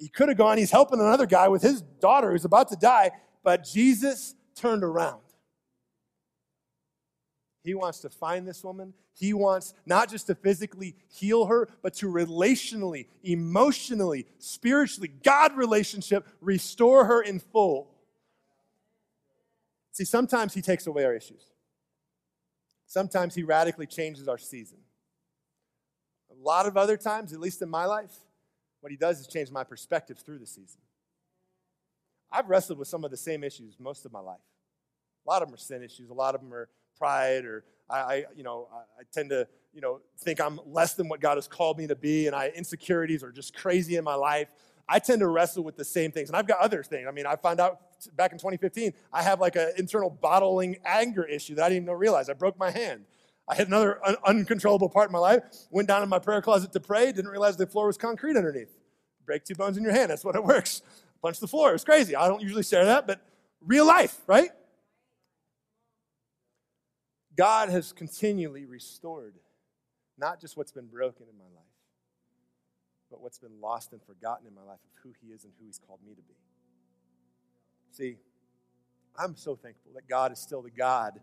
He 0.00 0.08
could 0.08 0.28
have 0.30 0.38
gone, 0.38 0.56
he's 0.56 0.70
helping 0.70 0.98
another 0.98 1.26
guy 1.26 1.48
with 1.48 1.60
his 1.60 1.82
daughter 1.82 2.30
who's 2.30 2.46
about 2.46 2.68
to 2.68 2.76
die, 2.76 3.10
but 3.44 3.64
Jesus 3.64 4.34
turned 4.56 4.82
around. 4.82 5.20
He 7.62 7.74
wants 7.74 8.00
to 8.00 8.08
find 8.08 8.48
this 8.48 8.64
woman. 8.64 8.94
He 9.14 9.34
wants 9.34 9.74
not 9.84 10.08
just 10.08 10.28
to 10.28 10.34
physically 10.34 10.96
heal 11.08 11.44
her, 11.44 11.68
but 11.82 11.92
to 11.94 12.06
relationally, 12.06 13.08
emotionally, 13.22 14.26
spiritually, 14.38 15.08
God 15.22 15.54
relationship, 15.54 16.26
restore 16.40 17.04
her 17.04 17.20
in 17.20 17.38
full. 17.38 17.90
See, 19.92 20.06
sometimes 20.06 20.54
He 20.54 20.62
takes 20.62 20.86
away 20.86 21.04
our 21.04 21.14
issues. 21.14 21.42
Sometimes 22.86 23.34
He 23.34 23.42
radically 23.42 23.86
changes 23.86 24.26
our 24.28 24.38
season. 24.38 24.78
A 26.30 26.42
lot 26.42 26.64
of 26.64 26.78
other 26.78 26.96
times, 26.96 27.34
at 27.34 27.40
least 27.40 27.60
in 27.60 27.68
my 27.68 27.84
life, 27.84 28.16
what 28.80 28.90
He 28.90 28.96
does 28.96 29.20
is 29.20 29.26
change 29.26 29.50
my 29.50 29.64
perspective 29.64 30.18
through 30.18 30.38
the 30.38 30.46
season. 30.46 30.80
I've 32.32 32.48
wrestled 32.48 32.78
with 32.78 32.88
some 32.88 33.04
of 33.04 33.10
the 33.10 33.16
same 33.16 33.42
issues 33.42 33.76
most 33.78 34.04
of 34.06 34.12
my 34.12 34.20
life. 34.20 34.38
A 35.26 35.30
lot 35.30 35.42
of 35.42 35.48
them 35.48 35.54
are 35.54 35.58
sin 35.58 35.82
issues. 35.82 36.10
A 36.10 36.14
lot 36.14 36.34
of 36.34 36.40
them 36.40 36.52
are 36.54 36.68
pride, 36.96 37.44
or 37.44 37.64
I, 37.88 37.98
I 37.98 38.24
you 38.36 38.42
know, 38.42 38.68
I, 38.72 39.00
I 39.00 39.02
tend 39.12 39.30
to, 39.30 39.46
you 39.72 39.80
know, 39.80 40.00
think 40.18 40.40
I'm 40.40 40.60
less 40.66 40.94
than 40.94 41.08
what 41.08 41.20
God 41.20 41.36
has 41.36 41.48
called 41.48 41.78
me 41.78 41.86
to 41.88 41.96
be, 41.96 42.26
and 42.26 42.36
I 42.36 42.48
insecurities 42.54 43.22
are 43.22 43.32
just 43.32 43.54
crazy 43.54 43.96
in 43.96 44.04
my 44.04 44.14
life. 44.14 44.48
I 44.88 44.98
tend 44.98 45.20
to 45.20 45.28
wrestle 45.28 45.62
with 45.62 45.76
the 45.76 45.84
same 45.84 46.10
things, 46.10 46.28
and 46.28 46.36
I've 46.36 46.46
got 46.46 46.58
other 46.58 46.82
things. 46.82 47.06
I 47.08 47.12
mean, 47.12 47.26
I 47.26 47.36
found 47.36 47.60
out 47.60 47.80
back 48.16 48.32
in 48.32 48.38
2015 48.38 48.92
I 49.12 49.22
have 49.22 49.40
like 49.40 49.56
an 49.56 49.72
internal 49.76 50.10
bottling 50.10 50.78
anger 50.84 51.24
issue 51.24 51.54
that 51.56 51.64
I 51.64 51.68
didn't 51.68 51.84
even 51.84 51.96
realize. 51.96 52.28
I 52.28 52.32
broke 52.32 52.58
my 52.58 52.70
hand. 52.70 53.04
I 53.50 53.56
had 53.56 53.66
another 53.66 53.98
un- 54.06 54.16
uncontrollable 54.24 54.88
part 54.88 55.08
in 55.08 55.12
my 55.12 55.18
life. 55.18 55.42
Went 55.70 55.88
down 55.88 56.04
in 56.04 56.08
my 56.08 56.20
prayer 56.20 56.40
closet 56.40 56.72
to 56.72 56.80
pray. 56.80 57.06
Didn't 57.06 57.32
realize 57.32 57.56
the 57.56 57.66
floor 57.66 57.88
was 57.88 57.98
concrete 57.98 58.36
underneath. 58.36 58.70
Break 59.26 59.44
two 59.44 59.56
bones 59.56 59.76
in 59.76 59.82
your 59.82 59.92
hand. 59.92 60.10
That's 60.10 60.24
what 60.24 60.36
it 60.36 60.44
works. 60.44 60.82
Punch 61.20 61.40
the 61.40 61.48
floor. 61.48 61.70
It 61.70 61.72
was 61.72 61.84
crazy. 61.84 62.14
I 62.14 62.28
don't 62.28 62.40
usually 62.40 62.62
share 62.62 62.84
that, 62.84 63.08
but 63.08 63.20
real 63.60 63.84
life, 63.84 64.18
right? 64.28 64.50
God 67.36 67.70
has 67.70 67.92
continually 67.92 68.66
restored 68.66 69.34
not 70.16 70.40
just 70.40 70.56
what's 70.56 70.72
been 70.72 70.86
broken 70.86 71.26
in 71.28 71.36
my 71.36 71.44
life, 71.44 71.64
but 73.10 73.20
what's 73.20 73.38
been 73.38 73.60
lost 73.60 73.92
and 73.92 74.00
forgotten 74.02 74.46
in 74.46 74.54
my 74.54 74.62
life 74.62 74.78
of 74.84 75.02
who 75.02 75.12
He 75.20 75.32
is 75.32 75.42
and 75.42 75.52
who 75.58 75.66
He's 75.66 75.80
called 75.84 75.98
me 76.06 76.14
to 76.14 76.22
be. 76.22 76.34
See, 77.90 78.16
I'm 79.18 79.34
so 79.34 79.56
thankful 79.56 79.90
that 79.96 80.08
God 80.08 80.30
is 80.30 80.38
still 80.38 80.62
the 80.62 80.70
God 80.70 81.20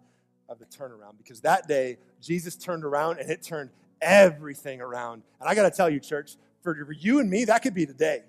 of 0.50 0.60
the 0.60 0.66
turnaround 0.66 1.18
because 1.18 1.42
that 1.42 1.68
day 1.68 1.98
Jesus 2.22 2.56
turned 2.56 2.84
around 2.84 3.20
and 3.20 3.30
it 3.30 3.42
turned 3.42 3.70
everything 4.02 4.82
around. 4.82 5.24
And 5.40 5.50
I 5.50 5.56
got 5.56 5.64
to 5.64 5.76
tell 5.76 5.90
you, 5.90 6.00
church, 6.00 6.36
for 6.62 6.92
you 6.92 7.20
and 7.20 7.30
me, 7.30 7.46
that 7.46 7.62
could 7.62 7.74
be 7.74 7.86
today. 7.86 8.24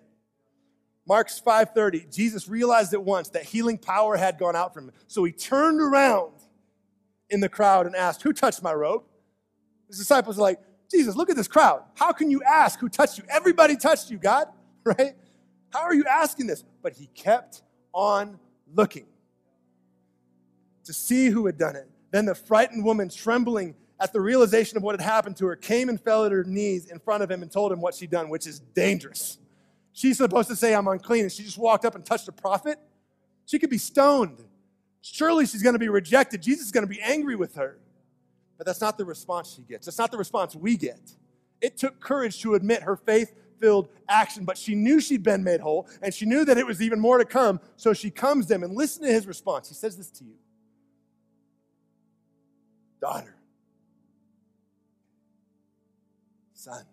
Mark's 1.07 1.41
5:30, 1.41 2.15
Jesus 2.15 2.49
realized 2.49 2.93
at 2.93 3.03
once 3.03 3.31
that 3.31 3.45
healing 3.45 3.79
power 3.79 4.17
had 4.17 4.39
gone 4.39 4.55
out 4.55 4.75
from 4.75 4.89
him. 4.89 4.93
So 5.07 5.25
he 5.25 5.33
turned 5.33 5.81
around 5.81 6.33
in 7.31 7.41
the 7.41 7.49
crowd 7.49 7.87
and 7.87 7.97
asked, 7.97 8.23
Who 8.23 8.33
touched 8.33 8.63
my 8.63 8.73
robe? 8.73 9.05
His 9.89 9.99
disciples 9.99 10.39
are 10.39 10.43
like, 10.43 10.61
Jesus, 10.91 11.17
look 11.17 11.31
at 11.31 11.37
this 11.37 11.49
crowd. 11.49 11.83
How 11.95 12.13
can 12.13 12.31
you 12.31 12.43
ask 12.43 12.79
who 12.79 12.89
touched 12.89 13.19
you? 13.19 13.25
Everybody 13.29 13.77
touched 13.77 14.11
you, 14.11 14.19
God, 14.19 14.49
right? 14.85 15.15
How 15.71 15.81
are 15.81 15.95
you 15.95 16.05
asking 16.05 16.47
this? 16.47 16.65
But 16.83 16.95
he 16.95 17.09
kept 17.15 17.63
on 17.93 18.39
looking 18.75 19.07
to 20.85 20.93
see 20.93 21.27
who 21.27 21.47
had 21.47 21.59
done 21.59 21.77
it. 21.77 21.89
Then 22.11 22.25
the 22.25 22.35
frightened 22.35 22.85
woman, 22.85 23.09
trembling 23.09 23.75
at 24.01 24.12
the 24.12 24.21
realization 24.21 24.77
of 24.77 24.83
what 24.83 24.99
had 24.99 25.05
happened 25.05 25.37
to 25.38 25.47
her, 25.47 25.57
came 25.57 25.88
and 25.88 26.01
fell 26.01 26.25
at 26.25 26.33
her 26.33 26.44
knees 26.44 26.90
in 26.90 26.99
front 26.99 27.23
of 27.23 27.31
him 27.31 27.42
and 27.42 27.51
told 27.51 27.73
him 27.73 27.81
what 27.81 27.94
she'd 27.94 28.11
done, 28.11 28.29
which 28.29 28.47
is 28.47 28.61
dangerous. 28.61 29.38
She's 29.92 30.18
supposed 30.18 30.49
to 30.49 30.57
say, 30.57 30.75
I'm 30.75 30.87
unclean, 30.87 31.23
and 31.23 31.33
she 31.33 31.42
just 31.42 31.59
walked 31.59 31.85
up 31.85 31.94
and 31.94 32.05
touched 32.05 32.29
a 32.29 32.33
prophet. 32.33 32.79
She 33.47 33.59
could 33.59 33.71
be 33.71 33.79
stoned. 33.79 34.44
Surely 35.01 35.47
she's 35.47 35.62
going 35.62 35.75
to 35.75 35.79
be 35.79 35.88
rejected. 35.88 36.42
Jesus 36.42 36.66
is 36.66 36.73
going 36.73 36.87
to 36.87 36.92
be 36.92 37.01
angry 37.01 37.35
with 37.35 37.55
her. 37.57 37.79
But 38.57 38.66
that's 38.66 38.81
not 38.81 38.99
the 38.99 39.05
response 39.05 39.55
she 39.55 39.62
gets. 39.62 39.87
That's 39.87 39.99
not 39.99 40.11
the 40.11 40.18
response 40.18 40.55
we 40.55 40.77
get. 40.77 41.01
It 41.61 41.77
took 41.77 42.01
courage 42.01 42.40
to 42.42 42.55
admit 42.55 42.83
her 42.83 42.97
faith 42.97 43.35
filled 43.61 43.88
action, 44.09 44.44
but 44.44 44.57
she 44.57 44.75
knew 44.75 45.01
she'd 45.01 45.23
been 45.23 45.42
made 45.42 45.61
whole, 45.61 45.88
and 46.03 46.14
she 46.14 46.25
knew 46.27 46.44
that 46.44 46.59
it 46.59 46.66
was 46.66 46.81
even 46.81 47.01
more 47.01 47.18
to 47.18 47.25
come. 47.25 47.61
So 47.77 47.92
she 47.92 48.11
comes 48.11 48.47
to 48.47 48.55
him 48.55 48.62
and 48.62 48.75
listen 48.75 49.03
to 49.03 49.12
his 49.12 49.27
response. 49.27 49.68
He 49.68 49.75
says 49.75 49.97
this 49.97 50.11
to 50.12 50.25
you 50.25 50.35
Daughter, 53.01 53.35
son. 56.53 56.85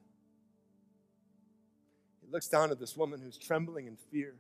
He 2.22 2.32
looks 2.32 2.48
down 2.48 2.72
at 2.72 2.80
this 2.80 2.96
woman 2.96 3.20
who's 3.22 3.38
trembling 3.38 3.88
in 3.88 3.98
fear. 4.12 4.36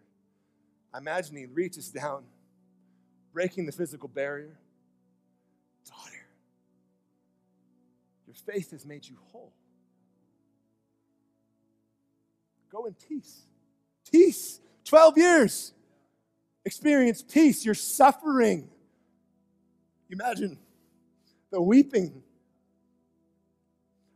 I 0.93 0.99
imagine 0.99 1.35
he 1.35 1.45
reaches 1.45 1.89
down, 1.89 2.23
breaking 3.33 3.65
the 3.65 3.71
physical 3.71 4.07
barrier. 4.07 4.57
Daughter, 5.87 6.25
your 8.27 8.35
faith 8.35 8.71
has 8.71 8.85
made 8.85 9.07
you 9.07 9.17
whole. 9.31 9.53
Go 12.71 12.85
in 12.85 12.93
peace. 12.93 13.41
Peace. 14.11 14.59
12 14.83 15.17
years. 15.17 15.73
Experience 16.65 17.23
peace. 17.23 17.63
You're 17.65 17.73
suffering. 17.73 18.69
Imagine 20.09 20.57
the 21.51 21.61
weeping 21.61 22.23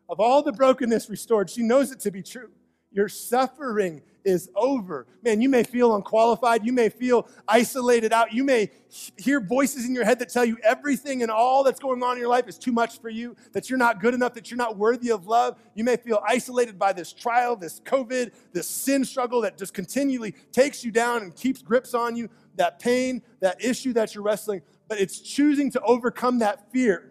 of 0.09 0.19
all 0.19 0.41
the 0.41 0.51
brokenness 0.51 1.09
restored. 1.09 1.49
She 1.49 1.61
knows 1.61 1.91
it 1.91 1.99
to 2.01 2.11
be 2.11 2.23
true. 2.23 2.49
Your 2.91 3.07
suffering 3.07 4.01
is 4.25 4.49
over. 4.55 5.07
Man, 5.23 5.41
you 5.41 5.47
may 5.47 5.63
feel 5.63 5.95
unqualified. 5.95 6.65
You 6.65 6.73
may 6.73 6.89
feel 6.89 7.29
isolated 7.47 8.11
out. 8.11 8.33
You 8.33 8.43
may 8.43 8.71
hear 9.17 9.39
voices 9.39 9.85
in 9.85 9.93
your 9.93 10.03
head 10.03 10.19
that 10.19 10.29
tell 10.29 10.43
you 10.43 10.57
everything 10.63 11.21
and 11.21 11.31
all 11.31 11.63
that's 11.63 11.79
going 11.79 12.01
on 12.03 12.13
in 12.13 12.19
your 12.19 12.29
life 12.29 12.47
is 12.47 12.57
too 12.57 12.71
much 12.71 12.99
for 12.99 13.09
you, 13.09 13.35
that 13.53 13.69
you're 13.69 13.79
not 13.79 14.01
good 14.01 14.13
enough, 14.13 14.33
that 14.33 14.49
you're 14.49 14.57
not 14.57 14.77
worthy 14.77 15.11
of 15.11 15.27
love. 15.27 15.57
You 15.75 15.83
may 15.83 15.95
feel 15.95 16.19
isolated 16.27 16.77
by 16.77 16.93
this 16.93 17.13
trial, 17.13 17.55
this 17.55 17.79
COVID, 17.81 18.31
this 18.51 18.67
sin 18.67 19.05
struggle 19.05 19.41
that 19.41 19.57
just 19.57 19.73
continually 19.73 20.33
takes 20.51 20.83
you 20.83 20.91
down 20.91 21.21
and 21.21 21.35
keeps 21.35 21.61
grips 21.61 21.93
on 21.93 22.15
you, 22.15 22.29
that 22.55 22.79
pain, 22.79 23.21
that 23.39 23.63
issue 23.63 23.93
that 23.93 24.15
you're 24.15 24.23
wrestling. 24.23 24.61
But 24.87 24.99
it's 24.99 25.19
choosing 25.19 25.71
to 25.71 25.81
overcome 25.81 26.39
that 26.39 26.71
fear 26.71 27.08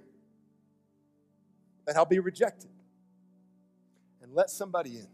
that 1.88 1.96
I'll 1.96 2.04
be 2.04 2.18
rejected 2.18 2.68
and 4.22 4.34
let 4.34 4.50
somebody 4.50 4.98
in 4.98 5.06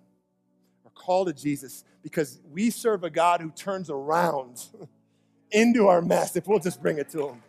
or 0.84 0.90
call 0.90 1.24
to 1.24 1.32
Jesus 1.32 1.84
because 2.02 2.40
we 2.50 2.68
serve 2.68 3.04
a 3.04 3.10
God 3.10 3.40
who 3.40 3.50
turns 3.52 3.90
around 3.90 4.66
into 5.52 5.86
our 5.86 6.02
mess 6.02 6.34
if 6.34 6.48
we'll 6.48 6.58
just 6.58 6.82
bring 6.82 6.98
it 6.98 7.08
to 7.10 7.28
Him. 7.28 7.42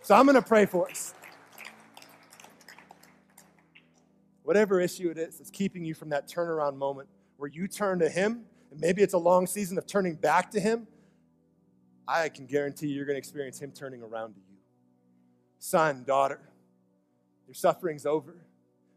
So 0.00 0.14
I'm 0.14 0.24
going 0.24 0.36
to 0.36 0.42
pray 0.42 0.64
for 0.64 0.88
us. 0.88 1.12
Whatever 4.42 4.80
issue 4.80 5.10
it 5.10 5.18
is 5.18 5.36
that's 5.36 5.50
keeping 5.50 5.84
you 5.84 5.92
from 5.92 6.08
that 6.08 6.26
turnaround 6.26 6.78
moment 6.78 7.10
where 7.36 7.50
you 7.50 7.68
turn 7.68 7.98
to 7.98 8.08
Him, 8.08 8.46
and 8.70 8.80
maybe 8.80 9.02
it's 9.02 9.14
a 9.14 9.18
long 9.18 9.46
season 9.46 9.76
of 9.76 9.86
turning 9.86 10.14
back 10.14 10.50
to 10.52 10.60
Him, 10.60 10.86
I 12.08 12.30
can 12.30 12.46
guarantee 12.46 12.86
you're 12.86 13.04
going 13.04 13.16
to 13.16 13.18
experience 13.18 13.58
Him 13.58 13.70
turning 13.70 14.02
around 14.02 14.32
to 14.32 14.40
you. 14.40 14.56
Son, 15.58 16.04
daughter, 16.06 16.40
your 17.46 17.54
suffering's 17.54 18.06
over. 18.06 18.34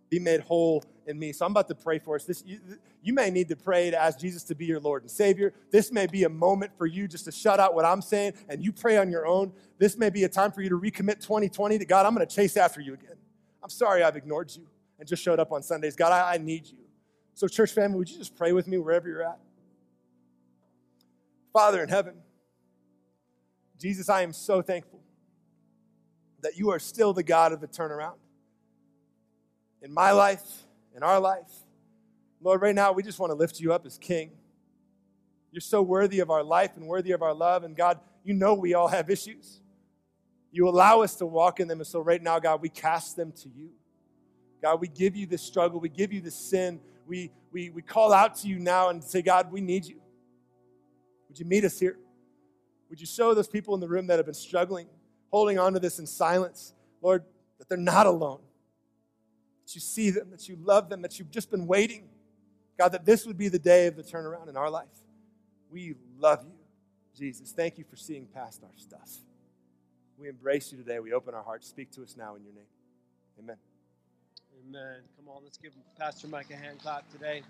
Be 0.09 0.19
made 0.19 0.39
whole 0.39 0.83
in 1.05 1.19
me. 1.19 1.33
So 1.33 1.45
I'm 1.45 1.51
about 1.51 1.67
to 1.67 1.75
pray 1.75 1.99
for 1.99 2.15
us. 2.15 2.23
This 2.23 2.43
you, 2.45 2.59
you 3.01 3.13
may 3.13 3.29
need 3.29 3.49
to 3.49 3.55
pray 3.55 3.91
to 3.91 4.01
ask 4.01 4.19
Jesus 4.19 4.43
to 4.45 4.55
be 4.55 4.65
your 4.65 4.79
Lord 4.79 5.03
and 5.03 5.11
Savior. 5.11 5.53
This 5.71 5.91
may 5.91 6.07
be 6.07 6.23
a 6.23 6.29
moment 6.29 6.71
for 6.77 6.85
you 6.85 7.07
just 7.07 7.25
to 7.25 7.31
shut 7.31 7.59
out 7.59 7.75
what 7.75 7.85
I'm 7.85 8.01
saying 8.01 8.33
and 8.47 8.63
you 8.63 8.71
pray 8.71 8.97
on 8.97 9.09
your 9.09 9.27
own. 9.27 9.51
This 9.77 9.97
may 9.97 10.09
be 10.09 10.23
a 10.23 10.29
time 10.29 10.51
for 10.51 10.61
you 10.61 10.69
to 10.69 10.79
recommit 10.79 11.21
2020 11.21 11.77
to 11.79 11.85
God. 11.85 12.05
I'm 12.05 12.15
going 12.15 12.25
to 12.25 12.35
chase 12.35 12.55
after 12.55 12.79
you 12.79 12.93
again. 12.93 13.17
I'm 13.61 13.69
sorry 13.69 14.03
I've 14.03 14.15
ignored 14.15 14.51
you 14.55 14.67
and 14.99 15.07
just 15.07 15.21
showed 15.21 15.39
up 15.39 15.51
on 15.51 15.61
Sundays. 15.61 15.95
God, 15.95 16.11
I, 16.11 16.35
I 16.35 16.37
need 16.37 16.67
you. 16.67 16.77
So, 17.33 17.47
church 17.47 17.71
family, 17.71 17.97
would 17.97 18.09
you 18.09 18.17
just 18.17 18.35
pray 18.35 18.51
with 18.51 18.67
me 18.67 18.77
wherever 18.77 19.07
you're 19.07 19.23
at? 19.23 19.39
Father 21.53 21.83
in 21.83 21.89
heaven, 21.89 22.15
Jesus, 23.79 24.09
I 24.09 24.21
am 24.21 24.33
so 24.33 24.61
thankful 24.61 25.01
that 26.41 26.57
you 26.57 26.71
are 26.71 26.79
still 26.79 27.13
the 27.13 27.23
God 27.23 27.51
of 27.51 27.61
the 27.61 27.67
turnaround 27.67 28.15
in 29.81 29.93
my 29.93 30.11
life 30.11 30.43
in 30.97 31.03
our 31.03 31.19
life. 31.19 31.51
Lord, 32.41 32.61
right 32.61 32.75
now, 32.75 32.91
we 32.91 33.03
just 33.03 33.19
want 33.19 33.29
to 33.29 33.35
lift 33.35 33.59
you 33.59 33.71
up 33.71 33.85
as 33.85 33.97
King. 33.97 34.31
You're 35.51 35.61
so 35.61 35.81
worthy 35.81 36.19
of 36.19 36.29
our 36.29 36.43
life 36.43 36.71
and 36.75 36.87
worthy 36.87 37.11
of 37.11 37.21
our 37.21 37.33
love. 37.33 37.63
And 37.63 37.75
God, 37.75 37.99
you 38.23 38.33
know 38.33 38.55
we 38.55 38.73
all 38.73 38.87
have 38.87 39.09
issues. 39.09 39.61
You 40.51 40.67
allow 40.67 41.01
us 41.01 41.15
to 41.17 41.25
walk 41.25 41.59
in 41.59 41.67
them. 41.67 41.79
And 41.79 41.87
so, 41.87 42.01
right 42.01 42.21
now, 42.21 42.39
God, 42.39 42.61
we 42.61 42.69
cast 42.69 43.15
them 43.15 43.31
to 43.43 43.49
you. 43.49 43.69
God, 44.61 44.81
we 44.81 44.87
give 44.87 45.15
you 45.15 45.27
this 45.27 45.43
struggle. 45.43 45.79
We 45.79 45.89
give 45.89 46.11
you 46.11 46.19
this 46.19 46.35
sin. 46.35 46.79
We, 47.05 47.31
we, 47.51 47.69
we 47.69 47.83
call 47.83 48.11
out 48.11 48.35
to 48.37 48.47
you 48.47 48.57
now 48.57 48.89
and 48.89 49.03
say, 49.03 49.21
God, 49.21 49.51
we 49.51 49.61
need 49.61 49.85
you. 49.85 50.01
Would 51.29 51.39
you 51.39 51.45
meet 51.45 51.63
us 51.63 51.79
here? 51.79 51.97
Would 52.89 52.99
you 52.99 53.05
show 53.05 53.35
those 53.35 53.47
people 53.47 53.75
in 53.75 53.81
the 53.81 53.87
room 53.87 54.07
that 54.07 54.17
have 54.17 54.25
been 54.25 54.33
struggling, 54.33 54.87
holding 55.29 55.59
on 55.59 55.73
to 55.73 55.79
this 55.79 55.99
in 55.99 56.07
silence, 56.07 56.73
Lord, 57.01 57.23
that 57.59 57.69
they're 57.69 57.77
not 57.77 58.07
alone? 58.07 58.39
That 59.67 59.75
you 59.75 59.81
see 59.81 60.09
them, 60.11 60.31
that 60.31 60.47
you 60.47 60.57
love 60.63 60.87
them, 60.87 61.01
that 61.01 61.19
you've 61.19 61.29
just 61.29 61.51
been 61.51 61.67
waiting. 61.67 62.07
God, 62.77 62.93
that 62.93 63.05
this 63.05 63.25
would 63.25 63.37
be 63.37 63.49
the 63.49 63.59
day 63.59 63.87
of 63.87 63.97
the 63.97 64.03
turnaround 64.03 64.47
in 64.47 64.55
our 64.55 64.69
life. 64.69 64.87
We 65.69 65.95
love 66.17 66.45
you, 66.45 66.53
Jesus. 67.17 67.51
Thank 67.51 67.77
you 67.77 67.83
for 67.83 67.97
seeing 67.97 68.27
past 68.27 68.63
our 68.63 68.69
stuff. 68.77 69.09
We 70.17 70.29
embrace 70.29 70.71
you 70.71 70.77
today. 70.77 70.99
We 70.99 71.11
open 71.11 71.33
our 71.33 71.43
hearts. 71.43 71.67
Speak 71.67 71.91
to 71.91 72.03
us 72.03 72.15
now 72.17 72.35
in 72.35 72.43
your 72.45 72.53
name. 72.53 72.63
Amen. 73.39 73.57
Amen. 74.69 75.01
Come 75.17 75.27
on, 75.27 75.43
let's 75.43 75.57
give 75.57 75.73
Pastor 75.99 76.29
Mike 76.29 76.49
a 76.49 76.55
hand 76.55 76.79
clap 76.79 77.09
today. 77.11 77.41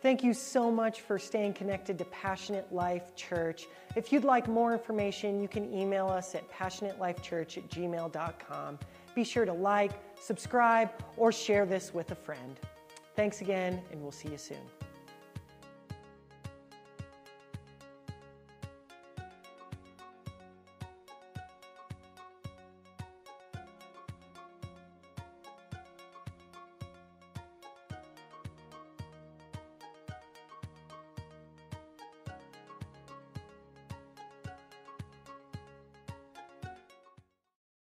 Thank 0.00 0.24
you 0.24 0.32
so 0.32 0.70
much 0.70 1.02
for 1.02 1.18
staying 1.18 1.52
connected 1.52 1.98
to 1.98 2.04
Passionate 2.06 2.72
Life 2.72 3.14
Church. 3.14 3.66
If 3.94 4.10
you'd 4.10 4.24
like 4.24 4.48
more 4.48 4.72
information, 4.72 5.42
you 5.42 5.48
can 5.48 5.70
email 5.74 6.08
us 6.08 6.34
at 6.34 6.50
passionatelifechurch 6.50 7.58
at 7.58 7.68
gmail.com. 7.68 8.78
Be 9.14 9.24
sure 9.24 9.44
to 9.44 9.52
like, 9.52 9.92
subscribe, 10.20 10.90
or 11.16 11.32
share 11.32 11.66
this 11.66 11.92
with 11.94 12.10
a 12.10 12.14
friend. 12.14 12.58
Thanks 13.16 13.40
again, 13.40 13.82
and 13.90 14.00
we'll 14.00 14.12
see 14.12 14.28
you 14.28 14.38
soon. 14.38 14.58